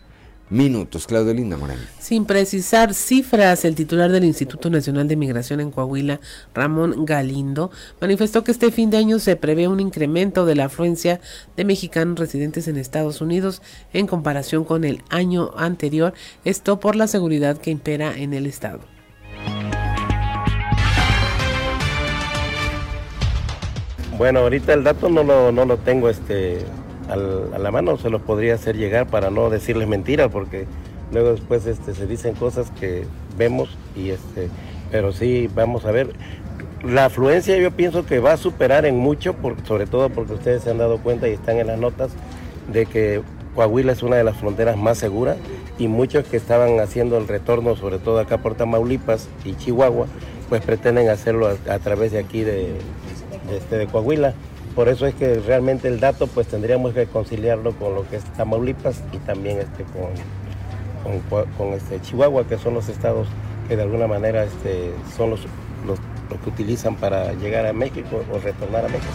minutos. 0.49 1.07
Claudio 1.07 1.33
Linda 1.33 1.57
Morán. 1.57 1.77
Sin 1.99 2.25
precisar 2.25 2.93
cifras, 2.93 3.65
el 3.65 3.75
titular 3.75 4.11
del 4.11 4.23
Instituto 4.23 4.69
Nacional 4.69 5.07
de 5.07 5.15
Migración 5.15 5.59
en 5.59 5.71
Coahuila, 5.71 6.19
Ramón 6.53 7.05
Galindo, 7.05 7.71
manifestó 8.01 8.43
que 8.43 8.51
este 8.51 8.71
fin 8.71 8.89
de 8.89 8.97
año 8.97 9.19
se 9.19 9.35
prevé 9.35 9.67
un 9.67 9.79
incremento 9.79 10.45
de 10.45 10.55
la 10.55 10.65
afluencia 10.65 11.19
de 11.55 11.65
mexicanos 11.65 12.19
residentes 12.19 12.67
en 12.67 12.77
Estados 12.77 13.21
Unidos 13.21 13.61
en 13.93 14.07
comparación 14.07 14.63
con 14.63 14.83
el 14.83 15.03
año 15.09 15.51
anterior, 15.55 16.13
esto 16.45 16.79
por 16.79 16.95
la 16.95 17.07
seguridad 17.07 17.57
que 17.57 17.71
impera 17.71 18.17
en 18.17 18.33
el 18.33 18.45
estado. 18.45 18.79
Bueno, 24.17 24.39
ahorita 24.39 24.73
el 24.73 24.83
dato 24.83 25.07
no 25.07 25.23
lo, 25.23 25.53
no 25.53 25.63
lo 25.63 25.77
tengo 25.77 26.09
este, 26.09 26.65
a 27.09 27.59
la 27.59 27.71
mano, 27.71 27.97
se 27.97 28.09
los 28.09 28.21
podría 28.21 28.55
hacer 28.55 28.77
llegar 28.77 29.07
para 29.07 29.29
no 29.29 29.49
decirles 29.49 29.87
mentiras, 29.87 30.29
porque 30.31 30.65
luego 31.11 31.31
después 31.31 31.65
este, 31.65 31.93
se 31.93 32.07
dicen 32.07 32.35
cosas 32.35 32.71
que 32.79 33.05
vemos 33.37 33.77
y 33.95 34.09
este, 34.09 34.49
pero 34.91 35.11
sí, 35.11 35.49
vamos 35.53 35.85
a 35.85 35.91
ver. 35.91 36.13
La 36.83 37.05
afluencia 37.05 37.57
yo 37.57 37.71
pienso 37.71 38.05
que 38.05 38.19
va 38.19 38.33
a 38.33 38.37
superar 38.37 38.85
en 38.85 38.95
mucho, 38.95 39.33
por, 39.33 39.55
sobre 39.65 39.85
todo 39.85 40.09
porque 40.09 40.33
ustedes 40.33 40.63
se 40.63 40.71
han 40.71 40.77
dado 40.77 40.99
cuenta 40.99 41.27
y 41.27 41.33
están 41.33 41.57
en 41.57 41.67
las 41.67 41.79
notas 41.79 42.11
de 42.71 42.85
que 42.85 43.21
Coahuila 43.55 43.91
es 43.91 44.03
una 44.03 44.15
de 44.15 44.23
las 44.23 44.37
fronteras 44.37 44.77
más 44.77 44.97
seguras 44.97 45.37
y 45.77 45.87
muchos 45.87 46.25
que 46.25 46.37
estaban 46.37 46.79
haciendo 46.79 47.17
el 47.17 47.27
retorno, 47.27 47.75
sobre 47.75 47.99
todo 47.99 48.19
acá 48.19 48.37
por 48.37 48.55
Tamaulipas 48.55 49.27
y 49.43 49.55
Chihuahua, 49.55 50.07
pues 50.47 50.61
pretenden 50.61 51.09
hacerlo 51.09 51.49
a, 51.67 51.79
través 51.79 52.11
de 52.11 52.19
aquí 52.19 52.41
de, 52.41 52.75
este, 53.51 53.77
de 53.77 53.87
Coahuila. 53.87 54.33
Por 54.75 54.87
eso 54.87 55.05
es 55.07 55.15
que 55.15 55.35
realmente 55.39 55.87
el 55.87 55.99
dato 55.99 56.27
pues 56.27 56.47
tendríamos 56.47 56.93
que 56.93 57.05
conciliarlo 57.07 57.73
con 57.73 57.95
lo 57.95 58.07
que 58.09 58.17
es 58.17 58.23
Tamaulipas 58.35 59.01
y 59.11 59.17
también 59.17 59.59
este, 59.59 59.83
con, 59.83 61.49
con, 61.57 61.73
este, 61.73 62.01
Chihuahua, 62.01 62.47
que 62.47 62.57
son 62.57 62.73
los 62.73 62.87
estados 62.89 63.27
que 63.67 63.75
de 63.75 63.83
alguna 63.83 64.07
manera 64.07 64.43
este, 64.43 64.91
son 65.15 65.31
los, 65.31 65.41
los, 65.85 65.99
los 66.29 66.39
que 66.39 66.49
utilizan 66.49 66.95
para 66.95 67.33
llegar 67.33 67.65
a 67.65 67.73
México 67.73 68.23
o 68.31 68.39
retornar 68.39 68.85
a 68.85 68.89
México. 68.89 69.13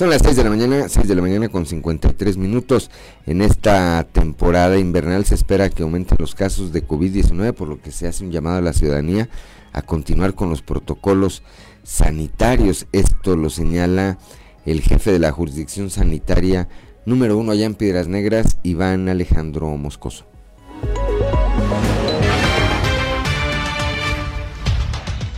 Son 0.00 0.08
las 0.08 0.22
6 0.22 0.34
de 0.34 0.44
la 0.44 0.48
mañana, 0.48 0.88
6 0.88 1.08
de 1.08 1.14
la 1.14 1.20
mañana 1.20 1.50
con 1.50 1.66
53 1.66 2.38
minutos. 2.38 2.90
En 3.26 3.42
esta 3.42 4.02
temporada 4.10 4.78
invernal 4.78 5.26
se 5.26 5.34
espera 5.34 5.68
que 5.68 5.82
aumenten 5.82 6.16
los 6.18 6.34
casos 6.34 6.72
de 6.72 6.86
COVID-19, 6.86 7.52
por 7.52 7.68
lo 7.68 7.82
que 7.82 7.90
se 7.90 8.08
hace 8.08 8.24
un 8.24 8.30
llamado 8.30 8.56
a 8.56 8.62
la 8.62 8.72
ciudadanía 8.72 9.28
a 9.72 9.82
continuar 9.82 10.34
con 10.34 10.50
los 10.50 10.62
protocolos 10.62 11.42
sanitarios. 11.82 12.86
Esto 12.92 13.36
lo 13.36 13.50
señala 13.50 14.18
el 14.66 14.80
jefe 14.80 15.12
de 15.12 15.18
la 15.18 15.32
jurisdicción 15.32 15.90
sanitaria 15.90 16.68
número 17.06 17.36
uno 17.36 17.52
allá 17.52 17.66
en 17.66 17.74
Piedras 17.74 18.08
Negras, 18.08 18.58
Iván 18.62 19.08
Alejandro 19.08 19.76
Moscoso. 19.76 20.26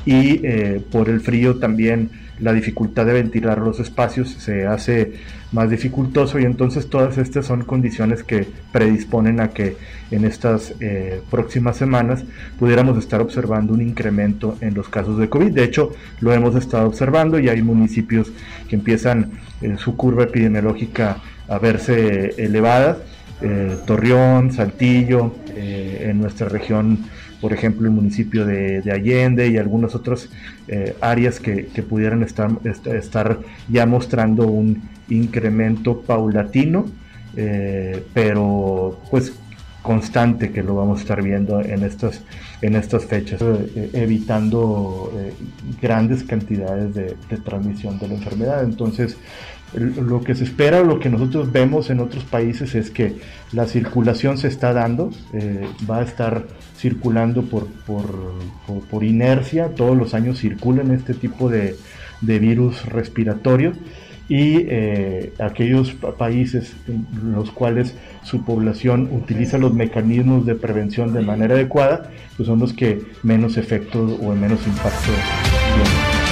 Y 0.05 0.45
eh, 0.45 0.85
por 0.91 1.09
el 1.09 1.21
frío 1.21 1.59
también 1.59 2.11
la 2.41 2.53
dificultad 2.53 3.07
de 3.07 3.13
ventilar 3.13 3.59
los 3.59 3.79
espacios 3.79 4.31
se 4.31 4.67
hace 4.67 5.13
más 5.53 5.71
dificultoso 5.71 6.39
y 6.39 6.45
entonces 6.45 6.89
todas 6.89 7.19
estas 7.19 7.47
son 7.47 7.63
condiciones 7.63 8.25
que 8.25 8.49
predisponen 8.73 9.41
a 9.41 9.49
que 9.49 9.77
en 10.11 10.25
estas 10.25 10.75
eh, 10.81 11.21
próximas 11.31 11.77
semanas 11.77 12.25
pudiéramos 12.59 12.99
estar 12.99 13.21
observando 13.21 13.75
un 13.75 13.83
incremento 13.83 14.57
en 14.61 14.75
los 14.75 14.89
casos 14.89 15.19
de 15.19 15.29
COVID. 15.29 15.53
De 15.53 15.65
hecho, 15.65 15.93
lo 16.21 16.33
hemos 16.33 16.57
estado 16.57 16.87
observando 16.87 17.39
y 17.39 17.49
hay 17.49 17.63
municipios 17.63 18.33
que 18.69 18.77
empiezan 18.77 19.33
su 19.79 19.97
curva 19.97 20.25
epidemiológica 20.25 21.19
a 21.49 21.59
verse 21.59 22.35
elevadas. 22.43 22.99
Eh, 23.41 23.77
Torreón, 23.87 24.53
Saltillo, 24.53 25.35
eh, 25.55 26.09
en 26.09 26.21
nuestra 26.21 26.49
región 26.49 26.99
por 27.43 27.53
ejemplo, 27.53 27.89
el 27.89 27.93
municipio 27.93 28.47
de, 28.47 28.83
de 28.83 28.93
Allende 28.93 29.49
y 29.49 29.57
algunas 29.57 29.97
otras 29.97 30.31
eh, 30.69 30.95
áreas 31.01 31.41
que, 31.41 31.67
que, 31.67 31.83
pudieran 31.83 32.23
estar, 32.23 32.53
estar 32.65 33.41
ya 33.69 33.85
mostrando 33.85 34.47
un 34.47 34.81
incremento 35.17 36.01
paulatino, 36.01 36.87
eh, 37.37 38.05
pero 38.13 39.01
pues 39.11 39.33
constante 39.83 40.53
que 40.53 40.63
lo 40.63 40.77
vamos 40.77 40.99
a 40.99 41.03
estar 41.03 41.23
viendo 41.23 41.61
en 41.61 41.83
estas, 41.83 42.23
en 42.61 42.77
estas 42.77 43.05
fechas, 43.07 43.43
eh, 43.43 43.91
evitando 43.95 45.13
grandes 45.81 46.23
cantidades 46.23 46.95
de, 46.95 47.17
transmisión 47.45 47.99
de 47.99 48.09
la 48.09 48.15
enfermedad. 48.15 48.63
Entonces, 48.63 49.17
lo 49.75 50.23
que 50.23 50.35
se 50.35 50.45
espera 50.45 50.83
lo 50.83 51.01
que 51.01 51.09
nosotros 51.09 51.51
vemos 51.51 51.89
en 51.91 52.01
otros 52.01 52.25
países 52.25 52.75
es 52.75 52.91
que 52.91 53.17
la 53.53 53.67
circulación 53.67 54.37
se 54.37 54.49
está 54.49 54.73
dando, 54.73 55.11
eh, 55.33 55.67
va 55.91 55.99
a 55.99 56.03
estar 56.03 56.47
circulando 56.77 57.43
por, 57.43 57.67
por, 57.67 58.35
por, 58.67 58.81
por, 58.83 59.05
inercia, 59.05 59.69
todos 59.75 59.97
los 59.97 60.15
años 60.15 60.39
circulan 60.39 60.91
este 60.91 61.15
tipo 61.15 61.49
de, 61.49 61.77
de 62.21 62.39
virus 62.39 62.85
respiratorio 62.87 63.73
y 64.29 64.65
eh, 64.69 65.33
aquellos 65.39 65.93
países 65.93 66.75
en 66.89 67.07
los 67.33 67.51
cuales 67.51 67.95
su 68.23 68.45
población 68.45 69.09
utiliza 69.13 69.59
los 69.59 69.75
mecanismos 69.75 70.47
de 70.47 70.55
prevención 70.55 71.13
de 71.13 71.23
manera 71.23 71.55
adecuada, 71.55 72.11
pues 72.37 72.47
son 72.47 72.61
los 72.61 72.73
que 72.73 73.03
menos 73.23 73.57
efectos 73.57 74.19
o 74.23 74.35
menos 74.35 74.67
impacto 74.67 75.11
tienen. 75.75 76.23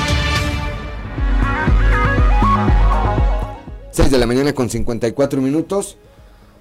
6 3.93 4.11
de 4.11 4.19
la 4.19 4.27
mañana 4.27 4.53
con 4.55 4.71
54 4.71 5.43
minutos. 5.43 5.99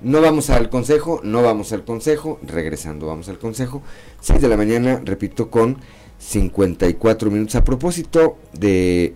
No 0.02 0.22
vamos 0.22 0.50
al 0.50 0.70
consejo, 0.70 1.22
no 1.24 1.44
vamos 1.44 1.72
al 1.74 1.84
consejo. 1.84 2.40
Regresando, 2.42 3.08
vamos 3.08 3.30
al 3.30 3.38
consejo. 3.38 3.82
6 4.22 4.42
de 4.42 4.48
la 4.48 4.58
mañana, 4.58 5.02
repito, 5.04 5.50
con 5.50 5.78
54 6.18 7.32
minutos. 7.32 7.56
A 7.56 7.64
propósito 7.64 8.38
de 8.54 9.16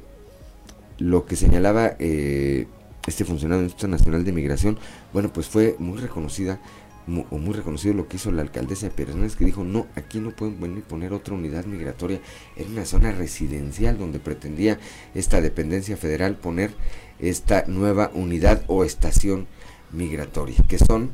lo 0.97 1.25
que 1.25 1.35
señalaba 1.35 1.95
eh, 1.99 2.67
este 3.07 3.25
funcionario 3.25 3.59
del 3.59 3.65
Instituto 3.65 3.87
Nacional 3.89 4.23
de 4.23 4.31
Migración, 4.31 4.77
bueno, 5.11 5.31
pues 5.31 5.47
fue 5.47 5.75
muy 5.79 5.97
reconocida 5.97 6.59
o 7.07 7.37
muy 7.37 7.53
reconocido 7.53 7.93
lo 7.93 8.07
que 8.07 8.15
hizo 8.15 8.31
la 8.31 8.41
alcaldesa 8.41 8.87
de 8.87 8.93
Pérez 8.93 9.35
que 9.35 9.45
dijo, 9.45 9.63
no, 9.63 9.87
aquí 9.95 10.19
no 10.19 10.31
pueden 10.31 10.59
venir 10.59 10.83
poner 10.83 11.11
otra 11.11 11.33
unidad 11.33 11.65
migratoria. 11.65 12.21
Era 12.55 12.69
una 12.69 12.85
zona 12.85 13.11
residencial 13.11 13.97
donde 13.97 14.19
pretendía 14.19 14.79
esta 15.13 15.41
dependencia 15.41 15.97
federal 15.97 16.37
poner 16.37 16.71
esta 17.19 17.65
nueva 17.67 18.09
unidad 18.13 18.63
o 18.67 18.85
estación 18.85 19.47
migratoria, 19.91 20.55
que 20.67 20.77
son, 20.77 21.11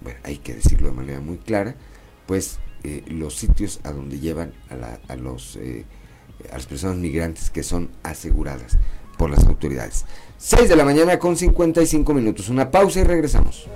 bueno, 0.00 0.20
hay 0.22 0.38
que 0.38 0.54
decirlo 0.54 0.88
de 0.88 0.94
manera 0.94 1.20
muy 1.20 1.38
clara, 1.38 1.74
pues 2.26 2.60
eh, 2.84 3.02
los 3.08 3.34
sitios 3.36 3.80
a 3.82 3.92
donde 3.92 4.20
llevan 4.20 4.52
a, 4.70 4.76
la, 4.76 5.00
a 5.08 5.16
los, 5.16 5.56
eh, 5.56 5.84
a 6.50 6.54
las 6.54 6.66
personas 6.66 6.98
migrantes 6.98 7.50
que 7.50 7.64
son 7.64 7.90
aseguradas 8.04 8.78
por 9.22 9.30
las 9.30 9.46
autoridades. 9.46 10.04
6 10.38 10.68
de 10.68 10.74
la 10.74 10.84
mañana 10.84 11.20
con 11.20 11.36
55 11.36 12.12
minutos, 12.12 12.48
una 12.48 12.72
pausa 12.72 12.98
y 12.98 13.04
regresamos. 13.04 13.68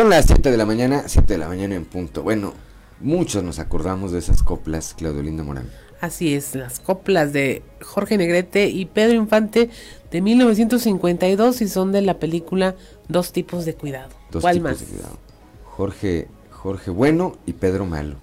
Son 0.00 0.10
las 0.10 0.26
7 0.26 0.50
de 0.50 0.56
la 0.56 0.66
mañana, 0.66 1.04
7 1.06 1.34
de 1.34 1.38
la 1.38 1.46
mañana 1.46 1.76
en 1.76 1.84
punto. 1.84 2.24
Bueno, 2.24 2.52
muchos 2.98 3.44
nos 3.44 3.60
acordamos 3.60 4.10
de 4.10 4.18
esas 4.18 4.42
coplas, 4.42 4.94
Claudio 4.98 5.22
Lindo 5.22 5.44
Morán. 5.44 5.70
Así 6.00 6.34
es, 6.34 6.56
las 6.56 6.80
coplas 6.80 7.32
de 7.32 7.62
Jorge 7.82 8.18
Negrete 8.18 8.66
y 8.66 8.86
Pedro 8.86 9.14
Infante 9.14 9.70
de 10.10 10.20
1952 10.20 11.60
y 11.60 11.68
son 11.68 11.92
de 11.92 12.02
la 12.02 12.18
película 12.18 12.74
Dos 13.06 13.30
tipos 13.30 13.64
de 13.64 13.74
cuidado. 13.74 14.10
Dos 14.32 14.42
¿Cuál 14.42 14.56
tipos 14.56 14.70
más? 14.72 14.80
de 14.80 14.86
cuidado. 14.86 15.18
Jorge, 15.66 16.26
Jorge 16.50 16.90
Bueno 16.90 17.36
y 17.46 17.52
Pedro 17.52 17.86
Malo. 17.86 18.16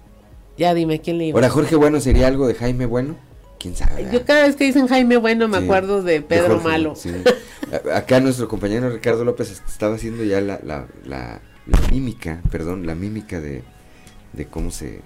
Ya 0.58 0.74
dime 0.74 1.00
quién 1.00 1.18
le 1.18 1.28
iba. 1.28 1.38
Ahora, 1.38 1.50
Jorge 1.50 1.78
Bueno 1.78 2.02
sería 2.02 2.28
algo 2.28 2.46
de 2.46 2.56
Jaime 2.56 2.86
Bueno. 2.86 3.16
¿Quién 3.60 3.76
sabe? 3.76 4.08
Yo 4.12 4.24
cada 4.26 4.44
vez 4.48 4.56
que 4.56 4.66
dicen 4.66 4.88
Jaime 4.88 5.18
Bueno 5.18 5.48
me 5.48 5.58
Sí, 5.58 5.64
acuerdo 5.64 6.04
de 6.04 6.22
Pedro 6.22 6.60
Jorge, 6.60 6.68
Malo. 6.68 6.96
sí. 6.96 7.12
Acá 7.94 8.20
nuestro 8.20 8.48
compañero 8.48 8.90
Ricardo 8.90 9.26
López 9.26 9.62
estaba 9.68 9.96
haciendo 9.96 10.24
ya 10.24 10.40
la, 10.42 10.60
la, 10.64 10.88
la, 11.06 11.42
la 11.66 11.88
mímica, 11.92 12.42
perdón, 12.52 12.86
la 12.86 12.96
mímica 12.96 13.42
de, 13.42 13.64
de 14.34 14.46
cómo 14.46 14.72
se 14.72 15.02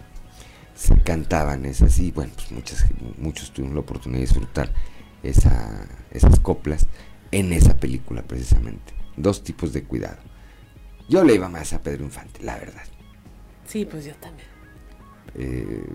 se 0.76 0.97
cantaban 0.97 1.66
esas 1.66 1.99
y 1.99 2.12
bueno, 2.12 2.32
pues 2.36 2.52
muchas, 2.52 2.86
muchos 3.18 3.52
tuvimos 3.52 3.76
la 3.76 3.82
oportunidad 3.82 4.20
de 4.20 4.26
disfrutar 4.26 4.74
esa, 5.22 5.86
esas 6.10 6.39
coplas 6.39 6.88
en 7.32 7.54
esa 7.54 7.78
película 7.78 8.24
precisamente. 8.24 8.93
Dos 9.16 9.43
tipos 9.43 9.74
de 9.74 9.84
cuidado. 9.84 10.18
Yo 11.08 11.24
le 11.24 11.36
iba 11.36 11.49
más 11.49 11.74
a 11.74 11.84
Pedro 11.84 12.04
Infante, 12.04 12.41
la 12.43 12.58
verdad. 12.58 12.82
Sí, 13.68 13.86
pues 13.86 14.06
yo 14.06 14.14
también. 14.16 14.47
Eh, 15.36 15.86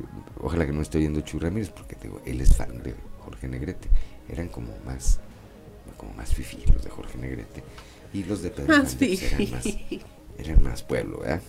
ojalá 0.40 0.66
que 0.66 0.72
no 0.72 0.80
esté 0.80 0.98
oyendo 0.98 1.20
Chu 1.20 1.38
Ramírez 1.38 1.70
porque 1.70 1.96
digo, 2.02 2.20
él 2.24 2.40
es 2.40 2.56
fan 2.56 2.82
de 2.82 2.94
Jorge 3.20 3.48
Negrete. 3.48 3.88
Eran 4.28 4.48
como 4.48 4.72
más 4.84 5.20
como 5.96 6.12
más 6.14 6.34
fifí 6.34 6.58
los 6.72 6.84
de 6.84 6.90
Jorge 6.90 7.16
Negrete 7.18 7.62
y 8.12 8.24
los 8.24 8.42
de 8.42 8.50
Pedro 8.50 8.68
Más 8.68 8.96
eran, 9.00 9.50
más, 9.50 9.66
eran 10.38 10.62
más 10.62 10.82
pueblo, 10.82 11.20
¿verdad? 11.20 11.40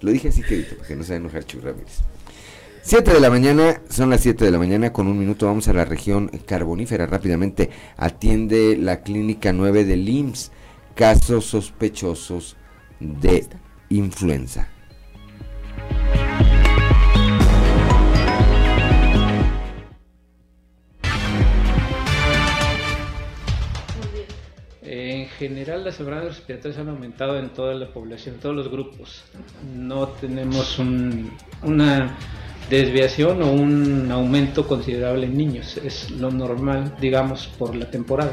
Lo 0.00 0.10
dije 0.10 0.28
así 0.28 0.42
que 0.42 0.62
para 0.62 0.86
que 0.86 0.96
no 0.96 1.02
se 1.02 1.12
vaya 1.12 1.14
a 1.14 1.24
enojar 1.24 1.44
Chu 1.44 1.60
Ramírez. 1.60 2.02
7 2.82 3.14
de 3.14 3.20
la 3.20 3.30
mañana, 3.30 3.80
son 3.88 4.10
las 4.10 4.20
7 4.20 4.44
de 4.44 4.50
la 4.52 4.58
mañana, 4.58 4.92
con 4.92 5.08
un 5.08 5.18
minuto 5.18 5.46
vamos 5.46 5.66
a 5.66 5.72
la 5.72 5.84
región 5.84 6.28
carbonífera. 6.46 7.06
Rápidamente 7.06 7.70
atiende 7.96 8.76
la 8.76 9.02
clínica 9.02 9.52
9 9.52 9.84
del 9.84 10.08
IMSS 10.08 10.52
casos 10.94 11.46
sospechosos 11.46 12.56
de 13.00 13.46
influenza. 13.88 14.68
General 25.48 25.84
las 25.84 25.98
enfermedades 26.00 26.36
respiratorias 26.36 26.78
han 26.80 26.88
aumentado 26.88 27.38
en 27.38 27.50
toda 27.50 27.74
la 27.74 27.88
población, 27.92 28.34
en 28.36 28.40
todos 28.40 28.56
los 28.56 28.68
grupos. 28.70 29.24
No 29.74 30.08
tenemos 30.08 30.78
un- 30.78 31.30
una 31.62 32.16
desviación 32.70 33.42
o 33.42 33.52
un 33.52 34.10
aumento 34.10 34.66
considerable 34.66 35.26
en 35.26 35.36
niños. 35.36 35.76
Es 35.78 36.10
lo 36.10 36.30
normal, 36.30 36.94
digamos, 37.00 37.46
por 37.58 37.74
la 37.76 37.90
temporada. 37.90 38.32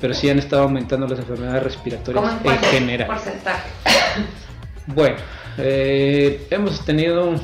Pero 0.00 0.14
sí 0.14 0.28
han 0.28 0.38
estado 0.40 0.62
aumentando 0.64 1.06
las 1.06 1.18
enfermedades 1.20 1.62
respiratorias 1.62 2.24
¿Cómo 2.24 2.50
en 2.50 2.58
general. 2.58 3.06
porcentaje? 3.06 3.70
Bueno, 4.88 5.16
eh, 5.58 6.46
hemos 6.50 6.84
tenido 6.84 7.34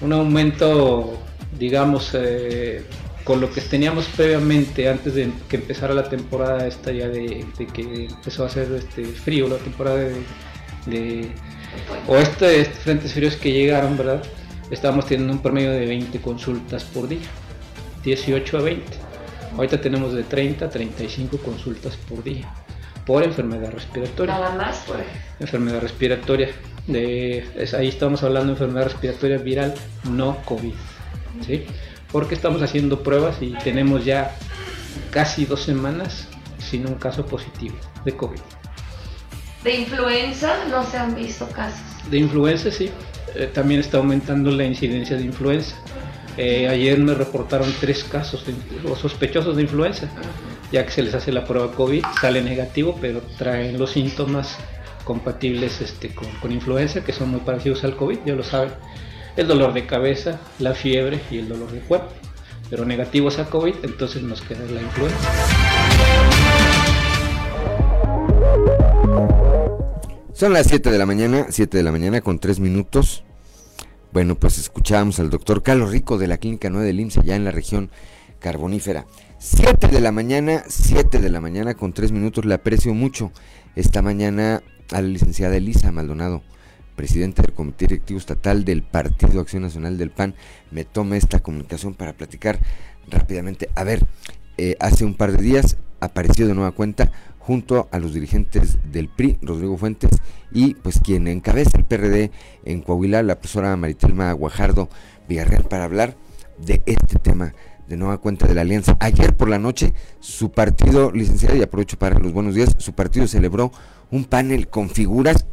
un 0.00 0.12
aumento, 0.12 1.18
digamos, 1.58 2.10
eh, 2.14 2.84
con 3.24 3.40
lo 3.40 3.50
que 3.52 3.60
teníamos 3.60 4.06
previamente 4.06 4.88
antes 4.88 5.14
de 5.14 5.30
que 5.48 5.56
empezara 5.56 5.94
la 5.94 6.08
temporada 6.08 6.66
esta 6.66 6.90
ya 6.92 7.08
de, 7.08 7.44
de 7.58 7.66
que 7.66 8.06
empezó 8.06 8.44
a 8.44 8.46
hacer 8.46 8.70
este 8.72 9.04
frío, 9.04 9.48
la 9.48 9.56
temporada 9.56 9.96
de, 9.98 10.14
de- 10.86 11.30
o 12.08 12.16
este, 12.16 12.60
este 12.62 12.74
frentes 12.74 13.12
fríos 13.12 13.36
que 13.36 13.52
llegaron, 13.52 13.96
¿verdad? 13.96 14.22
Estábamos 14.70 15.06
teniendo 15.06 15.32
un 15.32 15.40
promedio 15.40 15.70
de 15.72 15.86
20 15.86 16.20
consultas 16.20 16.84
por 16.84 17.08
día, 17.08 17.20
18 18.04 18.58
a 18.58 18.62
20. 18.62 18.84
Ahorita 19.56 19.80
tenemos 19.80 20.12
de 20.14 20.22
30 20.22 20.64
a 20.64 20.70
35 20.70 21.38
consultas 21.38 21.96
por 22.08 22.22
día 22.22 22.52
por 23.06 23.24
enfermedad 23.24 23.72
respiratoria 23.72 24.34
Nada 24.34 24.54
más, 24.54 24.82
pues. 24.86 25.00
enfermedad 25.40 25.80
respiratoria. 25.80 26.48
De, 26.86 27.44
es- 27.56 27.74
ahí 27.74 27.88
estamos 27.88 28.22
hablando 28.22 28.46
de 28.48 28.52
enfermedad 28.52 28.84
respiratoria 28.86 29.38
viral, 29.38 29.74
no 30.10 30.36
COVID. 30.44 30.72
¿sí? 31.46 31.64
Porque 32.12 32.34
estamos 32.34 32.62
haciendo 32.62 33.02
pruebas 33.02 33.36
y 33.40 33.52
tenemos 33.64 34.04
ya 34.04 34.36
casi 35.10 35.44
dos 35.44 35.62
semanas 35.62 36.28
sin 36.58 36.86
un 36.86 36.94
caso 36.94 37.24
positivo 37.26 37.76
de 38.04 38.16
COVID. 38.16 38.40
De 39.64 39.74
influenza 39.76 40.54
no 40.70 40.84
se 40.84 40.96
han 40.96 41.14
visto 41.14 41.46
casos. 41.48 41.80
De 42.10 42.18
influenza 42.18 42.70
sí, 42.70 42.90
eh, 43.34 43.50
también 43.52 43.80
está 43.80 43.98
aumentando 43.98 44.50
la 44.50 44.64
incidencia 44.64 45.16
de 45.16 45.24
influenza. 45.24 45.76
Eh, 46.36 46.68
ayer 46.68 46.98
me 46.98 47.14
reportaron 47.14 47.70
tres 47.80 48.04
casos 48.04 48.46
de, 48.46 48.54
o 48.88 48.96
sospechosos 48.96 49.56
de 49.56 49.62
influenza, 49.62 50.08
ya 50.72 50.84
que 50.84 50.90
se 50.90 51.02
les 51.02 51.14
hace 51.14 51.32
la 51.32 51.44
prueba 51.44 51.72
COVID, 51.72 52.04
sale 52.20 52.40
negativo, 52.40 52.96
pero 53.00 53.20
traen 53.36 53.78
los 53.78 53.90
síntomas 53.90 54.56
compatibles 55.04 55.80
este, 55.80 56.14
con, 56.14 56.28
con 56.40 56.52
influenza, 56.52 57.04
que 57.04 57.12
son 57.12 57.30
muy 57.30 57.40
parecidos 57.40 57.84
al 57.84 57.96
COVID, 57.96 58.20
ya 58.24 58.34
lo 58.34 58.42
saben. 58.42 58.70
El 59.36 59.46
dolor 59.46 59.72
de 59.72 59.86
cabeza, 59.86 60.40
la 60.58 60.74
fiebre 60.74 61.20
y 61.30 61.38
el 61.38 61.48
dolor 61.48 61.70
de 61.70 61.80
cuerpo. 61.80 62.12
Pero 62.68 62.84
negativos 62.84 63.38
a 63.38 63.46
COVID, 63.46 63.74
entonces 63.82 64.22
nos 64.22 64.42
queda 64.42 64.64
la 64.66 64.82
influenza. 64.82 65.18
Son 70.32 70.52
las 70.52 70.68
7 70.68 70.90
de 70.90 70.98
la 70.98 71.06
mañana, 71.06 71.46
7 71.50 71.76
de 71.76 71.82
la 71.82 71.92
mañana 71.92 72.20
con 72.20 72.38
3 72.38 72.60
minutos. 72.60 73.24
Bueno, 74.12 74.36
pues 74.36 74.58
escuchábamos 74.58 75.20
al 75.20 75.30
doctor 75.30 75.62
Carlos 75.62 75.90
Rico 75.90 76.16
de 76.18 76.26
la 76.26 76.38
Clínica 76.38 76.70
9 76.70 76.86
del 76.86 77.00
IMSS 77.00 77.18
allá 77.18 77.36
en 77.36 77.44
la 77.44 77.50
región 77.50 77.90
carbonífera. 78.38 79.06
7 79.38 79.88
de 79.88 80.00
la 80.00 80.12
mañana, 80.12 80.64
7 80.66 81.18
de 81.18 81.28
la 81.28 81.40
mañana 81.40 81.74
con 81.74 81.92
3 81.92 82.12
minutos. 82.12 82.44
Le 82.44 82.54
aprecio 82.54 82.94
mucho 82.94 83.32
esta 83.76 84.02
mañana 84.02 84.62
a 84.90 85.02
la 85.02 85.08
licenciada 85.08 85.56
Elisa 85.56 85.92
Maldonado, 85.92 86.42
presidenta 87.00 87.40
del 87.40 87.54
Comité 87.54 87.86
Directivo 87.86 88.18
Estatal 88.18 88.62
del 88.62 88.82
Partido 88.82 89.40
Acción 89.40 89.62
Nacional 89.62 89.96
del 89.96 90.10
PAN. 90.10 90.34
Me 90.70 90.84
tome 90.84 91.16
esta 91.16 91.38
comunicación 91.38 91.94
para 91.94 92.12
platicar 92.12 92.58
rápidamente. 93.08 93.70
A 93.74 93.84
ver, 93.84 94.04
eh, 94.58 94.76
hace 94.80 95.06
un 95.06 95.14
par 95.14 95.32
de 95.32 95.42
días 95.42 95.78
apareció 96.00 96.46
de 96.46 96.52
nueva 96.52 96.72
cuenta 96.72 97.10
junto 97.38 97.88
a 97.90 97.98
los 97.98 98.12
dirigentes 98.12 98.76
del 98.92 99.08
PRI, 99.08 99.38
Rodrigo 99.40 99.78
Fuentes, 99.78 100.10
y 100.52 100.74
pues 100.74 101.00
quien 101.02 101.26
encabeza 101.26 101.78
el 101.78 101.84
PRD 101.84 102.32
en 102.66 102.82
Coahuila, 102.82 103.22
la 103.22 103.36
profesora 103.36 103.74
Maritelma 103.78 104.30
Guajardo 104.34 104.90
Villarreal, 105.26 105.64
para 105.64 105.84
hablar 105.84 106.16
de 106.58 106.82
este 106.84 107.18
tema 107.18 107.54
de 107.88 107.96
nueva 107.96 108.18
cuenta 108.18 108.46
de 108.46 108.54
la 108.54 108.60
alianza. 108.60 108.98
Ayer 109.00 109.34
por 109.38 109.48
la 109.48 109.58
noche, 109.58 109.94
su 110.18 110.52
partido, 110.52 111.12
licenciada, 111.12 111.56
y 111.56 111.62
aprovecho 111.62 111.98
para 111.98 112.18
los 112.18 112.34
buenos 112.34 112.54
días, 112.54 112.74
su 112.76 112.92
partido 112.92 113.26
celebró 113.26 113.72
un 114.10 114.26
panel 114.26 114.68
con 114.68 114.90
figuras 114.90 115.46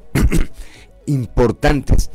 importantes 1.07 2.11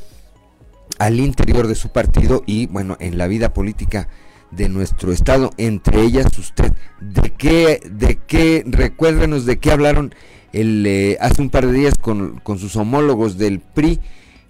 al 0.98 1.18
interior 1.18 1.66
de 1.66 1.74
su 1.74 1.90
partido 1.90 2.42
y 2.46 2.66
bueno, 2.66 2.96
en 3.00 3.18
la 3.18 3.26
vida 3.26 3.52
política 3.52 4.08
de 4.52 4.68
nuestro 4.68 5.12
estado, 5.12 5.50
entre 5.56 6.02
ellas 6.02 6.26
usted. 6.38 6.72
¿De 7.00 7.30
qué, 7.30 7.80
de 7.90 8.18
qué, 8.26 8.62
recuérdenos 8.66 9.46
de 9.46 9.58
qué 9.58 9.72
hablaron 9.72 10.14
el, 10.52 10.86
eh, 10.86 11.16
hace 11.20 11.42
un 11.42 11.50
par 11.50 11.66
de 11.66 11.72
días 11.72 11.96
con, 11.98 12.38
con 12.40 12.58
sus 12.58 12.76
homólogos 12.76 13.38
del 13.38 13.60
PRI 13.60 13.98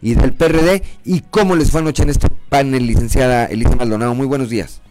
y 0.02 0.14
del 0.14 0.34
PRD 0.34 0.82
y 1.04 1.20
cómo 1.20 1.54
les 1.54 1.70
fue 1.70 1.80
anoche 1.80 2.02
en 2.02 2.10
este 2.10 2.28
panel, 2.48 2.86
licenciada 2.86 3.46
Elisa 3.46 3.76
Maldonado? 3.76 4.14
Muy 4.14 4.26
buenos 4.26 4.50
días. 4.50 4.82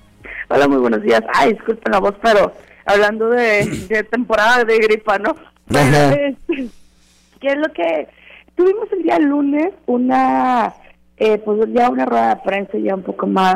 Hola, 0.48 0.68
muy 0.68 0.78
buenos 0.78 1.04
días. 1.04 1.22
Ay, 1.34 1.54
disculpen 1.54 1.92
la 1.92 2.00
voz, 2.00 2.16
pero 2.22 2.54
hablando 2.86 3.30
de, 3.30 3.66
de 3.88 4.04
temporada 4.04 4.64
de 4.64 4.78
gripa, 4.80 5.20
¿no? 5.20 5.36
¿Qué 5.70 7.48
es 7.48 7.58
lo 7.58 7.72
que 7.74 8.08
tuvimos 8.62 8.92
el 8.92 9.04
día 9.04 9.20
lunes? 9.20 9.74
Una, 9.88 10.74
eh, 11.18 11.38
pues 11.40 11.68
ya 11.74 11.90
una 11.90 12.06
rueda 12.06 12.36
de 12.36 12.42
prensa 12.42 12.78
ya 12.78 12.96
un 12.96 13.04
poco 13.04 13.26
más 13.28 13.56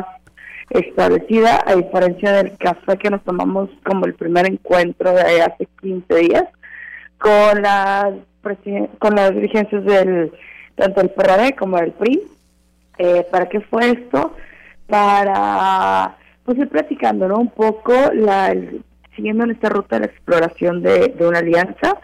establecida, 0.70 1.62
a 1.64 1.76
diferencia 1.76 2.32
del 2.32 2.56
café 2.56 2.96
que 2.98 3.10
nos 3.10 3.22
tomamos 3.22 3.70
como 3.84 4.06
el 4.06 4.14
primer 4.14 4.46
encuentro 4.46 5.12
de 5.12 5.42
hace 5.42 5.68
15 5.80 6.14
días, 6.16 6.44
con 7.18 7.62
las 7.62 8.14
con 9.00 9.16
las 9.16 9.34
dirigencias 9.34 9.84
del 9.84 10.30
tanto 10.76 11.00
del 11.00 11.10
PRD 11.10 11.56
como 11.56 11.78
del 11.78 11.90
PRI. 11.92 12.22
Eh, 12.98 13.26
¿Para 13.30 13.48
qué 13.48 13.60
fue 13.60 13.90
esto? 13.90 14.34
Para 14.86 16.16
pues 16.44 16.56
ir 16.58 16.68
platicando 16.68 17.26
¿no? 17.26 17.38
un 17.38 17.50
poco, 17.50 17.92
la, 18.12 18.52
el- 18.52 18.82
siguiendo 19.16 19.44
en 19.44 19.50
esta 19.50 19.68
ruta 19.68 19.96
de 19.96 20.06
la 20.06 20.12
exploración 20.12 20.80
de, 20.82 21.12
una 21.20 21.40
alianza. 21.40 21.96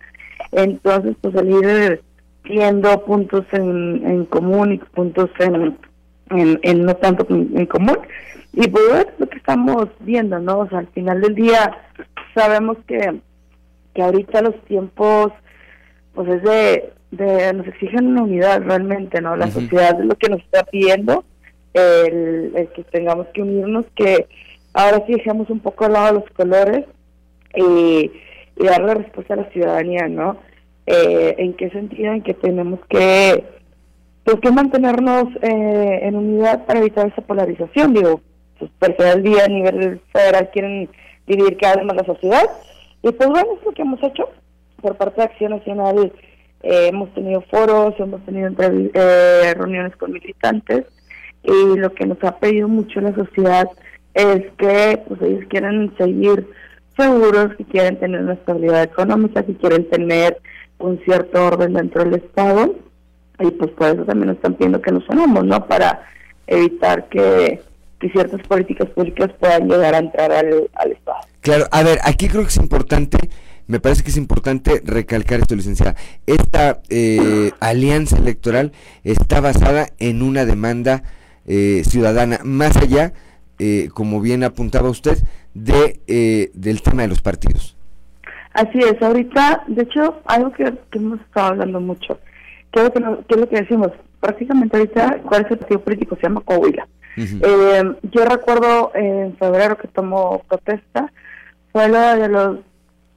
Entonces, 0.50 1.14
pues 1.20 1.32
el 1.36 1.50
ir 1.50 2.03
viendo 2.45 3.05
puntos 3.05 3.45
en, 3.53 4.03
en 4.07 4.24
común 4.26 4.72
y 4.72 4.78
puntos 4.78 5.30
en, 5.38 5.76
en, 6.30 6.61
en 6.62 6.84
no 6.84 6.95
tanto 6.97 7.26
en, 7.30 7.66
común. 7.66 7.99
Y 8.53 8.68
pues 8.68 8.84
es 8.95 9.07
lo 9.18 9.28
que 9.28 9.38
estamos 9.38 9.88
viendo, 10.01 10.38
¿no? 10.38 10.61
O 10.61 10.68
sea, 10.68 10.80
al 10.80 10.88
final 10.88 11.20
del 11.20 11.34
día 11.34 11.76
sabemos 12.34 12.76
que, 12.86 13.20
que 13.95 14.03
ahorita 14.03 14.43
los 14.43 14.61
tiempos, 14.64 15.32
pues 16.14 16.28
es 16.28 16.43
de, 16.43 16.93
de 17.12 17.53
nos 17.55 17.66
exigen 17.66 18.09
una 18.09 18.22
unidad 18.22 18.62
realmente, 18.62 19.20
¿no? 19.20 19.36
La 19.36 19.51
sociedad 19.51 19.99
es 19.99 20.07
lo 20.07 20.16
que 20.16 20.28
nos 20.28 20.40
está 20.40 20.64
pidiendo, 20.64 21.24
el, 21.72 22.53
el 22.55 22.68
que 22.74 22.84
tengamos 22.84 23.28
que 23.28 23.43
unirnos, 23.43 23.86
que 23.95 24.26
ahora 24.74 25.03
sí 25.07 25.14
dejemos 25.14 25.49
un 25.49 25.61
poco 25.61 25.86
al 25.86 25.93
lado 25.93 26.20
los 26.20 26.30
colores 26.30 26.84
y, 27.55 28.11
y 28.57 28.64
darle 28.66 28.95
respuesta 28.95 29.34
a 29.34 29.38
la 29.38 29.51
ciudadanía, 29.51 30.09
¿no? 30.09 30.38
Eh, 30.87 31.35
¿En 31.39 31.55
qué 31.55 31.70
sentido? 31.70 32.12
En 32.12 32.22
que 32.22 32.35
tenemos 32.35 32.80
que, 32.89 33.45
pues, 34.24 34.41
que 34.41 34.51
mantenernos 34.51 35.28
eh, 35.41 36.01
en 36.03 36.16
unidad 36.16 36.64
para 36.66 36.80
evitar 36.80 37.07
esa 37.07 37.22
polarización, 37.22 37.95
digo, 37.95 38.20
pues, 38.59 38.70
personal 38.78 39.18
al 39.18 39.22
día 39.22 39.45
a 39.45 39.49
nivel 39.49 40.01
federal 40.12 40.51
quieren 40.53 40.89
dividir 41.26 41.57
cada 41.57 41.76
vez 41.76 41.85
más 41.85 41.97
la 41.97 42.05
sociedad, 42.05 42.45
y 43.03 43.12
pues 43.12 43.28
bueno, 43.28 43.49
es 43.59 43.64
lo 43.64 43.72
que 43.72 43.83
hemos 43.83 44.03
hecho 44.03 44.28
por 44.80 44.97
parte 44.97 45.20
de 45.20 45.24
Acción 45.24 45.53
Nacional, 45.53 46.12
eh, 46.62 46.89
hemos 46.89 47.12
tenido 47.14 47.41
foros, 47.43 47.95
hemos 47.99 48.24
tenido 48.24 48.51
eh, 48.59 49.55
reuniones 49.57 49.97
con 49.97 50.12
militantes, 50.12 50.85
y 51.45 51.76
lo 51.78 51.93
que 51.93 52.07
nos 52.07 52.22
ha 52.24 52.39
pedido 52.39 52.68
mucho 52.68 53.01
la 53.01 53.14
sociedad 53.14 53.68
es 54.14 54.45
que 54.59 55.01
pues 55.09 55.22
ellos 55.22 55.45
quieren 55.49 55.93
seguir 55.97 56.47
seguros, 56.97 57.55
que 57.57 57.64
quieren 57.64 57.99
tener 57.99 58.20
una 58.20 58.35
estabilidad 58.35 58.83
económica, 58.83 59.43
que 59.43 59.57
quieren 59.57 59.89
tener 59.89 60.39
un 60.79 61.01
cierto 61.05 61.45
orden 61.47 61.75
dentro 61.75 62.05
del 62.05 62.14
Estado 62.14 62.75
y 63.39 63.51
pues 63.51 63.70
por 63.73 63.89
eso 63.89 64.05
también 64.05 64.29
nos 64.29 64.37
están 64.37 64.55
pidiendo 64.55 64.81
que 64.81 64.93
nos 64.93 65.09
unamos, 65.09 65.45
¿no? 65.45 65.66
Para 65.66 66.03
evitar 66.47 67.09
que, 67.09 67.61
ciertas 68.12 68.45
políticas 68.49 68.89
públicas 68.91 69.31
puedan 69.39 69.68
llegar 69.68 69.95
a 69.95 69.99
entrar 69.99 70.33
al, 70.33 70.68
al 70.75 70.91
Estado. 70.91 71.20
Claro, 71.41 71.66
a 71.70 71.85
ver, 71.85 72.01
aquí 72.03 72.29
creo 72.29 72.43
que 72.43 72.49
es 72.49 72.57
importante 72.57 73.16
me 73.66 73.81
parece 73.81 74.03
que 74.03 74.11
es 74.11 74.16
importante 74.16 74.83
recalcar 74.85 75.41
esto, 75.41 75.55
licenciada. 75.55 75.97
Esta 76.27 76.83
eh, 76.89 77.53
alianza 77.61 78.18
electoral 78.18 78.73
está 79.05 79.41
basada 79.41 79.89
en 79.99 80.23
una 80.23 80.45
demanda 80.45 81.05
eh, 81.47 81.83
ciudadana, 81.89 82.41
más 82.45 82.77
allá, 82.77 83.12
eh, 83.59 83.89
como 83.95 84.20
bien 84.20 84.45
apuntaba 84.45 84.91
usted, 84.91 85.18
de 85.55 86.51
del 86.55 86.83
tema 86.83 87.03
de 87.03 87.09
los 87.09 87.23
partidos. 87.23 87.77
Así 88.55 88.78
es, 88.78 89.00
ahorita, 89.00 89.64
de 89.66 89.82
hecho, 89.82 90.20
algo 90.26 90.53
que, 90.53 90.72
hemos 90.92 91.20
estado 91.20 91.48
hablando 91.48 91.80
mucho, 91.80 92.18
que 92.70 92.80
es 92.80 92.92
lo 93.36 93.48
que, 93.48 93.57
decimos, 93.57 93.88
prácticamente 94.20 94.76
ahorita, 94.76 95.20
¿cuál 95.24 95.44
es 95.44 95.50
el 95.50 95.59
partido 95.59 95.80
político? 95.80 96.16
Se 96.16 96.22
llama 96.22 96.42
Coahuila. 96.44 96.86
yo 97.16 98.24
recuerdo 98.24 98.92
en 98.94 99.36
febrero 99.36 99.76
que 99.76 99.88
tomó 99.88 100.42
protesta, 100.48 101.11
fue 101.72 101.88
lo 101.88 101.98
de 101.98 102.28
los 102.28 102.59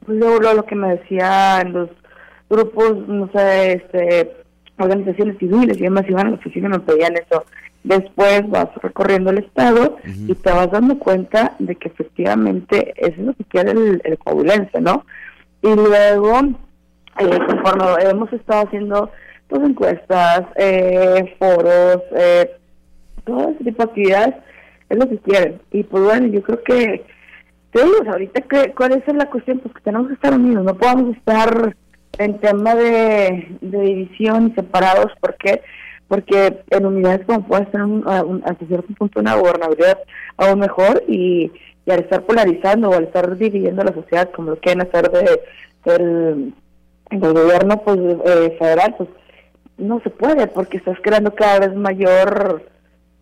luego 0.08 0.54
lo 0.54 0.66
que 0.66 0.76
me 0.76 0.98
decían 0.98 1.74
los 1.74 1.90
grupos, 2.50 3.08
no 3.08 3.30
sé, 3.34 3.74
este, 3.74 4.45
organizaciones 4.78 5.38
civiles 5.38 5.78
y 5.78 5.84
demás 5.84 6.06
iban 6.08 6.28
a 6.28 6.30
la 6.32 6.36
oficina 6.36 6.68
y 6.68 6.72
me 6.72 6.80
pedían 6.80 7.16
eso. 7.16 7.46
Después 7.84 8.50
vas 8.50 8.70
recorriendo 8.82 9.30
el 9.30 9.40
estado 9.40 9.98
y 10.06 10.34
te 10.34 10.52
vas 10.52 10.72
dando 10.72 10.98
cuenta 10.98 11.56
de 11.60 11.76
que 11.76 11.90
efectivamente 11.90 12.94
eso 12.98 13.22
es 13.22 13.26
lo 13.28 13.34
que 13.36 13.44
quiere 13.44 13.72
el, 13.72 14.02
el 14.04 14.18
¿no? 14.82 15.06
Y 15.62 15.76
luego, 15.76 16.40
eh, 17.20 17.40
conforme 17.48 17.86
hemos 18.10 18.34
estado 18.34 18.66
haciendo 18.66 19.12
pues 19.48 19.62
encuestas, 19.62 20.42
eh, 20.56 21.36
foros, 21.38 22.02
eh, 22.18 22.52
todo 23.24 23.50
ese 23.50 23.64
tipo 23.64 23.84
de 23.84 23.90
actividades, 23.90 24.36
es 24.90 24.98
lo 24.98 25.08
que 25.08 25.18
quieren. 25.20 25.62
Y 25.72 25.84
pues 25.84 26.04
bueno, 26.04 26.28
yo 26.28 26.42
creo 26.42 26.64
que 26.64 27.06
ahorita, 28.08 28.42
que, 28.42 28.74
¿cuál 28.74 28.94
es 28.94 29.16
la 29.16 29.30
cuestión? 29.30 29.60
Pues 29.60 29.74
que 29.76 29.82
tenemos 29.82 30.08
que 30.08 30.14
estar 30.14 30.34
unidos, 30.34 30.64
no 30.64 30.76
podemos 30.76 31.16
estar 31.16 31.76
en 32.18 32.40
tema 32.40 32.76
de, 32.76 33.58
división 33.62 34.48
y 34.48 34.56
separados, 34.56 35.12
¿por 35.20 35.36
qué? 35.36 35.62
Porque 36.08 36.62
en 36.70 36.86
unidades 36.86 37.26
como 37.26 37.48
puede 37.48 37.70
ser 37.72 37.82
hasta 38.44 38.66
cierto 38.66 38.94
punto 38.98 39.20
una 39.20 39.36
gobernabilidad 39.36 40.00
aún 40.38 40.60
mejor 40.60 41.04
y, 41.08 41.52
al 41.88 42.00
estar 42.00 42.24
polarizando 42.24 42.90
o 42.90 42.94
al 42.94 43.04
estar 43.04 43.38
dividiendo 43.38 43.84
la 43.84 43.94
sociedad 43.94 44.32
como 44.32 44.52
lo 44.52 44.58
quieren 44.58 44.82
hacer 44.82 45.12
de, 45.12 45.40
del, 45.86 46.54
gobierno 47.12 47.82
pues 47.84 48.00
eh, 48.00 48.56
federal, 48.58 48.96
pues 48.98 49.10
no 49.78 50.00
se 50.02 50.10
puede 50.10 50.48
porque 50.48 50.78
estás 50.78 50.98
creando 51.02 51.36
cada 51.36 51.60
vez 51.60 51.76
mayor 51.76 52.66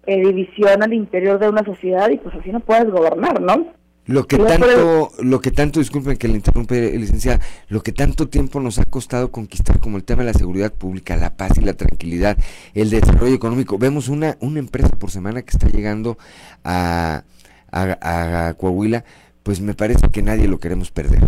eh, 0.06 0.18
división 0.18 0.82
al 0.82 0.94
interior 0.94 1.40
de 1.40 1.50
una 1.50 1.64
sociedad 1.64 2.10
y 2.10 2.18
pues 2.18 2.36
así 2.36 2.52
no 2.52 2.60
puedes 2.62 2.90
gobernar, 2.90 3.42
¿no? 3.42 3.68
Lo 4.06 4.26
que 4.26 4.38
tanto, 4.38 5.12
lo 5.22 5.40
que 5.40 5.52
tanto, 5.52 5.80
disculpen 5.80 6.18
que 6.18 6.28
le 6.28 6.36
interrumpe, 6.36 6.98
licenciada, 6.98 7.40
lo 7.70 7.82
que 7.82 7.94
tanto 7.94 8.28
tiempo 8.28 8.60
nos 8.60 8.78
ha 8.78 8.84
costado 8.84 9.32
conquistar 9.32 9.80
como 9.80 9.96
el 9.96 10.04
tema 10.04 10.24
de 10.24 10.32
la 10.32 10.38
seguridad 10.38 10.74
pública, 10.74 11.16
la 11.16 11.38
paz 11.38 11.58
y 11.58 11.62
la 11.62 11.74
tranquilidad, 11.74 12.38
el 12.74 12.90
desarrollo 12.90 13.34
económico. 13.34 13.78
Vemos 13.78 14.10
una, 14.10 14.36
una 14.42 14.60
empresa 14.60 14.90
por 14.90 15.10
semana 15.10 15.42
que 15.42 15.52
está 15.52 15.70
llegando 15.70 16.18
a, 16.66 17.24
a, 17.72 18.54
Coahuila, 18.58 19.06
pues 19.42 19.62
me 19.62 19.74
parece 19.74 20.10
que 20.12 20.22
nadie 20.22 20.50
lo 20.50 20.60
queremos 20.60 20.92
perder. 20.92 21.22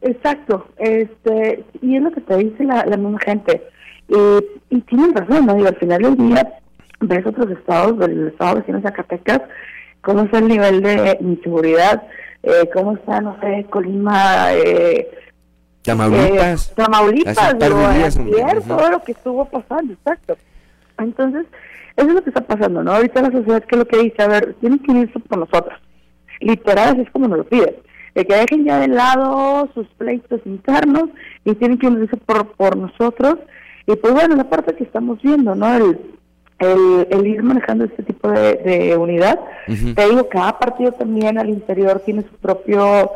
Exacto, 0.00 0.66
este, 0.78 1.64
y 1.82 1.96
es 1.96 2.02
lo 2.02 2.10
que 2.10 2.20
te 2.20 2.36
dice 2.36 2.64
la, 2.64 2.84
la 2.84 2.96
misma 2.96 3.20
gente. 3.20 3.62
y 4.70 4.80
tienen 4.82 5.14
razón, 5.14 5.46
¿no? 5.46 5.54
Digo, 5.54 5.68
al 5.68 5.76
final 5.76 6.02
del 6.02 6.16
día 6.16 6.52
ves 7.00 7.24
otros 7.26 7.50
estados, 7.50 7.98
del 8.00 8.28
estado 8.28 8.56
vecino 8.56 8.78
de 8.78 8.88
Zacatecas, 8.88 9.42
cómo 10.06 10.22
está 10.22 10.38
el 10.38 10.46
nivel 10.46 10.82
de 10.82 11.18
inseguridad, 11.20 12.04
eh, 12.44 12.70
cómo 12.72 12.94
está, 12.94 13.20
no 13.20 13.36
sé, 13.40 13.66
Colima, 13.68 14.52
eh, 14.52 15.10
Tamaulipas, 15.82 16.68
eh, 16.70 16.74
Tamaulipas, 16.76 17.58
todo 18.68 18.90
lo 18.90 19.02
que 19.02 19.12
estuvo 19.12 19.44
pasando, 19.46 19.94
exacto. 19.94 20.36
Entonces, 20.98 21.46
eso 21.96 22.06
es 22.06 22.14
lo 22.14 22.22
que 22.22 22.30
está 22.30 22.40
pasando, 22.40 22.84
¿no? 22.84 22.92
Ahorita 22.92 23.20
la 23.20 23.32
sociedad 23.32 23.64
que 23.64 23.76
lo 23.76 23.84
que 23.84 23.98
dice, 23.98 24.22
a 24.22 24.28
ver, 24.28 24.54
tienen 24.60 24.78
que 24.78 24.92
unirse 24.92 25.18
por 25.18 25.38
nosotros. 25.38 25.76
Literal, 26.38 26.90
así 26.90 27.00
es 27.00 27.10
como 27.10 27.26
nos 27.26 27.38
lo 27.38 27.44
piden. 27.44 27.74
De 28.14 28.24
que 28.24 28.36
dejen 28.36 28.64
ya 28.64 28.78
de 28.78 28.88
lado 28.88 29.68
sus 29.74 29.88
pleitos 29.98 30.40
internos 30.44 31.10
y 31.44 31.52
tienen 31.56 31.78
que 31.78 31.88
unirse 31.88 32.16
por, 32.16 32.52
por 32.52 32.76
nosotros. 32.76 33.38
Y 33.88 33.96
pues 33.96 34.14
bueno, 34.14 34.36
la 34.36 34.48
parte 34.48 34.76
que 34.76 34.84
estamos 34.84 35.20
viendo, 35.20 35.56
¿no? 35.56 35.74
El, 35.74 35.98
el, 36.58 37.26
ir 37.26 37.42
manejando 37.42 37.84
este 37.84 38.02
tipo 38.02 38.30
de, 38.30 38.96
unidad. 38.98 39.38
Te 39.66 40.08
digo, 40.08 40.28
cada 40.28 40.58
partido 40.58 40.92
también 40.92 41.38
al 41.38 41.50
interior 41.50 42.00
tiene 42.00 42.22
su 42.22 42.36
propio, 42.36 43.10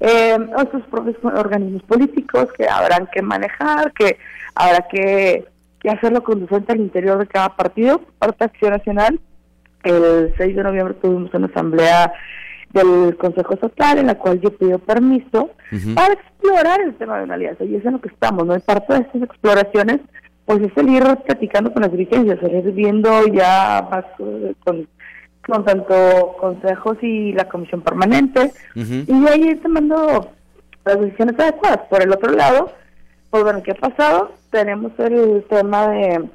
eh, 0.00 0.36
sus 0.70 0.82
propios 0.84 1.16
organismos 1.24 1.82
políticos 1.82 2.48
que 2.56 2.68
habrán 2.68 3.08
que 3.12 3.22
manejar, 3.22 3.92
que 3.92 4.18
habrá 4.54 4.86
que, 4.88 5.44
que 5.80 5.90
hacerlo 5.90 6.22
conducente 6.22 6.72
al 6.72 6.80
interior 6.80 7.18
de 7.18 7.26
cada 7.26 7.56
partido. 7.56 8.00
Parte 8.18 8.44
Acción 8.44 8.72
Nacional, 8.72 9.20
el 9.82 10.32
6 10.36 10.56
de 10.56 10.62
noviembre 10.62 10.94
tuvimos 10.94 11.32
una 11.34 11.46
asamblea 11.46 12.12
del 12.74 13.16
Consejo 13.16 13.54
Estatal 13.54 13.98
en 13.98 14.08
la 14.08 14.16
cual 14.16 14.40
yo 14.40 14.50
pido 14.56 14.78
permiso 14.80 15.50
para 15.94 16.14
explorar 16.14 16.80
el 16.80 16.94
tema 16.96 17.18
de 17.18 17.24
una 17.24 17.34
alianza 17.34 17.64
y 17.64 17.76
es 17.76 17.84
en 17.84 17.92
lo 17.92 18.00
que 18.00 18.08
estamos, 18.08 18.44
¿no? 18.44 18.54
En 18.54 18.60
parte 18.60 18.94
de 18.94 19.00
estas 19.00 19.22
exploraciones 19.22 20.00
pues 20.46 20.60
es 20.60 20.76
el 20.76 20.88
ir 20.90 21.04
platicando 21.24 21.72
con 21.72 21.82
las 21.82 21.92
dirigencias, 21.92 22.42
el 22.42 22.56
ir 22.56 22.72
viendo 22.72 23.26
ya 23.28 23.86
más 23.90 24.04
eh, 24.18 24.54
con, 24.64 24.86
con 25.46 25.64
tanto 25.64 26.36
consejos 26.38 26.98
y 27.02 27.32
la 27.32 27.48
comisión 27.48 27.80
permanente, 27.80 28.52
y 28.74 29.26
ahí 29.28 29.48
ir 29.48 29.62
tomando 29.62 30.30
las 30.84 31.00
decisiones 31.00 31.38
adecuadas. 31.38 31.80
Por 31.88 32.02
el 32.02 32.12
otro 32.12 32.32
lado, 32.32 32.72
pues 33.30 33.42
bueno, 33.42 33.62
¿qué 33.62 33.72
ha 33.72 33.74
pasado? 33.74 34.32
Tenemos 34.50 34.92
el 34.98 35.44
tema 35.48 35.88
de, 35.88 36.28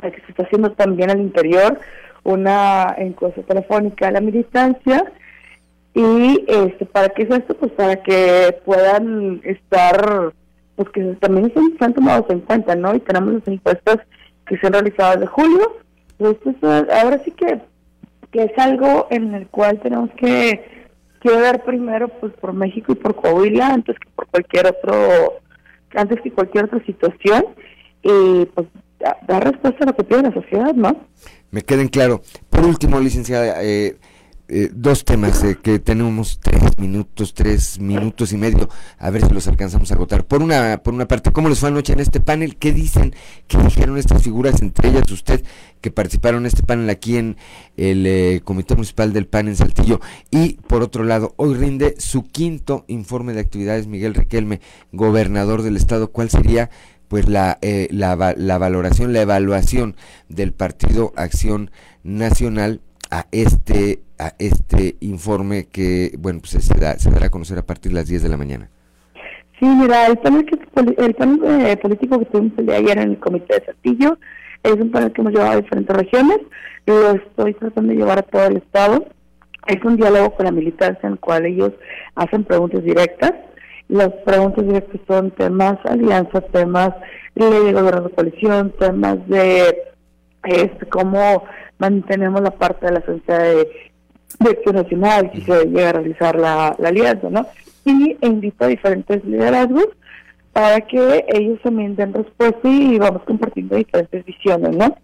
que 0.00 0.20
se 0.20 0.30
está 0.30 0.44
haciendo 0.44 0.72
también 0.72 1.10
al 1.10 1.20
interior 1.20 1.80
una 2.24 2.94
encuesta 2.98 3.42
telefónica 3.42 4.08
a 4.08 4.12
la 4.12 4.20
militancia, 4.20 5.04
y 5.94 6.44
este 6.46 6.86
para 6.86 7.08
qué 7.08 7.22
es 7.24 7.30
esto 7.30 7.56
pues 7.56 7.72
para 7.72 8.02
que 8.02 8.60
puedan 8.64 9.40
estar 9.42 10.32
pues 10.78 10.88
que 10.90 11.02
también 11.20 11.52
están 11.72 11.92
tomados 11.92 12.26
en 12.30 12.38
cuenta, 12.38 12.76
¿no? 12.76 12.94
Y 12.94 13.00
tenemos 13.00 13.34
las 13.34 13.48
encuestas 13.48 13.98
que 14.46 14.56
se 14.58 14.66
han 14.68 14.74
realizado 14.74 15.14
desde 15.14 15.26
julio. 15.26 15.76
Entonces, 16.20 16.54
ahora 16.62 17.20
sí 17.24 17.32
que, 17.32 17.60
que 18.30 18.44
es 18.44 18.52
algo 18.58 19.08
en 19.10 19.34
el 19.34 19.48
cual 19.48 19.80
tenemos 19.80 20.08
que, 20.16 20.64
que 21.20 21.30
ver 21.30 21.64
primero 21.64 22.06
pues 22.20 22.32
por 22.34 22.52
México 22.52 22.92
y 22.92 22.94
por 22.94 23.16
Coahuila 23.16 23.66
antes 23.66 23.98
que 23.98 24.08
por 24.14 24.28
cualquier 24.28 24.68
otro, 24.68 25.40
antes 25.96 26.20
que 26.20 26.30
cualquier 26.30 26.66
otra 26.66 26.84
situación 26.86 27.44
y 28.04 28.46
pues 28.46 28.68
dar 29.26 29.50
respuesta 29.50 29.82
a 29.82 29.86
lo 29.88 29.96
que 29.96 30.04
pide 30.04 30.22
la 30.22 30.32
sociedad, 30.32 30.74
¿no? 30.74 30.96
Me 31.50 31.62
queden 31.62 31.88
claro. 31.88 32.20
Por 32.50 32.64
último, 32.64 33.00
licenciada, 33.00 33.64
eh, 33.64 33.96
eh, 34.50 34.70
dos 34.72 35.04
temas 35.04 35.44
eh, 35.44 35.58
que 35.62 35.78
tenemos 35.78 36.40
tres 36.42 36.78
minutos, 36.78 37.34
tres 37.34 37.78
minutos 37.78 38.32
y 38.32 38.38
medio, 38.38 38.70
a 38.98 39.10
ver 39.10 39.26
si 39.26 39.34
los 39.34 39.46
alcanzamos 39.46 39.90
a 39.90 39.94
agotar. 39.94 40.24
Por 40.24 40.42
una, 40.42 40.78
por 40.82 40.94
una 40.94 41.06
parte, 41.06 41.32
¿cómo 41.32 41.50
les 41.50 41.58
fue 41.58 41.68
anoche 41.68 41.92
en 41.92 42.00
este 42.00 42.20
panel? 42.20 42.56
¿Qué 42.56 42.72
dicen? 42.72 43.14
¿Qué 43.46 43.58
dijeron 43.58 43.98
estas 43.98 44.22
figuras, 44.22 44.62
entre 44.62 44.88
ellas 44.88 45.10
usted, 45.10 45.44
que 45.82 45.90
participaron 45.90 46.42
en 46.42 46.46
este 46.46 46.62
panel 46.62 46.88
aquí 46.88 47.18
en 47.18 47.36
el 47.76 48.06
eh, 48.06 48.40
Comité 48.42 48.74
Municipal 48.74 49.12
del 49.12 49.26
PAN 49.26 49.48
en 49.48 49.56
Saltillo? 49.56 50.00
Y 50.30 50.54
por 50.54 50.82
otro 50.82 51.04
lado, 51.04 51.34
hoy 51.36 51.54
rinde 51.54 51.96
su 51.98 52.26
quinto 52.26 52.86
informe 52.88 53.34
de 53.34 53.40
actividades 53.40 53.86
Miguel 53.86 54.14
Requelme, 54.14 54.62
gobernador 54.92 55.60
del 55.60 55.76
estado. 55.76 56.10
¿Cuál 56.10 56.30
sería? 56.30 56.70
pues 57.08 57.26
la, 57.26 57.58
la, 57.62 58.34
la 58.36 58.58
valoración, 58.58 59.14
la 59.14 59.22
evaluación 59.22 59.96
del 60.28 60.52
Partido 60.52 61.14
Acción 61.16 61.70
Nacional 62.02 62.82
a 63.10 63.26
este 63.32 64.02
a 64.18 64.34
este 64.38 64.96
informe 65.00 65.66
que 65.66 66.12
bueno 66.18 66.40
pues 66.40 66.64
se, 66.64 66.78
da, 66.78 66.98
se 66.98 67.10
dará 67.10 67.26
a 67.26 67.30
conocer 67.30 67.58
a 67.58 67.62
partir 67.62 67.92
de 67.92 67.98
las 67.98 68.08
10 68.08 68.22
de 68.22 68.28
la 68.28 68.36
mañana. 68.36 68.68
Sí, 69.58 69.66
mira, 69.66 70.06
el 70.06 70.18
panel, 70.18 70.46
que, 70.46 70.56
el 70.98 71.14
panel 71.14 71.66
eh, 71.66 71.76
político 71.76 72.18
que 72.20 72.26
tuvimos 72.26 72.58
el 72.58 72.66
de 72.66 72.76
ayer 72.76 72.98
en 72.98 73.10
el 73.10 73.18
Comité 73.18 73.54
de 73.58 73.66
Saltillo 73.66 74.16
es 74.62 74.74
un 74.74 74.90
panel 74.90 75.12
que 75.12 75.20
hemos 75.20 75.32
llevado 75.32 75.52
a 75.52 75.60
diferentes 75.60 75.96
regiones, 75.96 76.38
lo 76.86 77.10
estoy 77.10 77.54
tratando 77.54 77.92
de 77.92 77.98
llevar 77.98 78.18
a 78.18 78.22
todo 78.22 78.46
el 78.46 78.58
Estado. 78.58 79.06
Es 79.66 79.84
un 79.84 79.96
diálogo 79.96 80.34
con 80.34 80.46
la 80.46 80.52
militancia 80.52 81.06
en 81.06 81.12
el 81.12 81.18
cual 81.18 81.44
ellos 81.44 81.72
hacen 82.14 82.44
preguntas 82.44 82.82
directas. 82.82 83.32
Las 83.88 84.10
preguntas 84.24 84.64
directas 84.64 85.00
son 85.06 85.30
temas 85.32 85.78
alianza, 85.84 86.40
temas 86.40 86.90
ley 87.34 87.50
de 87.50 87.72
gobierno 87.72 88.02
de 88.02 88.14
coalición, 88.14 88.72
temas 88.78 89.26
de 89.28 89.76
es 90.44 90.70
cómo 90.90 91.44
mantenemos 91.78 92.40
la 92.40 92.50
parte 92.50 92.86
de 92.86 92.92
la 92.92 93.00
ciencia 93.02 93.38
de, 93.38 93.68
de 94.38 94.50
acción 94.50 94.76
nacional 94.76 95.30
si 95.34 95.40
se 95.42 95.64
llega 95.66 95.90
a 95.90 95.92
realizar 95.92 96.36
la, 96.38 96.76
la 96.78 96.88
alianza, 96.88 97.28
¿no? 97.30 97.46
Y 97.84 98.16
invito 98.20 98.64
a 98.64 98.68
diferentes 98.68 99.24
liderazgos 99.24 99.88
para 100.52 100.80
que 100.82 101.24
ellos 101.28 101.60
también 101.62 101.96
den 101.96 102.12
respuesta 102.12 102.68
y 102.68 102.98
vamos 102.98 103.22
compartiendo 103.22 103.76
diferentes 103.76 104.24
visiones, 104.24 104.76
¿no? 104.76 104.96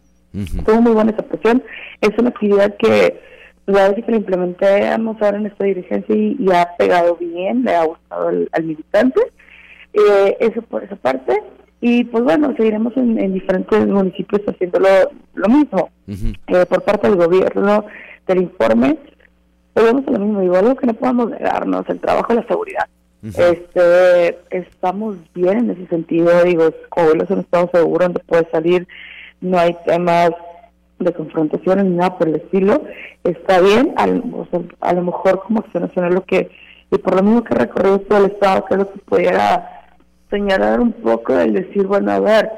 Tuvo 0.67 0.81
muy 0.81 0.93
buena 0.93 1.13
aceptación. 1.13 1.63
Es 2.01 2.11
una 2.19 2.31
actividad 2.31 2.75
que 2.77 3.21
la 3.67 3.91
vez 3.91 4.05
que 4.05 4.11
la 4.11 4.17
implementamos 4.19 5.17
ahora 5.23 5.39
en 5.39 5.47
esta 5.47 5.65
dirigencia 5.65 6.15
y, 6.15 6.37
y 6.39 6.51
ha 6.53 6.69
pegado 6.77 7.17
bien, 7.17 7.63
le 7.63 7.75
ha 7.75 7.85
gustado 7.85 8.29
al, 8.29 8.49
al 8.53 8.65
militante. 8.65 9.21
Eh, 9.93 10.37
eso 10.41 10.61
por 10.63 10.83
esa 10.83 10.97
parte. 10.97 11.41
Y 11.81 12.05
pues 12.05 12.25
bueno, 12.25 12.53
seguiremos 12.57 12.97
en, 12.97 13.19
en 13.19 13.33
diferentes 13.33 13.87
municipios 13.87 14.43
haciéndolo 14.49 14.89
lo 15.35 15.49
mismo. 15.49 15.91
Eh, 16.09 16.67
por 16.69 16.83
parte 16.83 17.09
del 17.09 17.17
gobierno, 17.17 17.85
del 18.27 18.43
informe, 18.43 18.97
volvemos 19.75 20.07
a 20.07 20.11
lo 20.13 20.19
mismo. 20.19 20.41
Digo, 20.41 20.57
algo 20.57 20.77
que 20.77 20.87
no 20.87 20.95
podamos 20.95 21.31
negarnos, 21.31 21.89
el 21.89 22.01
trabajo 22.01 22.35
de 22.35 22.41
la 22.41 22.47
seguridad. 22.47 22.87
Este, 23.25 24.39
estamos 24.51 25.17
bien 25.35 25.59
en 25.59 25.71
ese 25.71 25.87
sentido, 25.87 26.45
digo, 26.45 26.69
Coahuila 26.91 27.25
es 27.25 27.31
un 27.31 27.41
estado 27.41 27.71
seguro 27.73 28.05
donde 28.05 28.21
puede 28.21 28.47
salir, 28.51 28.87
no 29.41 29.59
hay 29.59 29.75
temas 29.87 30.31
de 30.99 31.11
confrontación 31.15 31.85
ni 31.85 31.97
nada 31.97 32.19
por 32.19 32.29
el 32.29 32.35
estilo, 32.35 32.83
está 33.23 33.61
bien, 33.61 33.95
o 33.97 34.47
sea, 34.51 34.61
a 34.81 34.93
lo 34.93 35.05
mejor 35.05 35.43
como 35.43 35.61
acción 35.61 35.85
nacional 35.85 36.13
lo 36.13 36.25
que, 36.25 36.51
y 36.91 36.99
por 36.99 37.15
lo 37.15 37.23
mismo 37.23 37.45
que 37.45 37.55
recorrido 37.55 38.01
todo 38.01 38.27
el 38.27 38.33
estado, 38.33 38.67
lo 38.77 38.93
que 38.93 38.99
pudiera 38.99 39.87
señalar 40.29 40.81
un 40.81 40.93
poco 40.93 41.39
el 41.39 41.55
decir, 41.55 41.87
bueno, 41.87 42.13
a 42.13 42.21
ver, 42.21 42.51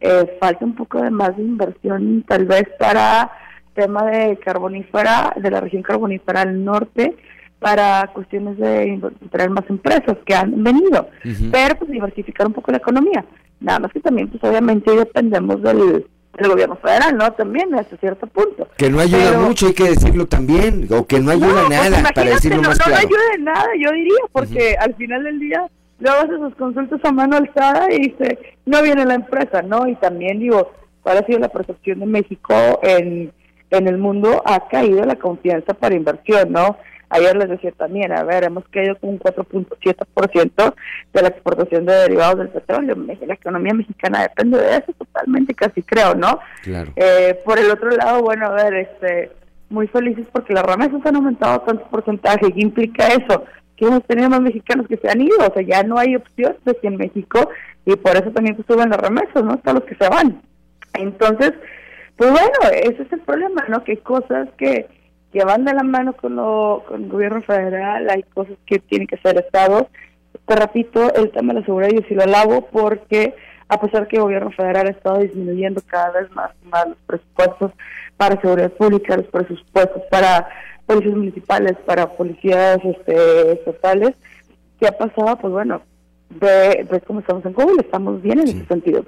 eh, 0.00 0.38
falta 0.40 0.64
un 0.64 0.74
poco 0.74 1.02
de 1.02 1.10
más 1.10 1.36
de 1.36 1.42
inversión 1.42 2.24
tal 2.26 2.46
vez 2.46 2.64
para 2.78 3.30
tema 3.74 4.04
de 4.06 4.36
carbonífera, 4.38 5.34
de 5.36 5.50
la 5.50 5.60
región 5.60 5.82
carbonífera 5.82 6.42
al 6.42 6.64
norte, 6.64 7.16
para 7.58 8.10
cuestiones 8.12 8.58
de 8.58 9.00
traer 9.30 9.50
más 9.50 9.64
empresas 9.70 10.16
que 10.26 10.34
han 10.34 10.62
venido, 10.62 11.08
pero 11.50 11.76
pues 11.76 11.90
diversificar 11.90 12.46
un 12.46 12.52
poco 12.52 12.70
la 12.70 12.76
economía. 12.78 13.24
Nada 13.60 13.78
más 13.78 13.92
que 13.92 14.00
también, 14.00 14.28
pues 14.28 14.42
obviamente 14.44 14.90
dependemos 14.94 15.62
del, 15.62 16.04
del 16.36 16.50
gobierno 16.50 16.76
federal, 16.76 17.16
¿no? 17.16 17.32
También 17.32 17.74
hasta 17.74 17.96
cierto 17.96 18.26
punto. 18.26 18.68
Que 18.76 18.90
no 18.90 19.00
ayuda 19.00 19.30
Pero- 19.30 19.40
mucho, 19.40 19.66
hay 19.68 19.72
que 19.72 19.84
decirlo 19.84 20.26
también, 20.26 20.86
o 20.92 21.06
que 21.06 21.20
no 21.20 21.30
ayuda 21.30 21.62
no, 21.62 21.68
pues 21.68 21.70
nada, 21.70 21.84
para 21.90 22.00
imagínate, 22.00 22.30
decirlo 22.34 22.62
no, 22.62 22.68
más 22.68 22.78
claro. 22.78 22.92
No 22.92 22.98
ayuda 23.08 23.34
en 23.36 23.44
nada, 23.44 23.66
yo 23.82 23.90
diría, 23.92 24.18
porque 24.32 24.76
al 24.78 24.94
final 24.96 25.24
del 25.24 25.38
día 25.38 25.66
luego 26.00 26.18
haces 26.18 26.38
sus 26.40 26.54
consultas 26.56 27.00
a 27.02 27.12
mano 27.12 27.36
alzada 27.36 27.86
y 27.90 28.10
dice, 28.10 28.38
no 28.66 28.82
viene 28.82 29.06
la 29.06 29.14
empresa, 29.14 29.62
¿no? 29.62 29.86
Y 29.88 29.94
también 29.94 30.38
digo, 30.38 30.70
¿cuál 31.02 31.16
ha 31.18 31.24
sido 31.24 31.38
la 31.38 31.48
percepción 31.48 32.00
de 32.00 32.06
México 32.06 32.54
en, 32.82 33.32
en 33.70 33.88
el 33.88 33.98
mundo? 33.98 34.42
Ha 34.46 34.68
caído 34.68 35.04
la 35.04 35.16
confianza 35.16 35.74
para 35.74 35.94
inversión, 35.94 36.52
¿no? 36.52 36.76
Ayer 37.10 37.36
les 37.36 37.48
decía 37.48 37.70
también, 37.72 38.10
a 38.12 38.24
ver, 38.24 38.44
hemos 38.44 38.64
caído 38.68 38.96
con 38.96 39.10
un 39.10 39.18
4.7% 39.20 40.74
de 41.12 41.22
la 41.22 41.28
exportación 41.28 41.86
de 41.86 41.92
derivados 41.92 42.38
del 42.38 42.48
petróleo. 42.48 42.96
La 43.26 43.34
economía 43.34 43.72
mexicana 43.72 44.22
depende 44.22 44.58
de 44.58 44.78
eso 44.78 44.92
totalmente, 44.98 45.54
casi 45.54 45.82
creo, 45.82 46.14
¿no? 46.14 46.40
Claro. 46.62 46.92
Eh, 46.96 47.38
por 47.44 47.58
el 47.58 47.70
otro 47.70 47.90
lado, 47.90 48.22
bueno, 48.22 48.46
a 48.46 48.50
ver, 48.50 48.74
este, 48.74 49.30
muy 49.68 49.86
felices 49.88 50.26
porque 50.32 50.54
las 50.54 50.64
remesas 50.64 51.04
han 51.04 51.16
aumentado 51.16 51.60
tanto 51.60 51.84
porcentaje. 51.88 52.52
¿Qué 52.52 52.60
implica 52.60 53.06
eso? 53.06 53.44
Que 53.76 53.86
hemos 53.86 54.04
tenido 54.04 54.30
más 54.30 54.40
mexicanos 54.40 54.88
que 54.88 54.96
se 54.96 55.08
han 55.08 55.20
ido, 55.20 55.36
o 55.38 55.52
sea, 55.52 55.62
ya 55.62 55.82
no 55.82 55.98
hay 55.98 56.16
opción 56.16 56.56
de 56.64 56.74
que 56.74 56.86
en 56.88 56.96
México, 56.96 57.48
y 57.86 57.96
por 57.96 58.16
eso 58.16 58.30
también 58.30 58.56
pues, 58.56 58.66
suben 58.66 58.90
las 58.90 59.00
remesas, 59.00 59.44
¿no? 59.44 59.52
Hasta 59.52 59.72
los 59.72 59.84
que 59.84 59.94
se 59.94 60.08
van. 60.08 60.42
Entonces, 60.94 61.52
pues 62.16 62.30
bueno, 62.30 62.52
ese 62.72 63.02
es 63.02 63.12
el 63.12 63.20
problema, 63.20 63.64
¿no? 63.68 63.82
Que 63.84 63.92
hay 63.92 63.98
cosas 63.98 64.48
que, 64.56 64.86
que 65.32 65.44
van 65.44 65.64
de 65.64 65.74
la 65.74 65.82
mano 65.82 66.12
con, 66.14 66.36
lo, 66.36 66.84
con 66.86 67.04
el 67.04 67.08
gobierno 67.08 67.42
federal, 67.42 68.08
hay 68.08 68.22
cosas 68.22 68.56
que 68.66 68.78
tiene 68.78 69.06
que 69.06 69.16
hacer 69.16 69.36
el 69.36 69.44
Estado. 69.44 69.88
Te 70.46 70.56
repito, 70.56 71.12
el 71.14 71.30
tema 71.30 71.54
de 71.54 71.60
la 71.60 71.66
seguridad 71.66 71.90
yo 71.90 72.06
sí 72.08 72.14
lo 72.14 72.22
alabo 72.22 72.68
porque 72.70 73.34
a 73.68 73.80
pesar 73.80 74.06
que 74.06 74.16
el 74.16 74.22
gobierno 74.22 74.50
federal 74.50 74.86
ha 74.86 74.90
estado 74.90 75.20
disminuyendo 75.20 75.80
cada 75.86 76.20
vez 76.20 76.30
más 76.32 76.50
los 76.86 76.98
presupuestos 77.06 77.72
para 78.16 78.40
seguridad 78.40 78.72
pública, 78.72 79.16
los 79.16 79.26
presupuestos 79.26 80.02
para 80.10 80.48
policías 80.86 81.16
municipales, 81.16 81.76
para 81.86 82.06
policías 82.14 82.78
este, 82.84 83.52
estatales, 83.52 84.14
¿qué 84.78 84.86
ha 84.86 84.92
pasado? 84.92 85.36
Pues 85.38 85.52
bueno, 85.52 85.82
ve, 86.30 86.86
ves 86.90 87.02
cómo 87.06 87.20
estamos 87.20 87.44
en 87.46 87.54
Google, 87.54 87.80
estamos 87.80 88.22
bien 88.22 88.40
en 88.40 88.48
ese 88.48 88.66
sentido. 88.66 89.04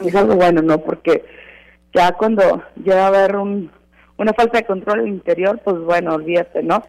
Y 0.00 0.08
es 0.08 0.14
algo 0.14 0.36
bueno, 0.36 0.62
¿no? 0.62 0.78
Porque 0.78 1.24
ya 1.94 2.12
cuando 2.12 2.62
llega 2.76 3.04
a 3.04 3.08
haber 3.08 3.36
un, 3.36 3.70
una 4.16 4.32
falta 4.32 4.58
de 4.58 4.66
control 4.66 5.08
interior, 5.08 5.60
pues 5.64 5.78
bueno, 5.80 6.14
olvídate, 6.14 6.62
¿no? 6.62 6.82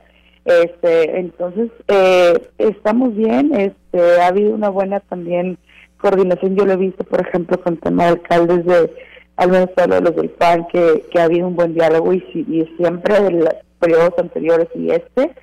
Este, 0.45 1.20
entonces, 1.20 1.70
eh, 1.88 2.34
estamos 2.58 3.16
bien, 3.16 3.54
este, 3.54 4.22
ha 4.22 4.28
habido 4.28 4.54
una 4.54 4.70
buena 4.70 5.00
también 5.02 5.58
coordinación, 6.00 6.56
yo 6.56 6.66
lo 6.66 6.74
he 6.74 6.78
visto, 6.78 7.04
por 7.04 7.22
ejemplo, 7.22 7.62
con 7.62 7.78
tema 7.78 8.06
de 8.06 8.10
alcaldes 8.10 8.66
de, 8.66 8.93
al 9.36 9.52
menos 9.52 9.70
todos 9.76 10.02
los 10.02 10.16
del 10.16 10.30
PAN, 10.30 10.66
que, 10.72 11.06
que 11.12 11.20
ha 11.20 11.26
habido 11.26 11.47
un 11.47 11.56
buen 11.56 11.74
diálogo 11.74 12.14
y, 12.14 12.24
y 12.34 12.66
siempre 12.78 13.22
de 13.22 13.32
los 13.32 13.50
periodos 13.80 14.14
anteriores 14.18 14.68
y 14.76 14.89
este, 14.91 15.34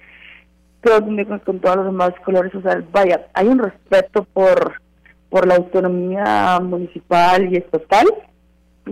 que 0.82 1.26
con, 1.26 1.38
con 1.40 1.60
todos 1.60 1.76
los 1.76 1.86
demás 1.86 2.12
colores, 2.24 2.54
o 2.54 2.62
sea, 2.62 2.82
vaya, 2.92 3.26
hay 3.34 3.48
un 3.48 3.58
respeto 3.58 4.26
por, 4.32 4.80
por 5.30 5.46
la 5.46 5.56
autonomía 5.56 6.58
municipal 6.60 7.52
y 7.52 7.56
estatal, 7.56 8.06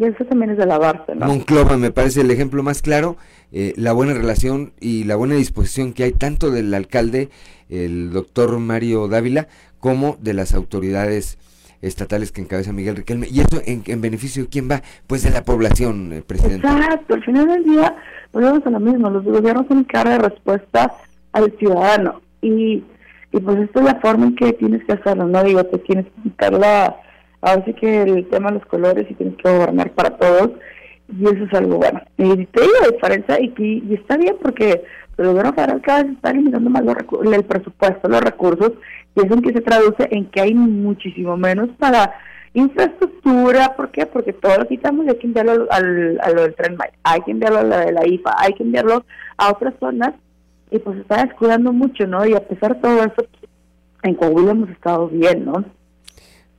eso 0.03 0.25
también 0.25 0.51
es 0.51 0.57
de 0.57 0.65
alabarse, 0.65 1.15
¿no? 1.15 1.27
Monclova 1.27 1.77
me 1.77 1.91
parece 1.91 2.23
el 2.23 2.31
ejemplo 2.31 2.63
más 2.63 2.83
claro, 2.83 3.17
eh, 3.53 3.73
la 3.77 3.93
buena 3.93 4.15
relación 4.15 4.73
y 4.81 5.05
la 5.05 5.17
buena 5.17 5.37
disposición 5.37 5.93
que 5.93 6.05
hay 6.05 6.13
tanto 6.13 6.51
del 6.51 6.75
alcalde, 6.75 7.29
el 7.69 8.11
doctor 8.13 8.59
Mario 8.59 9.07
Dávila, 9.09 9.47
como 9.79 10.17
de 10.21 10.35
las 10.35 10.55
autoridades 10.55 11.39
estatales 11.83 12.33
que 12.33 12.41
encabeza 12.41 12.73
Miguel 12.73 12.97
Riquelme. 12.97 13.29
¿Y 13.31 13.41
eso 13.41 13.61
en, 13.65 13.83
en 13.87 14.01
beneficio 14.01 14.45
de 14.45 14.49
quién 14.49 14.71
va? 14.71 14.83
Pues 15.07 15.23
de 15.23 15.31
la 15.31 15.45
población, 15.45 16.13
eh, 16.13 16.23
presidente. 16.23 16.67
Exacto, 16.67 17.15
al 17.15 17.25
final 17.25 17.47
del 17.47 17.65
día 17.65 17.97
volvemos 18.33 18.67
a 18.67 18.71
lo 18.71 18.81
mismo, 18.81 19.11
los 19.11 19.25
gobiernos 19.25 19.67
tienen 19.69 19.85
que 19.85 19.97
dar 19.97 20.23
respuesta 20.23 20.93
al 21.33 21.53
ciudadano 21.59 22.21
y, 22.43 22.83
y 23.33 23.41
pues 23.41 23.59
esta 23.59 23.81
es 23.81 23.85
la 23.87 23.95
forma 24.01 24.27
en 24.27 24.37
que 24.37 24.53
tienes 24.55 24.85
que 24.85 24.95
hacerlo, 24.95 25.27
no 25.29 25.45
digo, 25.45 25.63
te 25.65 25.79
tienes 25.79 26.07
que 26.07 26.23
quitar 26.23 26.53
la, 26.53 26.97
ahora 27.45 27.65
sí 27.65 27.75
que 27.75 28.03
el 28.03 28.27
tema 28.29 28.51
de 28.51 28.59
los 28.59 28.67
colores 28.67 29.07
y 29.09 29.15
tienes 29.15 29.37
que 29.37 29.51
gobernar 29.51 29.91
para 29.93 30.11
todos 30.17 30.51
y 31.09 31.25
eso 31.25 31.45
es 31.45 31.55
algo 31.55 31.77
bueno. 31.77 32.01
Y 32.17 32.47
te 32.47 32.61
digo 32.63 32.73
la 32.83 32.93
diferencia 32.93 33.39
y, 33.41 33.53
y 33.59 33.95
está 33.95 34.17
bien 34.17 34.37
porque 34.41 34.83
el 35.17 35.27
gobierno 35.27 35.53
federal 35.53 35.81
cada 35.83 36.03
vez 36.03 36.13
está 36.13 36.33
limitando 36.33 36.71
más 36.71 36.85
los 36.85 36.97
el 37.33 37.45
presupuesto, 37.45 38.09
los 38.09 38.21
recursos 38.21 38.73
y 39.15 39.25
eso 39.25 39.35
en 39.35 39.43
que 39.43 39.53
se 39.53 39.61
traduce 39.61 40.09
en 40.11 40.27
que 40.27 40.41
hay 40.41 40.55
muchísimo 40.55 41.37
menos 41.37 41.71
para 41.79 42.15
infraestructura, 42.55 43.75
¿por 43.77 43.91
qué? 43.91 44.07
Porque 44.07 44.33
todo 44.33 44.59
lo 44.59 44.69
quitamos 44.69 45.07
y 45.07 45.11
hay 45.11 45.19
que 45.19 45.27
enviarlo 45.27 45.67
al, 45.71 46.21
a 46.21 46.31
lo 46.31 46.43
del 46.43 46.55
tren 46.55 46.77
Maya, 46.77 46.93
hay 47.03 47.21
que 47.23 47.33
enviarlo 47.33 47.59
a 47.59 47.65
lo 47.65 47.77
de 47.77 47.93
la 47.93 48.07
IFA, 48.07 48.35
hay 48.39 48.55
que 48.55 48.63
enviarlo 48.63 49.05
a 49.37 49.51
otras 49.51 49.75
zonas 49.81 50.15
y 50.71 50.79
pues 50.79 50.97
se 50.97 51.03
está 51.03 51.25
descuidando 51.25 51.73
mucho, 51.73 52.07
¿no? 52.07 52.25
Y 52.27 52.35
a 52.35 52.47
pesar 52.47 52.75
de 52.75 52.81
todo 52.81 52.99
eso, 52.99 53.27
en 54.03 54.15
Coahuila 54.15 54.53
hemos 54.53 54.71
estado 54.71 55.09
bien, 55.09 55.45
¿no? 55.45 55.65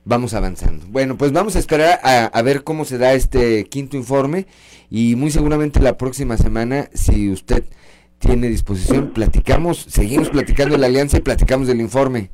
Vamos 0.06 0.32
avanzando. 0.34 0.86
Bueno, 0.88 1.18
pues 1.18 1.32
vamos 1.32 1.56
a 1.56 1.58
esperar 1.58 1.98
a, 2.02 2.26
a 2.26 2.42
ver 2.42 2.62
cómo 2.64 2.84
se 2.84 2.96
da 2.96 3.12
este 3.12 3.64
quinto 3.64 3.96
informe 3.96 4.46
y 4.88 5.16
muy 5.16 5.30
seguramente 5.30 5.80
la 5.80 5.98
próxima 5.98 6.36
semana, 6.36 6.88
si 6.94 7.28
usted 7.30 7.64
tiene 8.18 8.46
disposición, 8.46 9.10
platicamos, 9.12 9.78
seguimos 9.88 10.30
platicando 10.30 10.76
de 10.76 10.80
la 10.80 10.86
alianza 10.86 11.18
y 11.18 11.22
platicamos 11.22 11.66
del 11.66 11.80
informe. 11.80 12.30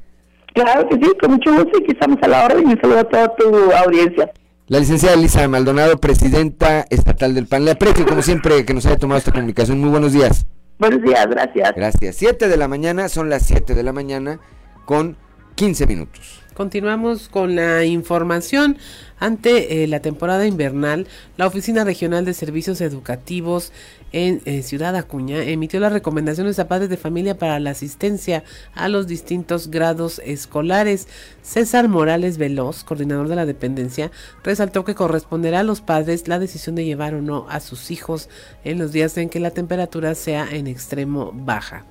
Claro 0.54 0.86
que 0.88 0.96
sí, 0.96 1.12
con 1.20 1.32
mucho 1.32 1.50
gusto 1.52 1.78
y 1.78 1.84
que 1.84 1.92
estamos 1.92 2.18
a 2.22 2.28
la 2.28 2.44
orden 2.44 2.68
y 2.68 2.72
un 2.72 2.80
saludo 2.80 2.98
a 2.98 3.04
toda 3.04 3.36
tu 3.36 3.72
audiencia. 3.72 4.30
La 4.68 4.78
licenciada 4.78 5.16
Elisa 5.16 5.48
Maldonado, 5.48 5.98
presidenta 5.98 6.84
estatal 6.90 7.34
del 7.34 7.46
PAN. 7.46 7.64
Le 7.64 7.72
aprecio, 7.72 8.06
como 8.06 8.22
siempre, 8.22 8.64
que 8.64 8.74
nos 8.74 8.86
haya 8.86 8.98
tomado 8.98 9.18
esta 9.18 9.32
comunicación. 9.32 9.80
Muy 9.80 9.88
buenos 9.88 10.12
días. 10.12 10.46
Buenos 10.78 11.02
días, 11.02 11.26
gracias. 11.28 11.72
Gracias. 11.74 12.16
7 12.16 12.48
de 12.48 12.56
la 12.56 12.68
mañana, 12.68 13.08
son 13.08 13.30
las 13.30 13.44
7 13.46 13.74
de 13.74 13.82
la 13.82 13.92
mañana 13.92 14.40
con 14.84 15.16
15 15.54 15.86
minutos. 15.86 16.41
Continuamos 16.54 17.28
con 17.28 17.56
la 17.56 17.84
información. 17.84 18.76
Ante 19.18 19.84
eh, 19.84 19.86
la 19.86 20.00
temporada 20.00 20.46
invernal, 20.48 21.06
la 21.36 21.46
Oficina 21.46 21.84
Regional 21.84 22.24
de 22.24 22.34
Servicios 22.34 22.80
Educativos 22.80 23.70
en 24.10 24.42
eh, 24.46 24.62
Ciudad 24.62 24.96
Acuña 24.96 25.44
emitió 25.44 25.78
las 25.78 25.92
recomendaciones 25.92 26.58
a 26.58 26.66
padres 26.66 26.90
de 26.90 26.96
familia 26.96 27.38
para 27.38 27.60
la 27.60 27.70
asistencia 27.70 28.42
a 28.74 28.88
los 28.88 29.06
distintos 29.06 29.70
grados 29.70 30.20
escolares. 30.24 31.06
César 31.40 31.88
Morales 31.88 32.36
Veloz, 32.36 32.82
coordinador 32.82 33.28
de 33.28 33.36
la 33.36 33.46
dependencia, 33.46 34.10
resaltó 34.42 34.84
que 34.84 34.96
corresponderá 34.96 35.60
a 35.60 35.64
los 35.64 35.80
padres 35.80 36.26
la 36.26 36.40
decisión 36.40 36.74
de 36.74 36.84
llevar 36.84 37.14
o 37.14 37.22
no 37.22 37.46
a 37.48 37.60
sus 37.60 37.92
hijos 37.92 38.28
en 38.64 38.78
los 38.78 38.90
días 38.90 39.16
en 39.18 39.28
que 39.28 39.38
la 39.40 39.52
temperatura 39.52 40.16
sea 40.16 40.48
en 40.50 40.66
extremo 40.66 41.30
baja. 41.32 41.84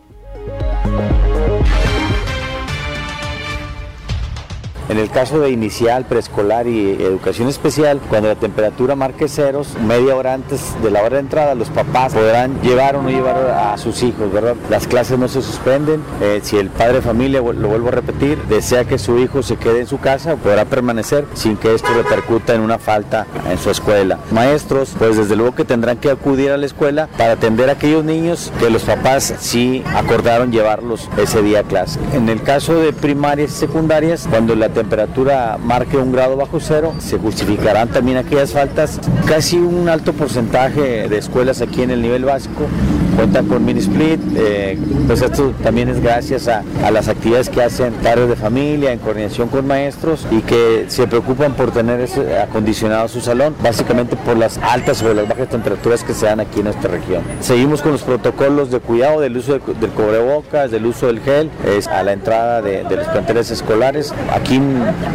En 4.91 4.97
el 4.97 5.09
caso 5.09 5.39
de 5.39 5.51
inicial, 5.51 6.03
preescolar 6.03 6.67
y 6.67 7.01
educación 7.01 7.47
especial, 7.47 8.01
cuando 8.09 8.27
la 8.27 8.35
temperatura 8.35 8.93
marque 8.93 9.29
ceros, 9.29 9.77
media 9.87 10.17
hora 10.17 10.33
antes 10.33 10.75
de 10.83 10.91
la 10.91 11.01
hora 11.01 11.15
de 11.15 11.21
entrada, 11.21 11.55
los 11.55 11.69
papás 11.69 12.13
podrán 12.13 12.61
llevar 12.61 12.97
o 12.97 13.01
no 13.01 13.09
llevar 13.09 13.37
a 13.37 13.77
sus 13.77 14.03
hijos, 14.03 14.33
¿verdad? 14.33 14.57
Las 14.69 14.87
clases 14.87 15.17
no 15.17 15.29
se 15.29 15.41
suspenden. 15.41 16.03
Eh, 16.19 16.41
si 16.43 16.57
el 16.57 16.69
padre 16.69 16.95
de 16.95 17.03
familia, 17.03 17.39
lo 17.39 17.69
vuelvo 17.69 17.87
a 17.87 17.91
repetir, 17.91 18.37
desea 18.49 18.83
que 18.83 18.99
su 18.99 19.17
hijo 19.17 19.41
se 19.43 19.55
quede 19.55 19.79
en 19.79 19.87
su 19.87 19.97
casa, 19.97 20.35
podrá 20.35 20.65
permanecer 20.65 21.25
sin 21.35 21.55
que 21.55 21.73
esto 21.73 21.87
repercuta 21.93 22.53
en 22.53 22.59
una 22.59 22.77
falta 22.77 23.25
en 23.49 23.57
su 23.59 23.69
escuela. 23.69 24.19
Maestros, 24.31 24.93
pues 24.99 25.15
desde 25.15 25.37
luego 25.37 25.55
que 25.55 25.63
tendrán 25.63 25.99
que 25.99 26.11
acudir 26.11 26.51
a 26.51 26.57
la 26.57 26.65
escuela 26.65 27.07
para 27.17 27.31
atender 27.31 27.69
a 27.69 27.73
aquellos 27.73 28.03
niños 28.03 28.51
que 28.59 28.69
los 28.69 28.83
papás 28.83 29.35
sí 29.39 29.85
acordaron 29.95 30.51
llevarlos 30.51 31.07
ese 31.17 31.41
día 31.41 31.61
a 31.61 31.63
clase. 31.63 31.97
En 32.11 32.27
el 32.27 32.43
caso 32.43 32.75
de 32.75 32.91
primarias 32.91 33.51
y 33.51 33.55
secundarias, 33.55 34.27
cuando 34.29 34.53
la 34.53 34.67
temperatura 34.67 34.80
marque 34.84 35.97
un 35.97 36.11
grado 36.11 36.38
bajo 36.38 36.59
cero, 36.59 36.93
se 36.99 37.17
justificarán 37.17 37.89
también 37.89 38.17
aquellas 38.17 38.51
faltas. 38.53 38.99
Casi 39.25 39.57
un 39.57 39.89
alto 39.89 40.13
porcentaje 40.13 41.07
de 41.07 41.17
escuelas 41.17 41.61
aquí 41.61 41.82
en 41.82 41.91
el 41.91 42.01
nivel 42.01 42.25
básico 42.25 42.67
cuentan 43.15 43.47
con 43.47 43.63
mini 43.65 43.79
split, 43.79 44.19
eh, 44.36 44.77
pues 45.05 45.21
esto 45.21 45.53
también 45.61 45.89
es 45.89 46.01
gracias 46.01 46.47
a, 46.47 46.63
a, 46.84 46.91
las 46.91 47.07
actividades 47.07 47.49
que 47.49 47.61
hacen 47.61 47.93
padres 47.95 48.29
de 48.29 48.36
familia 48.36 48.91
en 48.91 48.99
coordinación 48.99 49.49
con 49.49 49.67
maestros 49.67 50.25
y 50.32 50.41
que 50.41 50.86
se 50.88 51.07
preocupan 51.07 51.53
por 51.53 51.71
tener 51.71 52.07
acondicionado 52.41 53.07
su 53.07 53.21
salón, 53.21 53.55
básicamente 53.61 54.15
por 54.15 54.38
las 54.38 54.57
altas 54.59 55.01
o 55.03 55.13
las 55.13 55.27
bajas 55.27 55.49
temperaturas 55.49 56.03
que 56.03 56.13
se 56.13 56.25
dan 56.25 56.39
aquí 56.39 56.61
en 56.61 56.67
esta 56.67 56.88
región. 56.88 57.21
Seguimos 57.41 57.82
con 57.82 57.91
los 57.91 58.01
protocolos 58.03 58.71
de 58.71 58.79
cuidado 58.79 59.19
del 59.19 59.38
uso 59.38 59.53
de, 59.53 59.73
del 59.79 59.91
cubrebocas, 59.91 60.71
del 60.71 60.86
uso 60.86 61.07
del 61.07 61.19
gel, 61.19 61.49
es 61.67 61.88
a 61.88 62.03
la 62.03 62.13
entrada 62.13 62.61
de, 62.61 62.84
de 62.84 62.95
los 62.95 63.07
planteles 63.07 63.51
escolares. 63.51 64.13
Aquí 64.32 64.59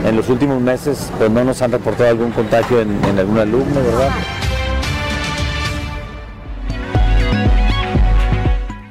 en, 0.05 0.17
los 0.17 0.29
últimos 0.29 0.61
meses 0.61 1.11
pues 1.19 1.31
no 1.31 1.45
nos 1.45 1.61
han 1.63 1.73
reportado 1.73 2.11
algún 2.11 2.33
contagio 2.33 2.81
en, 2.81 3.05
en 3.05 3.19
algún 3.19 3.39
alumno, 3.39 3.75
¿verdad? 3.75 4.11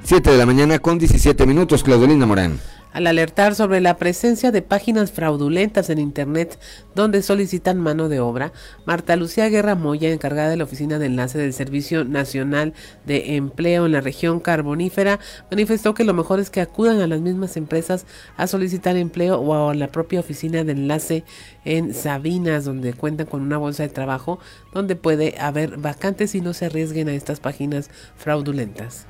7 0.03 0.31
de 0.31 0.37
la 0.37 0.45
mañana 0.45 0.79
con 0.79 0.99
17 0.99 1.45
minutos, 1.47 1.83
Claudelina 1.83 2.25
Morán. 2.25 2.59
Al 2.95 3.07
alertar 3.07 3.55
sobre 3.55 3.81
la 3.81 3.97
presencia 3.97 4.53
de 4.53 4.61
páginas 4.61 5.11
fraudulentas 5.11 5.89
en 5.89 5.99
Internet 5.99 6.57
donde 6.95 7.23
solicitan 7.23 7.77
mano 7.77 8.07
de 8.07 8.21
obra, 8.21 8.53
Marta 8.85 9.17
Lucía 9.17 9.49
Guerra 9.49 9.75
Moya, 9.75 10.13
encargada 10.13 10.47
de 10.47 10.55
la 10.55 10.63
Oficina 10.63 10.97
de 10.97 11.07
Enlace 11.07 11.37
del 11.37 11.51
Servicio 11.51 12.05
Nacional 12.05 12.73
de 13.05 13.35
Empleo 13.35 13.85
en 13.85 13.91
la 13.91 13.99
región 13.99 14.39
carbonífera, 14.39 15.19
manifestó 15.51 15.93
que 15.93 16.05
lo 16.05 16.13
mejor 16.13 16.39
es 16.39 16.49
que 16.49 16.61
acudan 16.61 17.01
a 17.01 17.07
las 17.07 17.19
mismas 17.19 17.57
empresas 17.57 18.05
a 18.37 18.47
solicitar 18.47 18.95
empleo 18.95 19.41
o 19.41 19.71
a 19.71 19.75
la 19.75 19.89
propia 19.89 20.21
Oficina 20.21 20.63
de 20.63 20.71
Enlace 20.71 21.25
en 21.65 21.93
Sabinas, 21.93 22.63
donde 22.63 22.93
cuentan 22.93 23.27
con 23.27 23.41
una 23.41 23.57
bolsa 23.57 23.83
de 23.83 23.89
trabajo 23.89 24.39
donde 24.73 24.95
puede 24.95 25.35
haber 25.37 25.75
vacantes 25.75 26.33
y 26.33 26.39
no 26.39 26.53
se 26.53 26.67
arriesguen 26.67 27.09
a 27.09 27.13
estas 27.13 27.41
páginas 27.41 27.89
fraudulentas. 28.15 29.05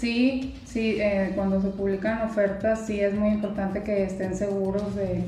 Sí, 0.00 0.54
sí, 0.64 0.96
eh, 0.98 1.32
cuando 1.34 1.60
se 1.60 1.68
publican 1.68 2.22
ofertas 2.22 2.86
sí 2.86 3.00
es 3.00 3.14
muy 3.14 3.28
importante 3.28 3.82
que 3.82 4.02
estén 4.04 4.34
seguros 4.34 4.96
de, 4.96 5.24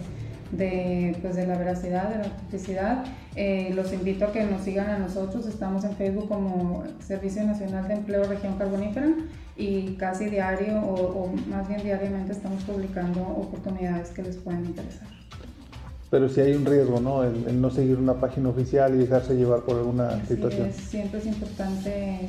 de, 0.53 1.15
pues 1.21 1.37
de 1.37 1.47
la 1.47 1.59
veracidad, 1.59 2.09
de 2.09 2.19
la 2.19 2.25
autenticidad. 2.25 3.05
Eh, 3.37 3.71
los 3.75 3.93
invito 3.93 4.25
a 4.25 4.33
que 4.33 4.45
nos 4.45 4.63
sigan 4.63 4.89
a 4.89 4.99
nosotros, 4.99 5.47
estamos 5.47 5.85
en 5.85 5.95
Facebook 5.97 6.29
como 6.29 6.85
Servicio 7.07 7.45
Nacional 7.45 7.87
de 7.87 7.95
Empleo 7.95 8.25
Región 8.25 8.57
Carbonífera 8.57 9.09
y 9.59 9.95
casi 9.97 10.31
diario 10.31 10.79
o, 10.81 11.25
o 11.25 11.33
más 11.51 11.69
bien 11.69 11.83
diariamente 11.83 12.33
estamos 12.33 12.63
publicando 12.65 13.21
oportunidades 13.21 14.09
que 14.09 14.23
les 14.23 14.37
pueden 14.37 14.65
interesar. 14.65 15.07
Pero 16.11 16.31
si 16.31 16.41
hay 16.41 16.55
un 16.55 16.65
riesgo, 16.65 16.99
¿no? 17.01 17.25
El, 17.25 17.45
el 17.47 17.61
no 17.61 17.71
seguir 17.71 17.97
una 17.99 18.15
página 18.15 18.49
oficial 18.49 18.95
y 18.95 18.99
dejarse 18.99 19.35
llevar 19.35 19.61
por 19.61 19.77
alguna 19.77 20.09
Así 20.09 20.29
situación. 20.35 20.69
es, 20.69 20.77
siempre 20.77 21.21
es 21.21 21.27
importante 21.27 22.21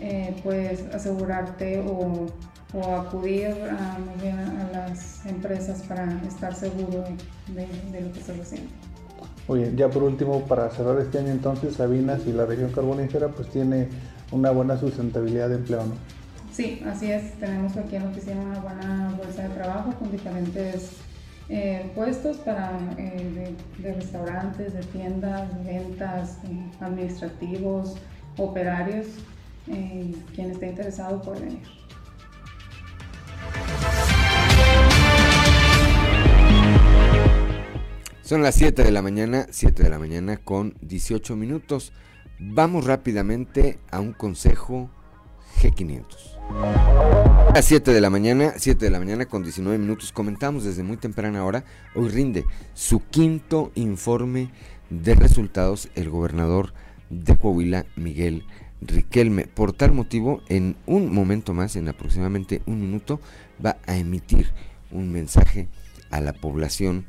eh, 0.00 0.34
pues 0.42 0.84
asegurarte 0.94 1.80
o, 1.80 2.26
o 2.74 2.94
acudir 2.96 3.48
a, 3.70 3.98
muy 3.98 4.20
bien 4.22 4.38
a 4.38 4.68
las 4.72 5.24
empresas 5.26 5.82
para 5.82 6.20
estar 6.26 6.54
seguro 6.54 7.04
de, 7.48 7.66
de- 7.92 8.00
lo 8.02 8.12
que 8.12 8.20
estás 8.20 8.38
haciendo. 8.40 8.68
Muy 9.48 9.60
bien, 9.60 9.76
ya 9.76 9.88
por 9.88 10.02
último, 10.02 10.40
para 10.42 10.68
cerrar 10.70 10.98
este 11.00 11.18
año 11.18 11.30
entonces, 11.30 11.74
Sabinas 11.76 12.26
y 12.26 12.32
la 12.32 12.46
región 12.46 12.70
carbonífera 12.72 13.28
pues 13.28 13.48
tiene 13.48 13.88
una 14.32 14.50
buena 14.50 14.76
sustentabilidad 14.76 15.48
de 15.48 15.54
empleo, 15.56 15.84
¿no? 15.84 15.94
Sí, 16.52 16.82
así 16.86 17.12
es. 17.12 17.34
Tenemos 17.38 17.76
aquí 17.76 17.96
en 17.96 18.04
la 18.04 18.10
oficina 18.10 18.40
una 18.42 18.58
buena 18.60 19.14
bolsa 19.16 19.42
de 19.42 19.48
trabajo 19.50 19.92
con 19.98 20.10
diferentes 20.10 20.90
eh, 21.48 21.92
puestos 21.94 22.38
para 22.38 22.72
eh, 22.98 23.54
de, 23.78 23.82
de 23.88 23.94
restaurantes, 23.94 24.72
de 24.74 24.82
tiendas, 24.84 25.48
ventas, 25.64 26.38
eh, 26.44 26.70
administrativos, 26.80 27.96
operarios. 28.38 29.06
Eh, 29.68 30.14
quien 30.34 30.50
esté 30.50 30.68
interesado 30.68 31.20
puede 31.22 31.40
venir. 31.40 31.62
Son 38.22 38.42
las 38.42 38.56
7 38.56 38.82
de 38.82 38.90
la 38.90 39.02
mañana, 39.02 39.46
7 39.50 39.84
de 39.84 39.88
la 39.88 39.98
mañana 39.98 40.36
con 40.36 40.74
18 40.80 41.36
minutos. 41.36 41.92
Vamos 42.38 42.84
rápidamente 42.84 43.78
a 43.90 44.00
un 44.00 44.12
consejo 44.12 44.90
G500. 45.60 46.36
A 47.48 47.52
las 47.54 47.64
7 47.64 47.92
de 47.92 48.00
la 48.00 48.10
mañana, 48.10 48.54
7 48.56 48.84
de 48.84 48.90
la 48.90 48.98
mañana 48.98 49.26
con 49.26 49.42
19 49.42 49.78
minutos, 49.78 50.12
comentamos 50.12 50.64
desde 50.64 50.82
muy 50.82 50.96
temprana 50.96 51.44
hora, 51.44 51.64
hoy 51.94 52.08
rinde 52.08 52.44
su 52.74 53.00
quinto 53.00 53.70
informe 53.74 54.50
de 54.90 55.14
resultados 55.14 55.88
el 55.94 56.10
gobernador 56.10 56.74
de 57.10 57.36
Coahuila, 57.36 57.86
Miguel 57.96 58.44
Riquelme. 58.80 59.46
Por 59.46 59.72
tal 59.72 59.92
motivo, 59.92 60.42
en 60.48 60.76
un 60.86 61.12
momento 61.12 61.54
más, 61.54 61.76
en 61.76 61.88
aproximadamente 61.88 62.62
un 62.66 62.80
minuto, 62.80 63.20
va 63.64 63.78
a 63.86 63.96
emitir 63.96 64.52
un 64.90 65.10
mensaje 65.10 65.68
a 66.10 66.20
la 66.20 66.32
población 66.32 67.06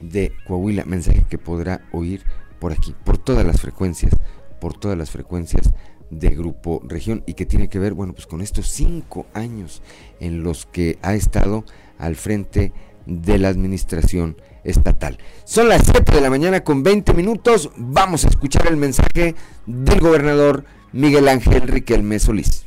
de 0.00 0.32
Coahuila, 0.46 0.84
mensaje 0.84 1.24
que 1.28 1.38
podrá 1.38 1.82
oír 1.92 2.22
por 2.58 2.72
aquí, 2.72 2.94
por 3.04 3.18
todas 3.18 3.46
las 3.46 3.60
frecuencias, 3.60 4.12
por 4.60 4.78
todas 4.78 4.96
las 4.96 5.10
frecuencias 5.10 5.72
de 6.10 6.30
Grupo 6.30 6.80
Región 6.84 7.24
y 7.26 7.34
que 7.34 7.46
tiene 7.46 7.68
que 7.68 7.78
ver, 7.78 7.94
bueno, 7.94 8.12
pues 8.12 8.26
con 8.26 8.40
estos 8.40 8.68
cinco 8.68 9.26
años 9.34 9.82
en 10.20 10.42
los 10.42 10.66
que 10.66 10.98
ha 11.02 11.14
estado 11.14 11.64
al 11.98 12.16
frente 12.16 12.72
de 13.06 13.38
la 13.38 13.48
administración 13.48 14.36
estatal. 14.64 15.18
Son 15.44 15.68
las 15.68 15.82
7 15.84 16.12
de 16.12 16.20
la 16.20 16.30
mañana 16.30 16.62
con 16.62 16.82
20 16.82 17.14
minutos, 17.14 17.70
vamos 17.76 18.24
a 18.24 18.28
escuchar 18.28 18.66
el 18.66 18.76
mensaje 18.76 19.34
del 19.66 20.00
gobernador 20.00 20.64
Miguel 20.96 21.28
Ángel 21.28 21.60
Riquelme 21.60 22.18
Solís. 22.18 22.64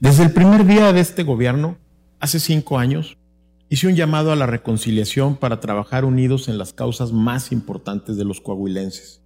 Desde 0.00 0.24
el 0.24 0.32
primer 0.32 0.66
día 0.66 0.92
de 0.92 0.98
este 0.98 1.22
gobierno, 1.22 1.78
hace 2.18 2.40
cinco 2.40 2.80
años, 2.80 3.16
hice 3.68 3.86
un 3.86 3.94
llamado 3.94 4.32
a 4.32 4.36
la 4.36 4.46
reconciliación 4.46 5.36
para 5.36 5.60
trabajar 5.60 6.04
unidos 6.04 6.48
en 6.48 6.58
las 6.58 6.72
causas 6.72 7.12
más 7.12 7.52
importantes 7.52 8.16
de 8.16 8.24
los 8.24 8.40
coahuilenses. 8.40 9.22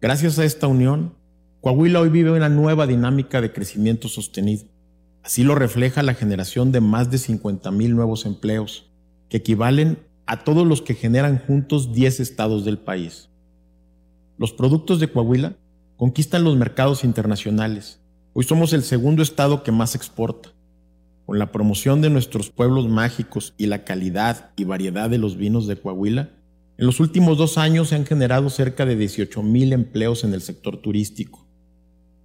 Gracias 0.00 0.38
a 0.38 0.44
esta 0.44 0.68
unión, 0.68 1.16
Coahuila 1.60 1.98
hoy 1.98 2.08
vive 2.08 2.30
una 2.30 2.48
nueva 2.48 2.86
dinámica 2.86 3.40
de 3.40 3.52
crecimiento 3.52 4.06
sostenido. 4.06 4.66
Así 5.24 5.42
lo 5.42 5.56
refleja 5.56 6.04
la 6.04 6.14
generación 6.14 6.70
de 6.70 6.80
más 6.80 7.10
de 7.10 7.18
50 7.18 7.72
mil 7.72 7.96
nuevos 7.96 8.24
empleos, 8.24 8.88
que 9.28 9.38
equivalen 9.38 9.98
a 10.26 10.44
todos 10.44 10.64
los 10.64 10.80
que 10.80 10.94
generan 10.94 11.42
juntos 11.44 11.92
10 11.92 12.20
estados 12.20 12.64
del 12.64 12.78
país. 12.78 13.30
Los 14.38 14.52
productos 14.52 15.00
de 15.00 15.08
Coahuila 15.08 15.56
conquistan 15.96 16.44
los 16.44 16.56
mercados 16.56 17.04
internacionales. 17.04 18.00
Hoy 18.34 18.44
somos 18.44 18.74
el 18.74 18.82
segundo 18.82 19.22
estado 19.22 19.62
que 19.62 19.72
más 19.72 19.94
exporta. 19.94 20.50
Con 21.24 21.38
la 21.38 21.50
promoción 21.50 22.02
de 22.02 22.10
nuestros 22.10 22.50
pueblos 22.50 22.86
mágicos 22.86 23.54
y 23.56 23.66
la 23.66 23.84
calidad 23.84 24.50
y 24.56 24.64
variedad 24.64 25.08
de 25.08 25.16
los 25.16 25.36
vinos 25.36 25.66
de 25.66 25.76
Coahuila, 25.76 26.30
en 26.76 26.84
los 26.84 27.00
últimos 27.00 27.38
dos 27.38 27.56
años 27.56 27.88
se 27.88 27.94
han 27.94 28.04
generado 28.04 28.50
cerca 28.50 28.84
de 28.84 28.96
18 28.96 29.42
mil 29.42 29.72
empleos 29.72 30.22
en 30.22 30.34
el 30.34 30.42
sector 30.42 30.76
turístico. 30.82 31.46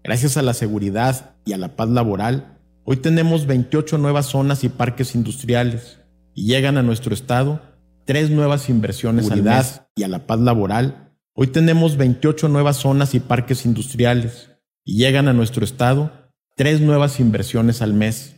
Gracias 0.04 0.36
a 0.36 0.42
la 0.42 0.54
seguridad 0.54 1.36
y 1.46 1.54
a 1.54 1.58
la 1.58 1.78
paz 1.78 1.88
laboral, 1.88 2.58
hoy 2.84 2.98
tenemos 2.98 3.46
28 3.46 3.98
nuevas 3.98 4.26
zonas 4.26 4.66
y 4.66 4.70
parques 4.70 5.16
industriales 5.16 6.00
y 6.36 6.48
llegan 6.48 6.78
a 6.78 6.84
nuestro 6.84 7.14
estado 7.14 7.62
tres 8.04 8.30
nuevas 8.30 8.68
inversiones 8.68 9.32
al 9.32 9.44
mes. 9.44 9.82
y 9.96 10.04
a 10.04 10.10
la 10.10 10.28
paz 10.28 10.42
laboral, 10.42 11.11
hoy 11.34 11.48
tenemos 11.48 11.98
28 11.98 12.50
nuevas 12.50 12.78
zonas 12.78 13.14
y 13.16 13.20
parques 13.20 13.66
industriales 13.66 14.52
y 14.84 14.98
llegan 14.98 15.28
a 15.28 15.34
nuestro 15.34 15.64
estado 15.64 16.32
tres 16.56 16.82
nuevas 16.82 17.20
inversiones 17.20 17.82
al 17.82 17.94
mes. 17.94 18.36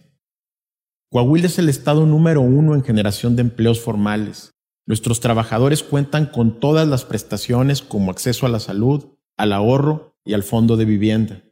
Coahuila 1.10 1.48
es 1.48 1.60
el 1.60 1.70
estado 1.70 2.06
número 2.06 2.42
uno 2.42 2.74
en 2.76 2.84
generación 2.84 3.36
de 3.36 3.42
empleos 3.42 3.80
formales. 3.80 4.54
Nuestros 4.86 5.20
trabajadores 5.20 5.84
cuentan 5.84 6.26
con 6.26 6.60
todas 6.60 6.88
las 6.88 7.06
prestaciones 7.06 7.82
como 7.82 8.12
acceso 8.12 8.46
a 8.46 8.50
la 8.50 8.60
salud, 8.60 9.18
al 9.38 9.54
ahorro 9.54 10.18
y 10.26 10.34
al 10.34 10.44
fondo 10.44 10.76
de 10.78 10.86
vivienda. 10.86 11.44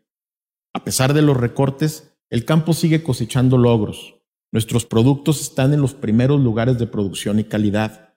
A 0.73 0.83
pesar 0.83 1.13
de 1.13 1.21
los 1.21 1.37
recortes, 1.37 2.17
el 2.29 2.45
campo 2.45 2.73
sigue 2.73 3.03
cosechando 3.03 3.57
logros. 3.57 4.15
Nuestros 4.51 4.85
productos 4.85 5.41
están 5.41 5.73
en 5.73 5.81
los 5.81 5.93
primeros 5.93 6.39
lugares 6.41 6.77
de 6.77 6.87
producción 6.87 7.39
y 7.39 7.43
calidad. 7.43 8.15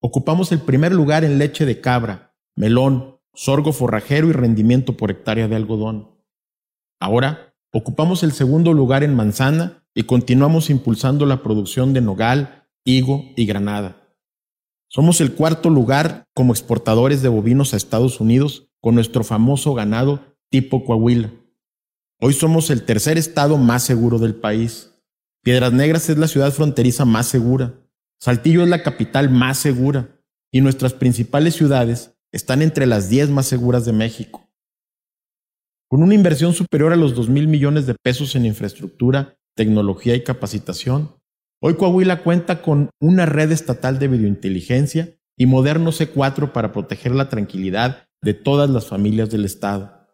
Ocupamos 0.00 0.52
el 0.52 0.60
primer 0.60 0.92
lugar 0.92 1.24
en 1.24 1.38
leche 1.38 1.66
de 1.66 1.80
cabra, 1.80 2.33
melón, 2.56 3.20
sorgo 3.34 3.72
forrajero 3.72 4.28
y 4.28 4.32
rendimiento 4.32 4.96
por 4.96 5.10
hectárea 5.10 5.48
de 5.48 5.56
algodón. 5.56 6.10
Ahora, 7.00 7.54
ocupamos 7.72 8.22
el 8.22 8.32
segundo 8.32 8.72
lugar 8.72 9.02
en 9.02 9.14
manzana 9.14 9.84
y 9.94 10.04
continuamos 10.04 10.70
impulsando 10.70 11.26
la 11.26 11.42
producción 11.42 11.92
de 11.92 12.00
nogal, 12.00 12.68
higo 12.84 13.24
y 13.36 13.46
granada. 13.46 14.04
Somos 14.88 15.20
el 15.20 15.34
cuarto 15.34 15.70
lugar 15.70 16.28
como 16.34 16.52
exportadores 16.52 17.22
de 17.22 17.28
bovinos 17.28 17.74
a 17.74 17.76
Estados 17.76 18.20
Unidos 18.20 18.68
con 18.80 18.94
nuestro 18.94 19.24
famoso 19.24 19.74
ganado 19.74 20.36
tipo 20.50 20.84
Coahuila. 20.84 21.32
Hoy 22.20 22.32
somos 22.32 22.70
el 22.70 22.84
tercer 22.84 23.18
estado 23.18 23.56
más 23.58 23.82
seguro 23.82 24.18
del 24.18 24.36
país. 24.36 24.92
Piedras 25.42 25.72
Negras 25.72 26.08
es 26.08 26.16
la 26.16 26.28
ciudad 26.28 26.52
fronteriza 26.52 27.04
más 27.04 27.26
segura. 27.26 27.74
Saltillo 28.20 28.62
es 28.62 28.68
la 28.68 28.82
capital 28.82 29.30
más 29.30 29.58
segura. 29.58 30.20
Y 30.52 30.60
nuestras 30.60 30.92
principales 30.92 31.54
ciudades 31.54 32.13
están 32.34 32.62
entre 32.62 32.86
las 32.86 33.08
10 33.08 33.30
más 33.30 33.46
seguras 33.46 33.84
de 33.84 33.92
México. 33.92 34.50
Con 35.88 36.02
una 36.02 36.14
inversión 36.14 36.52
superior 36.52 36.92
a 36.92 36.96
los 36.96 37.14
2 37.14 37.28
mil 37.28 37.46
millones 37.46 37.86
de 37.86 37.94
pesos 37.94 38.34
en 38.34 38.44
infraestructura, 38.44 39.38
tecnología 39.54 40.16
y 40.16 40.24
capacitación, 40.24 41.14
hoy 41.62 41.76
Coahuila 41.76 42.24
cuenta 42.24 42.60
con 42.60 42.90
una 43.00 43.24
red 43.24 43.52
estatal 43.52 44.00
de 44.00 44.08
videointeligencia 44.08 45.16
y 45.38 45.46
moderno 45.46 45.92
C4 45.92 46.50
para 46.50 46.72
proteger 46.72 47.14
la 47.14 47.28
tranquilidad 47.28 48.08
de 48.20 48.34
todas 48.34 48.68
las 48.68 48.88
familias 48.88 49.30
del 49.30 49.44
Estado. 49.44 50.08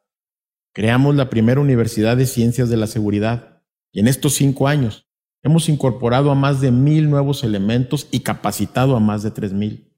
Creamos 0.74 1.16
la 1.16 1.30
primera 1.30 1.62
Universidad 1.62 2.18
de 2.18 2.26
Ciencias 2.26 2.68
de 2.68 2.76
la 2.76 2.86
Seguridad 2.86 3.62
y 3.92 4.00
en 4.00 4.08
estos 4.08 4.34
cinco 4.34 4.68
años 4.68 5.08
hemos 5.42 5.70
incorporado 5.70 6.30
a 6.30 6.34
más 6.34 6.60
de 6.60 6.70
mil 6.70 7.08
nuevos 7.08 7.44
elementos 7.44 8.08
y 8.10 8.20
capacitado 8.20 8.94
a 8.94 9.00
más 9.00 9.22
de 9.22 9.30
tres 9.30 9.54
mil. 9.54 9.96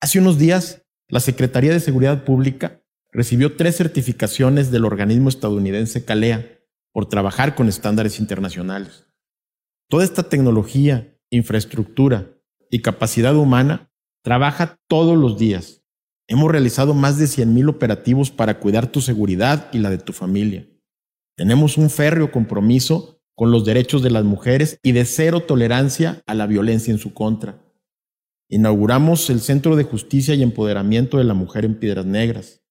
Hace 0.00 0.20
unos 0.20 0.38
días, 0.38 0.83
la 1.14 1.20
Secretaría 1.20 1.72
de 1.72 1.80
Seguridad 1.80 2.24
Pública 2.24 2.82
recibió 3.10 3.56
tres 3.56 3.76
certificaciones 3.76 4.70
del 4.70 4.84
organismo 4.84 5.30
estadounidense 5.30 6.04
CALEA 6.04 6.60
por 6.92 7.06
trabajar 7.06 7.54
con 7.54 7.68
estándares 7.68 8.18
internacionales. 8.18 9.06
Toda 9.88 10.04
esta 10.04 10.24
tecnología, 10.24 11.16
infraestructura 11.30 12.30
y 12.68 12.82
capacidad 12.82 13.34
humana 13.34 13.90
trabaja 14.22 14.78
todos 14.88 15.16
los 15.16 15.38
días 15.38 15.84
Hemos 16.26 16.50
realizado 16.50 16.94
más 16.94 17.18
de 17.18 17.26
100.000 17.26 17.68
operativos 17.68 18.30
para 18.30 18.58
cuidar 18.58 18.86
tu 18.86 19.02
seguridad 19.02 19.68
y 19.72 19.78
la 19.78 19.90
de 19.90 19.98
tu 19.98 20.14
familia. 20.14 20.66
Tenemos 21.36 21.76
un 21.76 21.90
férreo 21.90 22.32
compromiso 22.32 23.20
con 23.34 23.50
los 23.50 23.66
derechos 23.66 24.02
de 24.02 24.10
las 24.10 24.24
mujeres 24.24 24.78
y 24.82 24.92
de 24.92 25.04
cero 25.04 25.42
tolerancia 25.42 26.22
a 26.26 26.34
la 26.34 26.46
violencia 26.46 26.92
en 26.92 26.98
su 26.98 27.12
contra. 27.12 27.63
Inauguramos 28.54 29.30
el 29.30 29.40
Centro 29.40 29.74
de 29.74 29.82
Justicia 29.82 30.32
y 30.36 30.42
Empoderamiento 30.44 31.18
de 31.18 31.24
la 31.24 31.34
Mujer 31.34 31.64
en 31.64 31.74
Piedras 31.74 32.06
Negras. 32.06 32.62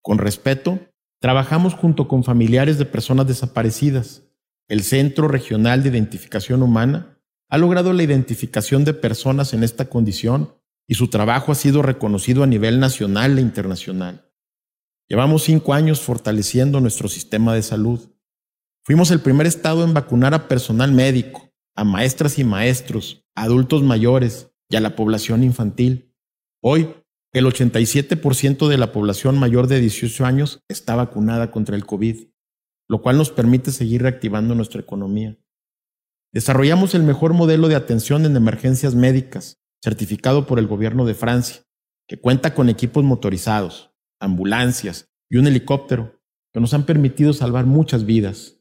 Con 0.00 0.16
respeto, 0.16 0.78
trabajamos 1.20 1.74
junto 1.74 2.08
con 2.08 2.24
familiares 2.24 2.78
de 2.78 2.86
personas 2.86 3.26
desaparecidas. 3.26 4.22
El 4.68 4.82
Centro 4.82 5.28
Regional 5.28 5.82
de 5.82 5.90
Identificación 5.90 6.62
Humana 6.62 7.20
ha 7.50 7.58
logrado 7.58 7.92
la 7.92 8.04
identificación 8.04 8.86
de 8.86 8.94
personas 8.94 9.52
en 9.52 9.64
esta 9.64 9.90
condición 9.90 10.54
y 10.86 10.94
su 10.94 11.08
trabajo 11.08 11.52
ha 11.52 11.56
sido 11.56 11.82
reconocido 11.82 12.42
a 12.42 12.46
nivel 12.46 12.80
nacional 12.80 13.36
e 13.36 13.42
internacional. 13.42 14.32
Llevamos 15.10 15.42
cinco 15.42 15.74
años 15.74 16.00
fortaleciendo 16.00 16.80
nuestro 16.80 17.06
sistema 17.06 17.54
de 17.54 17.60
salud. 17.60 18.00
Fuimos 18.82 19.10
el 19.10 19.20
primer 19.20 19.46
estado 19.46 19.84
en 19.84 19.92
vacunar 19.92 20.32
a 20.32 20.48
personal 20.48 20.92
médico, 20.92 21.52
a 21.76 21.84
maestras 21.84 22.38
y 22.38 22.44
maestros, 22.44 23.26
a 23.34 23.42
adultos 23.42 23.82
mayores 23.82 24.52
y 24.68 24.76
a 24.76 24.80
la 24.80 24.96
población 24.96 25.42
infantil. 25.42 26.14
Hoy, 26.62 26.88
el 27.32 27.46
87% 27.46 28.68
de 28.68 28.78
la 28.78 28.92
población 28.92 29.38
mayor 29.38 29.66
de 29.66 29.80
18 29.80 30.24
años 30.24 30.60
está 30.68 30.96
vacunada 30.96 31.50
contra 31.50 31.76
el 31.76 31.86
COVID, 31.86 32.28
lo 32.88 33.02
cual 33.02 33.18
nos 33.18 33.30
permite 33.30 33.70
seguir 33.70 34.02
reactivando 34.02 34.54
nuestra 34.54 34.80
economía. 34.80 35.38
Desarrollamos 36.32 36.94
el 36.94 37.02
mejor 37.02 37.34
modelo 37.34 37.68
de 37.68 37.76
atención 37.76 38.26
en 38.26 38.36
emergencias 38.36 38.94
médicas, 38.94 39.60
certificado 39.82 40.46
por 40.46 40.58
el 40.58 40.66
gobierno 40.66 41.04
de 41.06 41.14
Francia, 41.14 41.62
que 42.06 42.18
cuenta 42.18 42.54
con 42.54 42.68
equipos 42.68 43.04
motorizados, 43.04 43.94
ambulancias 44.20 45.08
y 45.30 45.36
un 45.36 45.46
helicóptero 45.46 46.20
que 46.52 46.60
nos 46.60 46.74
han 46.74 46.84
permitido 46.84 47.32
salvar 47.32 47.66
muchas 47.66 48.04
vidas. 48.04 48.60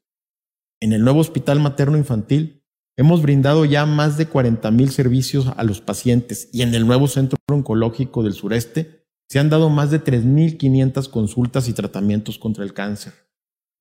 En 0.82 0.93
el 0.93 1.03
nuevo 1.03 1.20
hospital 1.20 1.60
materno 1.60 1.97
infantil 1.97 2.57
hemos 2.98 3.22
brindado 3.22 3.64
ya 3.64 3.86
más 3.86 4.18
de 4.18 4.30
40.000 4.30 4.88
servicios 4.89 5.48
a 5.56 5.64
los 5.64 5.80
pacientes 5.82 6.50
y 6.52 6.64
en 6.64 6.74
el 6.74 6.86
nuevo 6.86 7.08
centro 7.08 7.38
oncológico 7.48 8.24
del 8.24 8.34
sureste 8.34 9.06
se 9.30 9.39
han 9.39 9.50
dado 9.50 9.70
más 9.70 9.91
de 9.91 10.04
3.500 10.04 11.10
consultas 11.10 11.70
y 11.70 11.74
tratamientos 11.74 12.39
contra 12.39 12.64
el 12.64 12.74
cáncer. 12.74 13.14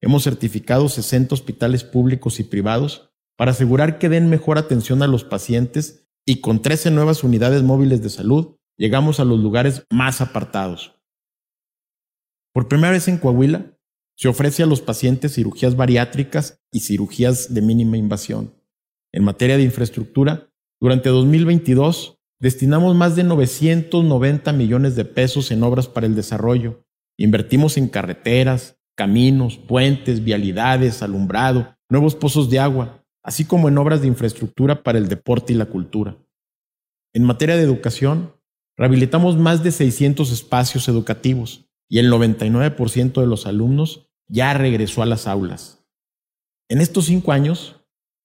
Hemos 0.03 0.25
certificado 0.25 0.89
60 0.89 1.35
hospitales 1.35 1.83
públicos 1.83 2.39
y 2.41 2.45
privados 2.45 3.11
para 3.37 3.53
asegurar 3.53 3.99
que 3.99 4.09
den 4.09 4.29
mejor 4.29 4.59
atención 4.59 5.03
a 5.03 5.07
los 5.07 5.25
pacientes 5.25 6.09
y 6.27 6.41
con 6.41 6.61
13 6.61 6.91
nuevas 6.91 7.25
unidades 7.25 7.63
móviles 7.63 8.03
de 8.03 8.11
salud 8.11 8.57
llegamos 8.77 9.21
a 9.21 9.25
los 9.25 9.41
lugares 9.41 9.87
más 9.91 10.21
apartados. 10.21 11.01
Por 12.53 12.69
primera 12.69 12.93
vez 12.93 13.09
en 13.09 13.19
Coahuila, 13.19 13.79
se 14.17 14.29
ofrece 14.29 14.63
a 14.63 14.67
los 14.67 14.81
pacientes 14.81 15.35
cirugías 15.35 15.77
bariátricas 15.77 16.63
y 16.73 16.81
cirugías 16.81 17.53
de 17.53 17.63
mínima 17.63 17.99
invasión. 17.99 18.56
En 19.17 19.25
materia 19.25 19.57
de 19.57 19.63
infraestructura, 19.63 20.51
durante 20.79 21.09
2022 21.09 22.19
destinamos 22.39 22.95
más 22.95 23.17
de 23.17 23.25
990 23.25 24.53
millones 24.53 24.95
de 24.95 25.07
pesos 25.07 25.51
en 25.51 25.63
obras 25.63 25.89
para 25.89 26.07
el 26.07 26.15
desarrollo. 26.15 26.85
Invertimos 27.17 27.79
en 27.79 27.89
carreteras, 27.89 28.79
caminos, 28.95 29.57
puentes, 29.57 30.23
vialidades, 30.23 31.01
alumbrado, 31.01 31.79
nuevos 31.89 32.15
pozos 32.15 32.51
de 32.51 32.59
agua, 32.59 33.07
así 33.23 33.47
como 33.47 33.71
en 33.71 33.79
obras 33.79 34.03
de 34.03 34.09
infraestructura 34.09 34.83
para 34.83 34.99
el 34.99 35.09
deporte 35.09 35.55
y 35.55 35.57
la 35.57 35.65
cultura. 35.65 36.19
En 37.15 37.25
materia 37.25 37.57
de 37.57 37.63
educación, 37.63 38.35
rehabilitamos 38.77 39.39
más 39.39 39.65
de 39.65 39.73
600 39.73 40.31
espacios 40.31 40.89
educativos 40.89 41.71
y 41.89 42.01
el 42.01 42.13
99% 42.13 43.23
de 43.23 43.27
los 43.27 43.47
alumnos 43.47 44.11
ya 44.29 44.53
regresó 44.53 45.01
a 45.01 45.07
las 45.07 45.27
aulas. 45.27 45.87
En 46.69 46.83
estos 46.83 47.07
cinco 47.07 47.33
años, 47.33 47.76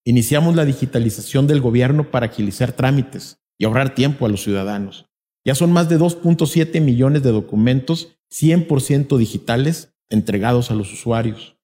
iniciamos 0.05 0.55
la 0.55 0.65
digitalización 0.65 1.47
del 1.47 1.61
gobierno 1.61 2.09
para 2.09 2.27
agilizar 2.27 2.73
trámites 2.73 3.41
y 3.57 3.65
ahorrar 3.65 3.93
tiempo 3.93 4.25
a 4.25 4.29
los 4.29 4.43
ciudadanos. 4.43 5.05
Ya 5.45 5.55
son 5.55 5.71
más 5.71 5.89
de 5.89 5.99
2.7 5.99 6.81
millones 6.81 7.23
de 7.23 7.31
documentos 7.31 8.17
100% 8.31 9.17
digitales 9.17 9.93
entregados 10.09 10.71
a 10.71 10.75
los 10.75 10.91
usuarios. 10.93 11.57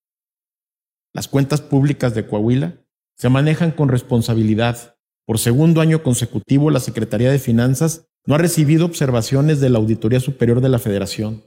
Las 1.14 1.28
cuentas 1.28 1.62
públicas 1.62 2.14
de 2.14 2.28
Coahuila 2.28 2.86
se 3.16 3.30
manejan 3.30 3.72
con 3.72 3.90
responsabilidad. 3.90 4.96
Por 5.26 5.40
segundo 5.40 5.82
año 5.82 6.04
consecutivo, 6.04 6.70
la 6.70 6.80
Secretaría 6.80 7.32
de 7.32 7.40
Finanzas 7.40 8.08
no 8.26 8.36
ha 8.36 8.38
recibido 8.38 8.86
observaciones 8.86 9.60
de 9.60 9.70
la 9.70 9.80
Auditoría 9.80 10.20
Superior 10.20 10.62
de 10.62 10.70
la 10.70 10.80
Federación. 10.80 11.44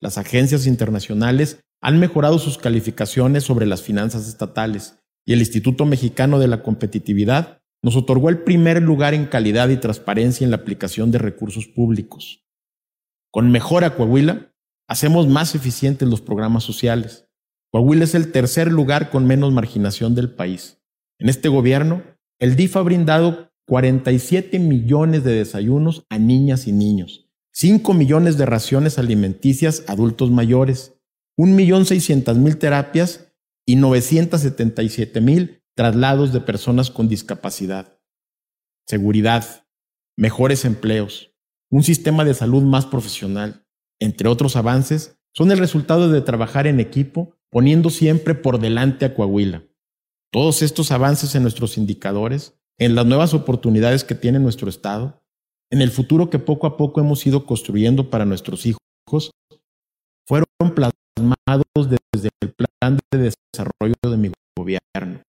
Las 0.00 0.18
agencias 0.18 0.66
internacionales 0.66 1.60
han 1.80 1.98
mejorado 1.98 2.38
sus 2.38 2.58
calificaciones 2.58 3.44
sobre 3.44 3.66
las 3.66 3.82
finanzas 3.82 4.28
estatales 4.28 4.99
y 5.30 5.32
el 5.32 5.38
Instituto 5.38 5.86
Mexicano 5.86 6.40
de 6.40 6.48
la 6.48 6.60
Competitividad 6.60 7.62
nos 7.84 7.94
otorgó 7.94 8.30
el 8.30 8.40
primer 8.40 8.82
lugar 8.82 9.14
en 9.14 9.26
calidad 9.26 9.68
y 9.68 9.76
transparencia 9.76 10.44
en 10.44 10.50
la 10.50 10.56
aplicación 10.56 11.12
de 11.12 11.18
recursos 11.18 11.68
públicos. 11.68 12.44
Con 13.30 13.52
Mejora 13.52 13.94
Coahuila, 13.94 14.52
hacemos 14.88 15.28
más 15.28 15.54
eficientes 15.54 16.08
los 16.08 16.20
programas 16.20 16.64
sociales. 16.64 17.28
Coahuila 17.70 18.02
es 18.02 18.16
el 18.16 18.32
tercer 18.32 18.72
lugar 18.72 19.10
con 19.10 19.24
menos 19.24 19.52
marginación 19.52 20.16
del 20.16 20.34
país. 20.34 20.82
En 21.20 21.28
este 21.28 21.48
gobierno, 21.48 22.02
el 22.40 22.56
DIF 22.56 22.76
ha 22.76 22.82
brindado 22.82 23.52
47 23.68 24.58
millones 24.58 25.22
de 25.22 25.34
desayunos 25.34 26.06
a 26.08 26.18
niñas 26.18 26.66
y 26.66 26.72
niños, 26.72 27.30
5 27.52 27.94
millones 27.94 28.36
de 28.36 28.46
raciones 28.46 28.98
alimenticias 28.98 29.84
a 29.86 29.92
adultos 29.92 30.32
mayores, 30.32 30.94
1.600.000 31.38 32.58
terapias 32.58 33.29
y 33.66 33.76
977.000 33.76 35.62
traslados 35.74 36.32
de 36.32 36.40
personas 36.40 36.90
con 36.90 37.08
discapacidad. 37.08 37.98
Seguridad, 38.86 39.66
mejores 40.16 40.64
empleos, 40.64 41.32
un 41.70 41.82
sistema 41.82 42.24
de 42.24 42.34
salud 42.34 42.62
más 42.62 42.86
profesional, 42.86 43.66
entre 44.00 44.28
otros 44.28 44.56
avances, 44.56 45.18
son 45.32 45.52
el 45.52 45.58
resultado 45.58 46.10
de 46.10 46.20
trabajar 46.20 46.66
en 46.66 46.80
equipo 46.80 47.36
poniendo 47.50 47.90
siempre 47.90 48.34
por 48.34 48.58
delante 48.58 49.04
a 49.04 49.14
Coahuila. 49.14 49.64
Todos 50.32 50.62
estos 50.62 50.90
avances 50.90 51.34
en 51.34 51.42
nuestros 51.42 51.76
indicadores, 51.76 52.58
en 52.78 52.94
las 52.94 53.06
nuevas 53.06 53.34
oportunidades 53.34 54.04
que 54.04 54.14
tiene 54.14 54.38
nuestro 54.38 54.68
Estado, 54.68 55.22
en 55.70 55.82
el 55.82 55.90
futuro 55.90 56.30
que 56.30 56.38
poco 56.38 56.66
a 56.66 56.76
poco 56.76 57.00
hemos 57.00 57.24
ido 57.26 57.46
construyendo 57.46 58.10
para 58.10 58.24
nuestros 58.24 58.66
hijos, 58.66 59.30
fueron 60.26 60.46
plasmados 60.74 61.88
desde 62.12 62.28
el 62.40 62.52
plan 62.52 62.69
de 63.12 63.18
desarrollo 63.18 63.94
de 64.02 64.16
mi 64.16 64.32
gobierno. 64.56 65.22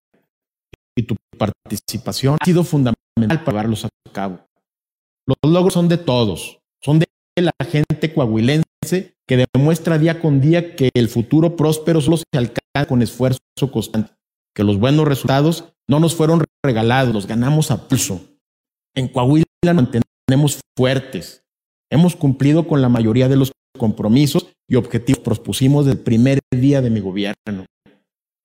Y 0.95 1.03
tu 1.03 1.15
participación 1.37 2.37
ha 2.39 2.45
sido 2.45 2.63
fundamental 2.63 3.43
para 3.43 3.51
llevarlos 3.51 3.85
a 3.85 3.89
cabo. 4.11 4.39
Los 5.27 5.37
logros 5.51 5.73
son 5.73 5.87
de 5.87 5.97
todos, 5.97 6.59
son 6.81 6.99
de 6.99 7.07
la 7.37 7.51
gente 7.65 8.13
coahuilense 8.13 9.15
que 9.27 9.45
demuestra 9.53 9.97
día 9.97 10.19
con 10.19 10.41
día 10.41 10.75
que 10.75 10.89
el 10.93 11.07
futuro 11.07 11.55
próspero 11.55 12.01
solo 12.01 12.17
se 12.17 12.37
alcanza 12.37 12.87
con 12.87 13.01
esfuerzo 13.01 13.39
constante, 13.71 14.13
que 14.53 14.63
los 14.63 14.77
buenos 14.77 15.07
resultados 15.07 15.73
no 15.87 15.99
nos 15.99 16.15
fueron 16.15 16.43
regalados, 16.63 17.13
los 17.13 17.27
ganamos 17.27 17.71
a 17.71 17.87
pulso. 17.87 18.21
En 18.95 19.07
Coahuila 19.07 19.45
nos 19.63 19.75
mantenemos 19.75 20.59
fuertes. 20.77 21.45
Hemos 21.89 22.15
cumplido 22.15 22.67
con 22.67 22.81
la 22.81 22.89
mayoría 22.89 23.29
de 23.29 23.37
los 23.37 23.51
compromisos 23.81 24.45
y 24.69 24.75
objetivos 24.75 25.17
que 25.17 25.25
propusimos 25.25 25.87
del 25.87 25.97
primer 25.97 26.39
día 26.53 26.83
de 26.83 26.91
mi 26.91 26.99
gobierno. 26.99 27.65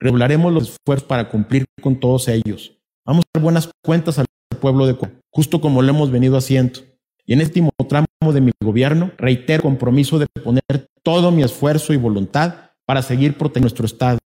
Regularemos 0.01 0.51
los 0.51 0.71
esfuerzos 0.71 1.07
para 1.07 1.29
cumplir 1.29 1.67
con 1.83 2.01
todos 2.01 2.29
ellos. 2.29 2.79
Vamos 3.05 3.23
a 3.27 3.29
dar 3.39 3.43
buenas 3.43 3.71
cuentas 3.85 4.19
al 4.19 4.25
pueblo 4.59 4.87
de 4.87 4.97
Coahuila, 4.97 5.21
justo 5.31 5.61
como 5.61 5.83
lo 5.83 5.91
hemos 5.91 6.11
venido 6.11 6.39
haciendo. 6.39 6.81
Y 7.27 7.35
en 7.35 7.43
este 7.43 7.61
último 7.61 7.87
tramo 7.87 8.33
de 8.33 8.41
mi 8.41 8.53
gobierno, 8.65 9.11
reitero 9.19 9.57
el 9.57 9.63
compromiso 9.63 10.19
de 10.19 10.27
poner 10.43 10.87
todo 11.03 11.31
mi 11.31 11.43
esfuerzo 11.43 11.93
y 11.93 11.99
voluntad 11.99 12.71
para 12.87 13.03
seguir 13.03 13.37
protegiendo 13.37 13.67
nuestro 13.67 13.85
Estado, 13.85 14.19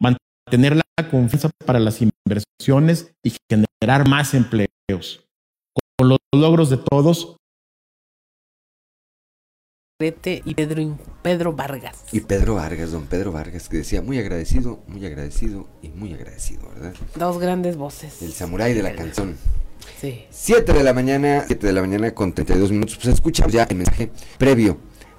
mantener 0.00 0.76
la 0.76 1.10
confianza 1.10 1.50
para 1.66 1.80
las 1.80 2.00
inversiones 2.00 3.12
y 3.24 3.32
generar 3.50 4.08
más 4.08 4.34
empleos. 4.34 5.26
Con 5.98 6.10
los 6.10 6.18
logros 6.32 6.70
de 6.70 6.76
todos, 6.76 7.38
y 9.96 10.54
Pedro, 10.56 10.98
Pedro 11.22 11.52
Vargas. 11.52 12.02
Y 12.10 12.18
Pedro 12.18 12.56
Vargas, 12.56 12.90
don 12.90 13.06
Pedro 13.06 13.30
Vargas, 13.30 13.68
que 13.68 13.76
decía 13.76 14.02
muy 14.02 14.18
agradecido, 14.18 14.80
muy 14.88 15.06
agradecido 15.06 15.68
y 15.82 15.90
muy 15.90 16.12
agradecido, 16.12 16.68
¿verdad? 16.74 16.94
Dos 17.14 17.38
grandes 17.38 17.76
voces. 17.76 18.20
El 18.20 18.32
samurái 18.32 18.74
de 18.74 18.82
la 18.82 18.92
canción. 18.92 19.36
Sí. 20.00 20.24
7 20.30 20.72
de 20.72 20.82
la 20.82 20.94
mañana, 20.94 21.44
7 21.46 21.68
de 21.68 21.72
la 21.72 21.80
mañana 21.80 22.12
con 22.12 22.32
32 22.32 22.72
minutos. 22.72 22.96
Pues 22.96 23.14
escuchamos 23.14 23.52
ya 23.52 23.62
el 23.70 23.76
mensaje 23.76 24.10
previo, 24.36 24.78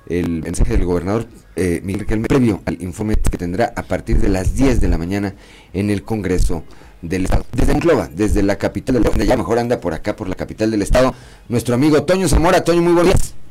el 0.09 0.41
mensaje 0.41 0.73
del 0.73 0.83
gobernador 0.83 1.25
eh, 1.55 1.79
Miguel 1.81 2.01
Riquelme, 2.01 2.27
previo 2.27 2.61
al 2.65 2.81
informe 2.81 3.15
que 3.15 3.37
tendrá 3.37 3.71
a 3.77 3.83
partir 3.83 4.19
de 4.19 4.27
las 4.27 4.55
10 4.55 4.81
de 4.81 4.89
la 4.89 4.97
mañana 4.97 5.35
en 5.71 5.89
el 5.89 6.03
Congreso 6.03 6.65
del 7.01 7.23
Estado. 7.23 7.45
Desde 7.53 7.71
Monclova, 7.71 8.09
desde 8.13 8.43
la 8.43 8.57
capital 8.57 8.95
del 8.95 9.05
Estado, 9.05 9.23
ya 9.23 9.37
mejor 9.37 9.57
anda 9.57 9.79
por 9.79 9.93
acá, 9.93 10.17
por 10.17 10.27
la 10.27 10.35
capital 10.35 10.69
del 10.69 10.81
Estado, 10.81 11.13
nuestro 11.47 11.75
amigo 11.75 12.03
Toño 12.03 12.27
Zamora. 12.27 12.61
Toño, 12.65 12.81
muy 12.81 12.91
buenos 12.91 13.13
días. 13.13 13.44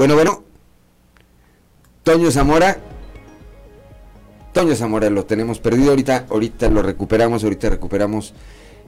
Bueno, 0.00 0.14
bueno. 0.14 0.44
Toño 2.04 2.30
Zamora. 2.30 2.78
Toño 4.54 4.74
Zamora 4.74 5.10
lo 5.10 5.26
tenemos 5.26 5.58
perdido 5.60 5.90
ahorita, 5.90 6.24
ahorita 6.30 6.70
lo 6.70 6.80
recuperamos, 6.80 7.44
ahorita 7.44 7.68
recuperamos 7.68 8.32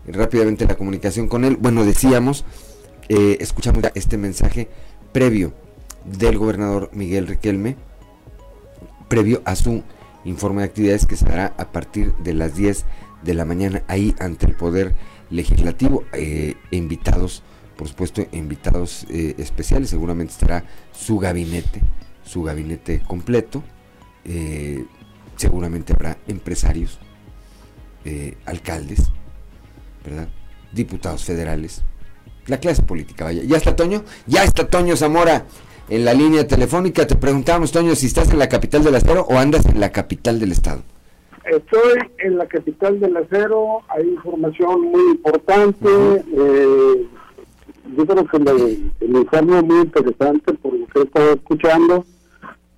rápidamente 0.06 0.64
la 0.66 0.74
comunicación 0.74 1.28
con 1.28 1.44
él. 1.44 1.58
Bueno, 1.60 1.84
decíamos, 1.84 2.46
eh, 3.10 3.36
escuchamos 3.40 3.84
este 3.94 4.16
mensaje 4.16 4.70
previo 5.12 5.52
del 6.06 6.38
gobernador 6.38 6.88
Miguel 6.94 7.26
Riquelme, 7.26 7.76
previo 9.08 9.42
a 9.44 9.54
su 9.54 9.82
informe 10.24 10.62
de 10.62 10.68
actividades 10.68 11.04
que 11.04 11.16
se 11.16 11.26
dará 11.26 11.52
a 11.58 11.72
partir 11.72 12.14
de 12.24 12.32
las 12.32 12.56
10 12.56 12.86
de 13.22 13.34
la 13.34 13.44
mañana 13.44 13.82
ahí 13.86 14.14
ante 14.18 14.46
el 14.46 14.56
Poder 14.56 14.94
Legislativo, 15.28 16.04
eh, 16.14 16.54
invitados 16.70 17.42
por 17.82 17.88
supuesto 17.88 18.22
invitados 18.30 19.04
eh, 19.10 19.34
especiales, 19.38 19.90
seguramente 19.90 20.32
estará 20.32 20.62
su 20.92 21.18
gabinete, 21.18 21.80
su 22.22 22.44
gabinete 22.44 23.02
completo, 23.04 23.60
eh, 24.24 24.84
seguramente 25.34 25.92
habrá 25.92 26.16
empresarios, 26.28 27.00
eh, 28.04 28.36
alcaldes, 28.46 29.10
¿verdad? 30.04 30.28
diputados 30.70 31.24
federales, 31.24 31.82
la 32.46 32.60
clase 32.60 32.84
política, 32.84 33.24
vaya. 33.24 33.42
¿Ya 33.42 33.56
está 33.56 33.74
Toño? 33.74 34.04
Ya 34.28 34.44
está 34.44 34.68
Toño 34.68 34.96
Zamora 34.96 35.46
en 35.88 36.04
la 36.04 36.14
línea 36.14 36.46
telefónica. 36.46 37.04
Te 37.04 37.16
preguntamos, 37.16 37.72
Toño, 37.72 37.96
si 37.96 38.06
estás 38.06 38.30
en 38.30 38.38
la 38.38 38.48
capital 38.48 38.84
del 38.84 38.94
acero 38.94 39.26
o 39.28 39.38
andas 39.38 39.66
en 39.66 39.80
la 39.80 39.90
capital 39.90 40.38
del 40.38 40.52
estado. 40.52 40.84
Estoy 41.44 41.98
en 42.18 42.38
la 42.38 42.46
capital 42.46 43.00
del 43.00 43.16
acero, 43.16 43.80
hay 43.88 44.06
información 44.06 44.82
muy 44.82 45.02
importante 45.10 45.88
yo 47.96 48.06
creo 48.06 48.26
que 48.26 48.36
el 49.00 49.16
informe 49.16 49.58
es 49.58 49.64
muy 49.64 49.80
interesante 49.80 50.52
por 50.54 50.74
lo 50.74 50.86
que 50.86 50.98
he 50.98 51.02
estado 51.02 51.32
escuchando, 51.32 52.04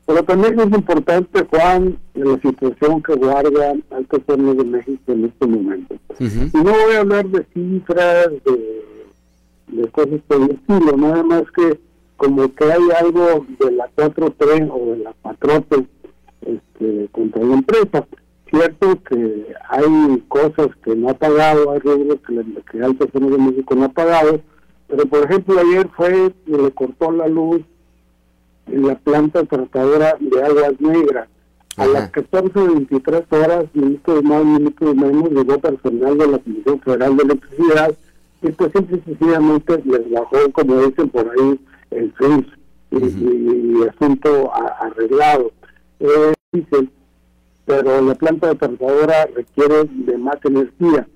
pero 0.06 0.22
también 0.24 0.60
es 0.60 0.66
importante, 0.66 1.46
Juan, 1.50 1.98
la 2.14 2.38
situación 2.40 3.02
que 3.02 3.14
guarda 3.14 3.74
Alto 3.90 4.22
Hornos 4.26 4.56
de 4.58 4.64
México 4.64 5.12
en 5.12 5.24
este 5.24 5.46
momento. 5.46 5.94
Y 6.18 6.56
no 6.56 6.62
voy 6.62 6.94
a 6.94 7.00
hablar 7.00 7.26
de 7.26 7.46
cifras, 7.54 8.28
de, 8.44 9.88
cosas 9.90 10.20
por 10.26 10.42
el 10.42 10.50
estilo, 10.50 10.96
nada 10.96 11.22
más 11.22 11.42
que 11.56 11.78
como 12.16 12.54
que 12.54 12.64
hay 12.64 12.82
algo 13.00 13.46
de 13.58 13.72
la 13.72 13.90
4-3 13.96 14.70
o 14.70 14.92
de 14.92 14.98
la 14.98 15.12
patrote 15.14 15.84
este, 16.42 17.08
contra 17.10 17.42
la 17.42 17.54
empresa. 17.54 18.06
Cierto 18.50 19.02
que 19.02 19.46
hay 19.68 20.22
cosas 20.28 20.68
que 20.84 20.94
no 20.94 21.08
ha 21.08 21.14
pagado, 21.14 21.72
hay 21.72 21.80
rubros 21.80 22.20
que, 22.26 22.44
que 22.70 22.84
Alto 22.84 23.06
de 23.06 23.38
México 23.38 23.74
no 23.74 23.84
ha 23.84 23.88
pagado, 23.88 24.40
pero, 24.88 25.06
por 25.06 25.24
ejemplo, 25.24 25.58
ayer 25.58 25.88
fue 25.96 26.32
y 26.46 26.50
le 26.50 26.70
cortó 26.72 27.10
la 27.10 27.28
luz 27.28 27.62
en 28.66 28.86
la 28.86 28.94
planta 28.96 29.44
tratadora 29.44 30.16
de 30.20 30.42
aguas 30.42 30.80
negras. 30.80 31.28
A 31.76 31.86
las 31.86 32.12
14.23 32.12 33.24
horas, 33.30 33.64
minutos 33.74 34.22
más, 34.22 34.44
minutos 34.44 34.94
menos, 34.94 35.30
llegó 35.30 35.58
personal 35.58 36.16
de 36.16 36.26
la 36.28 36.38
Comisión 36.38 36.80
Federal 36.80 37.16
de 37.16 37.22
Electricidad 37.24 37.94
y 38.42 38.52
pues 38.52 38.72
simple 38.72 38.98
y 38.98 39.10
sencillamente 39.10 39.82
les 39.84 40.10
bajó, 40.12 40.52
como 40.52 40.82
dicen 40.82 41.08
por 41.08 41.28
ahí, 41.28 41.60
el 41.90 42.12
FRIS 42.12 42.46
y, 42.92 43.88
asunto 43.88 44.52
arreglado. 44.54 45.50
Eh, 45.98 46.32
dicen, 46.52 46.90
pero 47.64 48.00
la 48.02 48.14
planta 48.14 48.54
tratadora 48.54 49.26
requiere 49.34 49.84
de 49.84 50.18
más 50.18 50.36
energía 50.44 51.08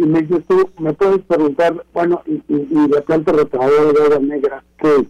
y 0.00 0.06
me 0.06 0.22
dices 0.22 0.46
tú, 0.46 0.70
me 0.78 0.92
puedes 0.94 1.20
preguntar, 1.26 1.84
bueno, 1.92 2.22
y, 2.26 2.42
y, 2.48 2.88
la 2.88 3.02
planta 3.02 3.32
rotadora 3.32 3.92
de 3.92 4.04
agua 4.04 4.18
negra, 4.18 4.64
¿qué 4.78 5.06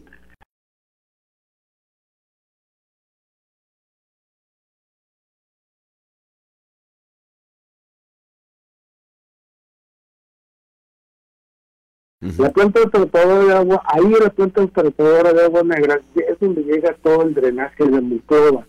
La 12.20 12.50
planta 12.50 12.80
tratadora 12.90 13.44
de 13.44 13.54
agua, 13.54 13.82
ahí 13.86 14.10
la 14.20 14.28
planta 14.28 14.66
tratadora 14.66 15.32
de 15.32 15.42
agua 15.42 15.62
negra 15.62 16.00
es 16.14 16.38
donde 16.38 16.62
llega 16.64 16.94
todo 17.02 17.22
el 17.22 17.32
drenaje 17.32 17.86
de 17.86 18.00
Mucova. 18.00 18.66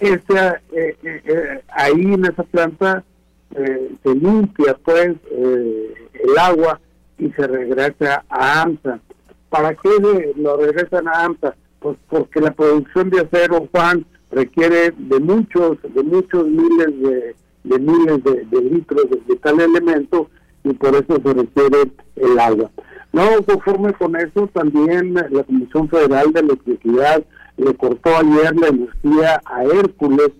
Esa, 0.00 0.56
eh, 0.72 0.96
eh, 1.02 1.22
eh, 1.24 1.62
ahí 1.68 2.14
en 2.14 2.24
esa 2.24 2.42
planta 2.42 3.04
eh, 3.54 3.90
se 4.02 4.14
limpia 4.14 4.76
pues 4.84 5.16
eh, 5.30 5.94
el 6.12 6.38
agua 6.38 6.80
y 7.18 7.30
se 7.32 7.46
regresa 7.46 8.24
a 8.28 8.62
AMSA. 8.62 9.00
¿Para 9.48 9.74
qué 9.74 9.90
lo 10.36 10.56
regresan 10.56 11.08
a 11.08 11.24
AMSA? 11.24 11.54
Pues 11.80 11.96
porque 12.08 12.40
la 12.40 12.52
producción 12.52 13.10
de 13.10 13.20
acero, 13.20 13.68
Juan, 13.72 14.06
requiere 14.30 14.92
de 14.96 15.20
muchos, 15.20 15.78
de 15.82 16.02
muchos 16.02 16.46
miles 16.46 17.00
de, 17.00 17.36
de 17.64 17.78
miles 17.78 18.22
de, 18.24 18.60
litros 18.62 19.06
de, 19.26 19.36
tal 19.36 19.60
elemento 19.60 20.30
y 20.64 20.72
por 20.74 20.94
eso 20.94 21.20
se 21.22 21.34
requiere 21.34 21.90
el 22.16 22.38
agua. 22.38 22.70
No 23.12 23.22
conforme 23.44 23.92
con 23.94 24.14
eso, 24.16 24.48
también 24.52 25.14
la 25.14 25.42
Comisión 25.42 25.88
Federal 25.88 26.32
de 26.32 26.40
Electricidad 26.40 27.24
le 27.56 27.74
cortó 27.74 28.16
ayer 28.16 28.54
la 28.56 28.68
energía 28.68 29.40
a 29.44 29.64
Hércules 29.64 30.30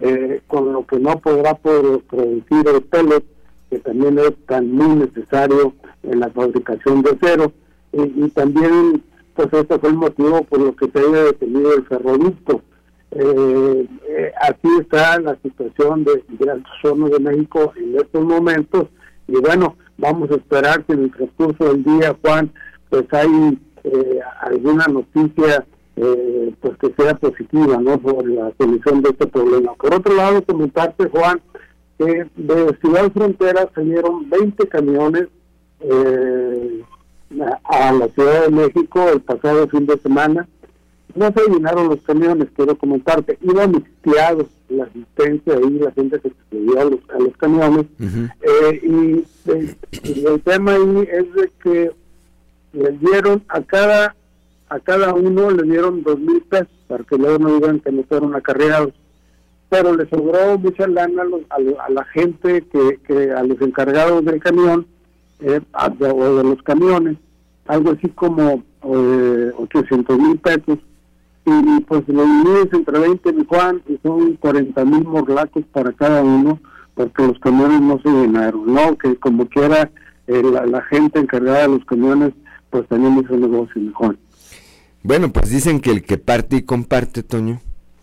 eh, 0.00 0.40
con 0.46 0.72
lo 0.72 0.86
que 0.86 0.98
no 0.98 1.18
podrá 1.18 1.54
producir 1.54 2.68
el 2.68 2.82
pellet, 2.82 3.24
que 3.70 3.78
también 3.80 4.18
es 4.18 4.32
tan 4.46 4.70
muy 4.70 5.06
necesario 5.06 5.74
en 6.02 6.20
la 6.20 6.30
fabricación 6.30 7.02
de 7.02 7.10
acero, 7.10 7.52
y, 7.92 8.28
también, 8.30 9.02
pues 9.34 9.48
este 9.52 9.78
fue 9.78 9.88
el 9.90 9.96
motivo 9.96 10.42
por 10.44 10.60
lo 10.60 10.76
que 10.76 10.90
se 10.90 10.98
haya 10.98 11.24
detenido 11.24 11.74
el 11.74 11.86
ferroducto. 11.86 12.62
Eh, 13.10 13.88
eh, 14.08 14.32
aquí 14.42 14.68
está 14.80 15.18
la 15.20 15.36
situación 15.42 16.04
de, 16.04 16.22
de 16.28 16.62
zona 16.82 17.08
de 17.08 17.18
México 17.18 17.72
en 17.76 17.96
estos 17.96 18.24
momentos, 18.24 18.88
y 19.26 19.36
bueno, 19.40 19.76
vamos 19.96 20.30
a 20.30 20.36
esperar 20.36 20.84
que 20.84 20.92
en 20.92 21.04
el 21.04 21.10
transcurso 21.12 21.72
del 21.72 21.84
día, 21.84 22.16
Juan, 22.22 22.52
pues 22.90 23.04
hay 23.12 23.58
eh, 23.84 24.20
alguna 24.40 24.86
noticia 24.86 25.66
eh, 26.00 26.54
pues 26.60 26.76
que 26.78 26.92
sea 26.94 27.14
positiva 27.14 27.76
¿no? 27.78 27.98
por 27.98 28.28
la 28.28 28.52
solución 28.58 29.02
de 29.02 29.10
este 29.10 29.26
problema. 29.26 29.74
Por 29.74 29.94
otro 29.94 30.14
lado, 30.14 30.42
comentarte, 30.42 31.08
Juan, 31.08 31.40
que 31.98 32.26
de 32.36 32.76
Ciudad 32.80 33.10
Frontera 33.12 33.68
salieron 33.74 34.28
20 34.30 34.68
camiones 34.68 35.28
eh, 35.80 36.82
a 37.64 37.92
la 37.92 38.08
Ciudad 38.08 38.44
de 38.44 38.50
México 38.50 39.08
el 39.12 39.20
pasado 39.20 39.68
fin 39.68 39.86
de 39.86 39.98
semana 39.98 40.48
no 41.14 41.32
se 41.32 41.50
llenaron 41.50 41.88
los 41.88 42.00
camiones, 42.02 42.48
quiero 42.54 42.76
comentarte, 42.76 43.38
iban 43.42 43.72
mixteados 43.72 44.46
la 44.68 44.84
asistencia 44.84 45.54
ahí, 45.54 45.78
la 45.78 45.90
gente 45.92 46.20
que 46.20 46.28
se 46.28 46.56
dio 46.56 46.80
a 46.80 46.84
los, 46.84 47.00
a 47.12 47.18
los 47.18 47.36
camiones, 47.36 47.86
eh, 47.98 48.80
y, 48.82 49.50
eh, 49.50 49.76
y 50.04 50.26
el 50.26 50.40
tema 50.42 50.74
ahí 50.74 51.08
es 51.10 51.34
de 51.34 51.50
que 51.62 51.90
les 52.72 53.00
dieron 53.00 53.42
a 53.48 53.62
cada 53.62 54.14
a 54.70 54.78
cada 54.80 55.14
uno 55.14 55.50
le 55.50 55.62
dieron 55.64 56.02
dos 56.02 56.18
mil 56.18 56.40
pesos 56.42 56.68
para 56.88 57.04
que 57.04 57.16
luego 57.16 57.38
no 57.38 57.54
digan 57.54 57.80
que 57.80 57.92
no 57.92 58.02
fueron 58.04 58.34
acarreados. 58.34 58.92
Pero 59.70 59.94
le 59.94 60.08
sobró 60.08 60.58
mucha 60.58 60.86
lana 60.86 61.22
a, 61.22 61.24
los- 61.26 61.42
a 61.50 61.84
a 61.84 61.90
la 61.90 62.04
gente 62.04 62.62
que, 62.72 62.98
que 63.06 63.30
a 63.32 63.42
los 63.42 63.60
encargados 63.60 64.24
del 64.24 64.40
camión 64.40 64.86
eh, 65.40 65.60
o 66.00 66.34
de 66.36 66.44
los 66.44 66.62
camiones 66.62 67.16
algo 67.66 67.90
así 67.92 68.08
como 68.08 68.62
eh, 68.82 69.52
800 69.56 70.18
mil 70.18 70.38
pesos. 70.38 70.78
Y 71.44 71.80
pues 71.82 72.02
lo 72.08 72.24
divides 72.24 72.68
entre 72.72 72.98
20 72.98 73.32
mi 73.32 73.44
Juan 73.46 73.82
y 73.88 73.98
son 74.02 74.34
40 74.36 74.84
mil 74.84 75.04
morlacos 75.04 75.64
para 75.72 75.92
cada 75.92 76.22
uno 76.22 76.58
porque 76.94 77.26
los 77.26 77.38
camiones 77.38 77.80
no 77.80 77.98
se 78.02 78.08
llenaron 78.10 78.66
no 78.74 78.96
que 78.98 79.16
como 79.16 79.46
quiera 79.48 79.90
eh, 80.26 80.42
la, 80.42 80.66
la 80.66 80.82
gente 80.82 81.18
encargada 81.20 81.62
de 81.62 81.68
los 81.68 81.84
camiones 81.86 82.32
pues 82.70 82.86
también 82.88 83.18
hizo 83.18 83.34
negocio 83.36 83.80
Juan 83.94 84.18
Bueno, 85.02 85.32
pues 85.32 85.50
dicen 85.50 85.80
que 85.80 85.90
el 85.90 86.02
que 86.02 86.18
parte 86.18 86.56
y 86.56 86.62
comparte, 86.62 87.22
Toño. 87.22 87.60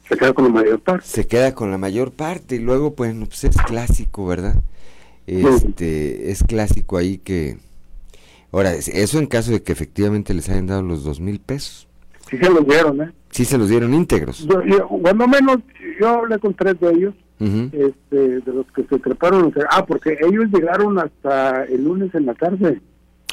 Se 0.07 0.15
queda 0.17 0.33
con 0.33 0.45
la 0.45 0.51
mayor 0.51 0.79
parte. 0.79 1.05
Se 1.07 1.27
queda 1.27 1.53
con 1.55 1.71
la 1.71 1.77
mayor 1.77 2.11
parte 2.11 2.55
y 2.55 2.59
luego, 2.59 2.95
pues, 2.95 3.13
no, 3.15 3.25
pues 3.25 3.43
es 3.43 3.57
clásico, 3.57 4.25
¿verdad? 4.27 4.55
Este, 5.27 6.31
es 6.31 6.43
clásico 6.43 6.97
ahí 6.97 7.17
que... 7.17 7.57
Ahora, 8.51 8.73
es- 8.73 8.87
eso 8.87 9.19
en 9.19 9.25
caso 9.25 9.51
de 9.51 9.63
que 9.63 9.71
efectivamente 9.71 10.33
les 10.33 10.47
hayan 10.49 10.67
dado 10.67 10.81
los 10.81 11.03
dos 11.03 11.19
mil 11.19 11.39
pesos. 11.39 11.87
sí 12.29 12.37
se 12.37 12.49
los 12.49 12.65
dieron 12.65 13.01
eh 13.01 13.11
Sí 13.31 13.43
se 13.43 13.57
los 13.57 13.67
dieron 13.69 13.93
íntegros. 13.93 14.47
Yo, 14.47 14.63
yo, 14.63 14.87
cuando 14.87 15.27
menos 15.27 15.57
yo 15.99 16.09
hablé 16.09 16.39
con 16.39 16.53
tres 16.53 16.79
de 16.79 16.89
ellos 16.91 17.13
este, 17.73 18.39
de 18.39 18.53
los 18.53 18.65
que 18.71 18.83
se 18.83 18.97
treparon. 18.99 19.51
ah, 19.71 19.85
porque 19.85 20.17
ellos 20.21 20.45
llegaron 20.53 20.97
hasta 20.99 21.65
el 21.65 21.83
lunes 21.83 22.13
en 22.15 22.27
la 22.27 22.33
tarde. 22.35 22.81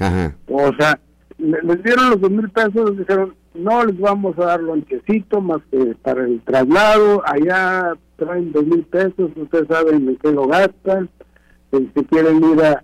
Ajá. 0.01 0.35
O 0.49 0.73
sea, 0.77 0.99
le- 1.39 1.63
les 1.63 1.83
dieron 1.85 2.11
los 2.11 2.21
dos 2.21 2.31
mil 2.31 2.49
pesos, 2.51 2.99
dijeron, 2.99 3.33
no 3.55 3.85
les 3.85 3.99
vamos 3.99 4.39
a 4.39 4.47
dar 4.47 4.63
lonchecito 4.63 5.41
más 5.41 5.61
que 5.71 5.95
para 6.03 6.25
el 6.25 6.41
traslado, 6.43 7.23
allá 7.27 7.95
traen 8.17 8.53
dos 8.53 8.67
mil 8.67 8.85
pesos, 8.85 9.31
ustedes 9.37 9.69
saben 9.69 10.09
en 10.09 10.17
qué 10.17 10.33
lo 10.33 10.47
gastan, 10.47 11.09
eh, 11.73 11.89
si 11.95 12.05
quieren 12.05 12.43
ir 12.45 12.63
a, 12.63 12.83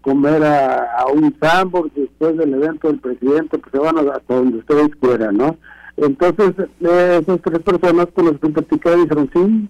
comer 0.00 0.42
a, 0.42 1.00
a 1.00 1.06
un 1.12 1.36
sandbox 1.40 1.94
después 1.94 2.36
del 2.36 2.54
evento 2.54 2.88
del 2.88 2.98
presidente, 2.98 3.58
pues 3.58 3.72
se 3.72 3.78
van 3.78 3.98
a, 3.98 4.12
hasta 4.12 4.34
donde 4.34 4.58
ustedes 4.58 4.88
quieran, 5.00 5.36
¿no? 5.36 5.56
Entonces, 5.96 6.54
eh, 6.80 7.20
esas 7.20 7.40
tres 7.42 7.58
personas 7.58 8.06
con 8.14 8.26
las 8.26 8.38
que 8.38 8.48
platicé 8.48 8.96
dijeron, 8.96 9.30
sí, 9.34 9.68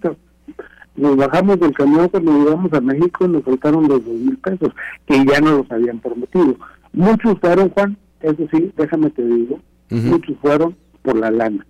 nos 0.95 1.15
bajamos 1.17 1.59
del 1.59 1.73
camión 1.73 2.07
cuando 2.09 2.31
llegamos 2.31 2.73
a 2.73 2.81
México 2.81 3.27
nos 3.27 3.43
faltaron 3.43 3.87
los 3.87 4.05
dos 4.05 4.13
mil 4.13 4.37
pesos, 4.37 4.69
que 5.05 5.25
ya 5.25 5.39
no 5.41 5.57
los 5.57 5.71
habían 5.71 5.99
prometido. 5.99 6.55
Muchos 6.93 7.39
fueron, 7.39 7.69
Juan, 7.69 7.97
eso 8.21 8.47
sí, 8.51 8.71
déjame 8.77 9.09
te 9.09 9.25
digo, 9.25 9.59
Muchos 9.91 10.37
fueron 10.41 10.77
por 11.01 11.17
la 11.17 11.31
lana. 11.31 11.65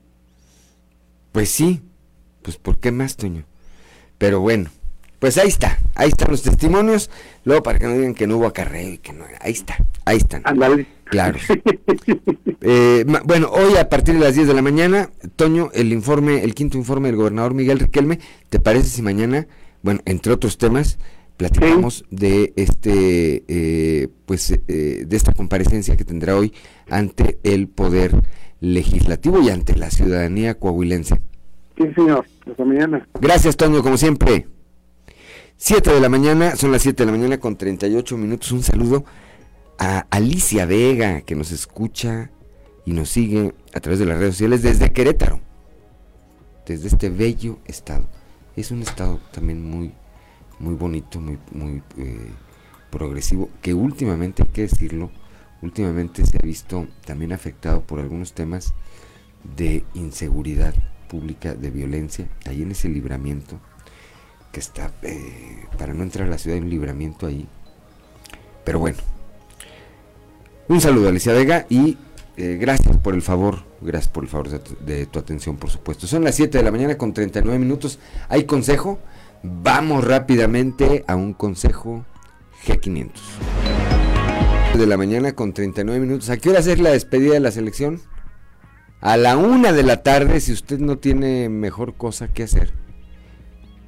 Pues 1.31 1.49
sí, 1.49 1.81
pues 2.41 2.57
¿por 2.57 2.77
qué 2.79 2.91
más, 2.91 3.17
Toño? 3.17 3.45
Pero 4.17 4.39
bueno, 4.39 4.69
pues 5.19 5.37
ahí 5.37 5.47
está, 5.47 5.79
ahí 5.95 6.09
están 6.09 6.31
los 6.31 6.41
testimonios, 6.41 7.09
luego 7.43 7.63
para 7.63 7.79
que 7.79 7.85
no 7.85 7.93
digan 7.93 8.13
que 8.13 8.27
no 8.27 8.37
hubo 8.37 8.47
acarreo 8.47 8.93
y 8.93 8.97
que 8.97 9.13
no, 9.13 9.25
ahí 9.39 9.51
está, 9.51 9.77
ahí 10.05 10.17
están. 10.17 10.41
Ándale. 10.45 10.87
Claro. 11.05 11.37
Eh, 12.63 13.05
bueno, 13.25 13.49
hoy 13.49 13.75
a 13.77 13.89
partir 13.89 14.13
de 14.13 14.19
las 14.19 14.35
10 14.35 14.47
de 14.47 14.53
la 14.53 14.61
mañana, 14.61 15.09
Toño, 15.35 15.71
el 15.73 15.91
informe, 15.91 16.43
el 16.43 16.53
quinto 16.53 16.77
informe 16.77 17.07
del 17.07 17.15
gobernador 17.15 17.55
Miguel 17.55 17.79
Riquelme, 17.79 18.19
¿te 18.49 18.59
parece 18.59 18.87
si 18.87 19.01
mañana, 19.01 19.47
bueno, 19.81 20.01
entre 20.05 20.31
otros 20.31 20.59
temas, 20.59 20.99
platicamos 21.41 22.05
de 22.11 22.53
este, 22.55 23.43
eh, 23.47 24.09
pues, 24.27 24.51
eh, 24.51 25.05
de 25.07 25.17
esta 25.17 25.33
comparecencia 25.33 25.97
que 25.97 26.05
tendrá 26.05 26.37
hoy 26.37 26.53
ante 26.87 27.39
el 27.41 27.67
poder 27.67 28.11
legislativo 28.59 29.41
y 29.41 29.49
ante 29.49 29.75
la 29.75 29.89
ciudadanía 29.89 30.59
coahuilense? 30.59 31.19
Sí, 31.77 31.83
señor, 31.95 32.27
hasta 32.47 32.63
mañana. 32.63 33.07
Gracias, 33.19 33.57
Toño, 33.57 33.81
como 33.81 33.97
siempre. 33.97 34.45
7 35.57 35.91
de 35.91 35.99
la 35.99 36.09
mañana, 36.09 36.55
son 36.55 36.71
las 36.71 36.83
7 36.83 37.01
de 37.01 37.11
la 37.11 37.17
mañana 37.17 37.39
con 37.39 37.57
38 37.57 38.17
minutos. 38.17 38.51
Un 38.51 38.61
saludo 38.61 39.03
a 39.79 40.05
Alicia 40.11 40.67
Vega, 40.67 41.21
que 41.21 41.33
nos 41.33 41.51
escucha 41.51 42.29
y 42.85 42.91
nos 42.93 43.09
sigue 43.09 43.55
a 43.73 43.79
través 43.79 43.97
de 43.97 44.05
las 44.05 44.19
redes 44.19 44.35
sociales 44.35 44.61
desde 44.61 44.91
Querétaro, 44.91 45.39
desde 46.67 46.87
este 46.87 47.09
bello 47.09 47.57
estado. 47.65 48.05
Es 48.55 48.69
un 48.69 48.83
estado 48.83 49.19
también 49.31 49.67
muy, 49.67 49.93
muy 50.61 50.75
bonito, 50.75 51.19
muy, 51.19 51.37
muy 51.51 51.83
eh, 51.97 52.31
progresivo, 52.89 53.49
que 53.61 53.73
últimamente, 53.73 54.43
hay 54.43 54.49
que 54.49 54.61
decirlo, 54.61 55.11
últimamente 55.61 56.25
se 56.25 56.37
ha 56.37 56.45
visto 56.45 56.87
también 57.05 57.33
afectado 57.33 57.81
por 57.81 57.99
algunos 57.99 58.33
temas 58.33 58.73
de 59.55 59.83
inseguridad 59.95 60.73
pública, 61.09 61.55
de 61.55 61.71
violencia, 61.71 62.27
ahí 62.45 62.61
en 62.61 62.71
ese 62.71 62.89
libramiento 62.89 63.59
que 64.51 64.59
está, 64.59 64.91
eh, 65.01 65.65
para 65.77 65.93
no 65.93 66.03
entrar 66.03 66.27
a 66.27 66.29
la 66.29 66.37
ciudad 66.37 66.57
hay 66.57 66.63
un 66.63 66.69
libramiento 66.69 67.25
ahí. 67.25 67.47
Pero 68.63 68.79
bueno, 68.79 68.97
un 70.67 70.79
saludo 70.81 71.07
a 71.07 71.09
Alicia 71.09 71.33
Vega 71.33 71.65
y 71.69 71.97
eh, 72.37 72.57
gracias 72.59 72.97
por 72.97 73.13
el 73.15 73.21
favor, 73.21 73.63
gracias 73.81 74.11
por 74.11 74.23
el 74.23 74.29
favor 74.29 74.49
de 74.49 74.59
tu, 74.59 74.75
de 74.85 75.05
tu 75.05 75.19
atención, 75.19 75.57
por 75.57 75.69
supuesto. 75.69 76.05
Son 76.05 76.23
las 76.23 76.35
7 76.35 76.57
de 76.57 76.63
la 76.63 76.71
mañana 76.71 76.97
con 76.97 77.13
39 77.13 77.57
minutos. 77.57 77.97
¿Hay 78.29 78.43
consejo? 78.43 78.99
Vamos 79.43 80.03
rápidamente 80.03 81.03
a 81.07 81.15
un 81.15 81.33
consejo 81.33 82.05
G500. 82.65 83.11
De 84.77 84.85
la 84.85 84.97
mañana 84.97 85.33
con 85.33 85.53
39 85.53 85.99
minutos. 85.99 86.29
¿A 86.29 86.37
qué 86.37 86.49
hora 86.49 86.59
hacer 86.59 86.79
la 86.79 86.91
despedida 86.91 87.33
de 87.33 87.39
la 87.39 87.51
selección? 87.51 87.99
A 89.01 89.17
la 89.17 89.37
una 89.37 89.73
de 89.73 89.81
la 89.81 90.03
tarde, 90.03 90.39
si 90.39 90.51
usted 90.51 90.79
no 90.79 90.99
tiene 90.99 91.49
mejor 91.49 91.95
cosa 91.95 92.27
que 92.27 92.43
hacer. 92.43 92.71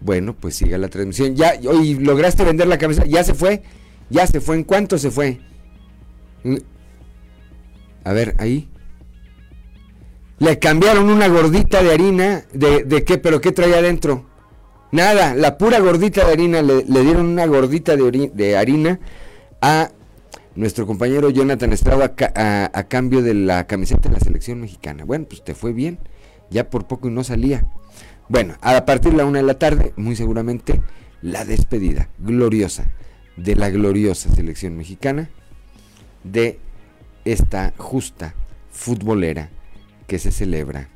Bueno, 0.02 0.36
pues 0.36 0.56
siga 0.56 0.78
la 0.80 0.90
transmisión. 0.90 1.36
Ya, 1.36 1.54
hoy 1.68 1.96
lograste 1.96 2.44
vender 2.44 2.68
la 2.68 2.80
cabeza. 2.80 3.06
Ya 3.06 3.24
se 3.24 3.36
fue. 3.36 3.62
Ya 4.10 4.26
se 4.26 4.42
fue. 4.42 4.56
¿En 4.56 4.64
cuánto 4.64 4.98
se 4.98 5.12
fue? 5.12 5.40
Mm. 6.44 6.58
A 8.04 8.12
ver, 8.12 8.36
ahí. 8.40 8.70
Le 10.40 10.58
cambiaron 10.58 11.10
una 11.10 11.28
gordita 11.28 11.84
de 11.84 11.94
harina. 11.94 12.44
¿De, 12.52 12.84
de 12.84 13.04
qué? 13.04 13.20
¿Pero 13.20 13.40
qué 13.40 13.52
traía 13.52 13.78
adentro? 13.78 14.33
Nada, 14.94 15.34
la 15.34 15.58
pura 15.58 15.80
gordita 15.80 16.24
de 16.24 16.32
harina. 16.34 16.62
Le, 16.62 16.84
dieron 16.84 17.26
una 17.26 17.48
gordita 17.48 17.96
de, 17.96 18.30
de 18.32 18.56
harina 18.58 19.00
a 19.60 19.90
nuestro 20.56 20.86
compañero 20.86 21.32
Jonathan 21.32 21.74
Estrada 21.74 22.14
a- 22.36 22.70
a 22.72 22.84
cambio 22.84 23.24
de 23.24 23.34
la 23.34 23.66
camiseta 23.66 24.08
de 24.08 24.14
la 24.14 24.20
selección 24.20 24.62
mexicana. 24.62 25.04
Bueno, 25.04 25.26
pues 25.28 25.44
te 25.44 25.56
fue 25.56 25.74
bien. 25.74 25.98
Ya 26.52 26.70
por 26.70 26.86
poco 26.86 27.08
y 27.08 27.12
no 27.12 27.24
salía. 27.24 27.66
Bueno, 28.30 28.54
a 28.62 28.86
partir 28.86 29.14
de 29.14 29.18
la 29.18 29.26
una 29.26 29.40
de 29.40 29.46
la 29.46 29.58
tarde, 29.58 29.94
muy 29.96 30.16
seguramente, 30.16 30.80
la 31.24 31.44
despedida 31.44 32.10
gloriosa 32.20 32.86
de 33.36 33.56
la 33.56 33.72
gloriosa 33.72 34.30
selección 34.36 34.78
mexicana 34.78 35.32
de 36.24 36.60
esta 37.26 37.74
justa 37.78 38.36
futbolera 38.70 39.50
que 40.06 40.20
se 40.20 40.32
celebra, 40.32 40.90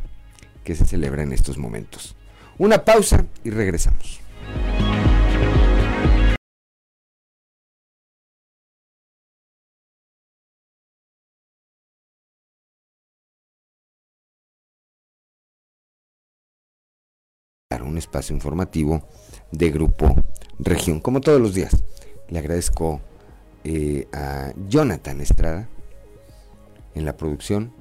que 0.64 0.76
se 0.76 0.86
celebra 0.86 1.24
en 1.24 1.34
estos 1.34 1.58
momentos. 1.58 2.16
Una 2.60 2.84
pausa 2.84 3.24
y 3.44 3.52
regresamos. 3.52 4.22
un 17.84 17.98
espacio 17.98 18.36
informativo 18.36 19.08
de 19.52 19.70
Grupo 19.70 20.16
Región, 20.60 21.00
como 21.00 21.22
todos 21.22 21.40
los 21.40 21.54
días. 21.54 21.84
Le 22.28 22.40
agradezco 22.40 23.02
eh, 23.64 24.08
a 24.12 24.52
Jonathan 24.68 25.22
Estrada 25.22 25.70
en 26.96 27.06
la 27.06 27.16
producción, 27.16 27.74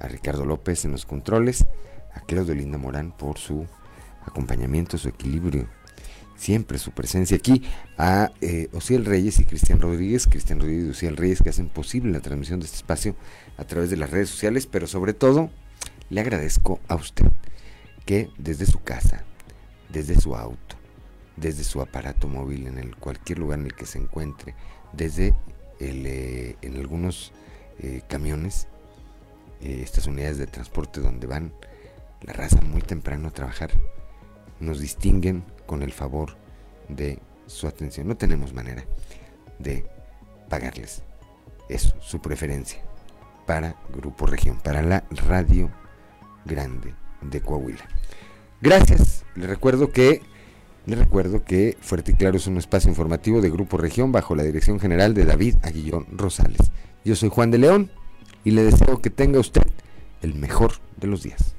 a 0.00 0.08
Ricardo 0.08 0.44
López 0.44 0.84
en 0.84 0.92
los 0.92 1.06
controles, 1.06 1.64
a 2.12 2.20
Claudio 2.20 2.54
Linda 2.54 2.76
Morán 2.76 3.12
por 3.16 3.38
su 3.38 3.66
acompañamiento, 4.26 4.98
su 4.98 5.08
equilibrio, 5.08 5.66
siempre 6.36 6.78
su 6.78 6.90
presencia 6.90 7.36
aquí, 7.36 7.62
a 7.96 8.30
eh, 8.40 8.68
Ociel 8.72 9.04
Reyes 9.04 9.40
y 9.40 9.44
Cristian 9.44 9.80
Rodríguez, 9.80 10.26
Cristian 10.26 10.60
Rodríguez 10.60 10.86
y 10.86 10.90
Ociel 10.90 11.16
Reyes 11.16 11.42
que 11.42 11.50
hacen 11.50 11.68
posible 11.68 12.12
la 12.12 12.20
transmisión 12.20 12.60
de 12.60 12.66
este 12.66 12.76
espacio 12.76 13.16
a 13.56 13.64
través 13.64 13.90
de 13.90 13.96
las 13.96 14.10
redes 14.10 14.28
sociales, 14.28 14.66
pero 14.66 14.86
sobre 14.86 15.14
todo 15.14 15.50
le 16.10 16.20
agradezco 16.20 16.80
a 16.88 16.94
usted 16.94 17.26
que 18.04 18.30
desde 18.38 18.66
su 18.66 18.82
casa, 18.82 19.24
desde 19.88 20.20
su 20.20 20.36
auto, 20.36 20.76
desde 21.36 21.64
su 21.64 21.80
aparato 21.80 22.28
móvil, 22.28 22.66
en 22.66 22.78
el 22.78 22.96
cualquier 22.96 23.38
lugar 23.38 23.58
en 23.58 23.66
el 23.66 23.74
que 23.74 23.86
se 23.86 23.98
encuentre, 23.98 24.54
desde 24.92 25.34
el, 25.80 26.06
eh, 26.06 26.56
en 26.62 26.76
algunos 26.76 27.32
eh, 27.80 28.02
camiones, 28.08 28.68
eh, 29.60 29.80
estas 29.82 30.06
unidades 30.06 30.38
de 30.38 30.46
transporte 30.46 31.00
donde 31.00 31.26
van 31.26 31.52
la 32.22 32.32
raza 32.32 32.60
muy 32.60 32.82
temprano 32.82 33.28
a 33.28 33.32
trabajar, 33.32 33.72
nos 34.60 34.80
distinguen 34.80 35.44
con 35.66 35.82
el 35.82 35.92
favor 35.92 36.36
de 36.88 37.18
su 37.46 37.66
atención. 37.66 38.08
No 38.08 38.16
tenemos 38.16 38.52
manera 38.52 38.84
de 39.58 39.84
pagarles 40.48 41.02
eso, 41.68 41.94
su 42.00 42.20
preferencia 42.20 42.80
para 43.46 43.76
Grupo 43.94 44.26
Región, 44.26 44.58
para 44.62 44.82
la 44.82 45.04
Radio 45.10 45.70
Grande 46.44 46.94
de 47.22 47.40
Coahuila. 47.40 47.88
Gracias. 48.60 49.24
Les 49.34 49.48
recuerdo 49.48 49.90
que 49.92 50.22
les 50.86 50.98
recuerdo 50.98 51.44
que 51.44 51.76
Fuerte 51.80 52.12
y 52.12 52.14
Claro 52.14 52.36
es 52.36 52.46
un 52.46 52.58
espacio 52.58 52.88
informativo 52.88 53.40
de 53.40 53.50
Grupo 53.50 53.76
Región 53.76 54.12
bajo 54.12 54.36
la 54.36 54.44
dirección 54.44 54.78
general 54.78 55.14
de 55.14 55.24
David 55.24 55.56
Aguillón 55.62 56.06
Rosales. 56.12 56.70
Yo 57.04 57.16
soy 57.16 57.28
Juan 57.28 57.50
de 57.50 57.58
León 57.58 57.90
y 58.44 58.52
le 58.52 58.62
deseo 58.62 59.02
que 59.02 59.10
tenga 59.10 59.40
usted 59.40 59.66
el 60.22 60.34
mejor 60.34 60.74
de 60.96 61.08
los 61.08 61.24
días. 61.24 61.56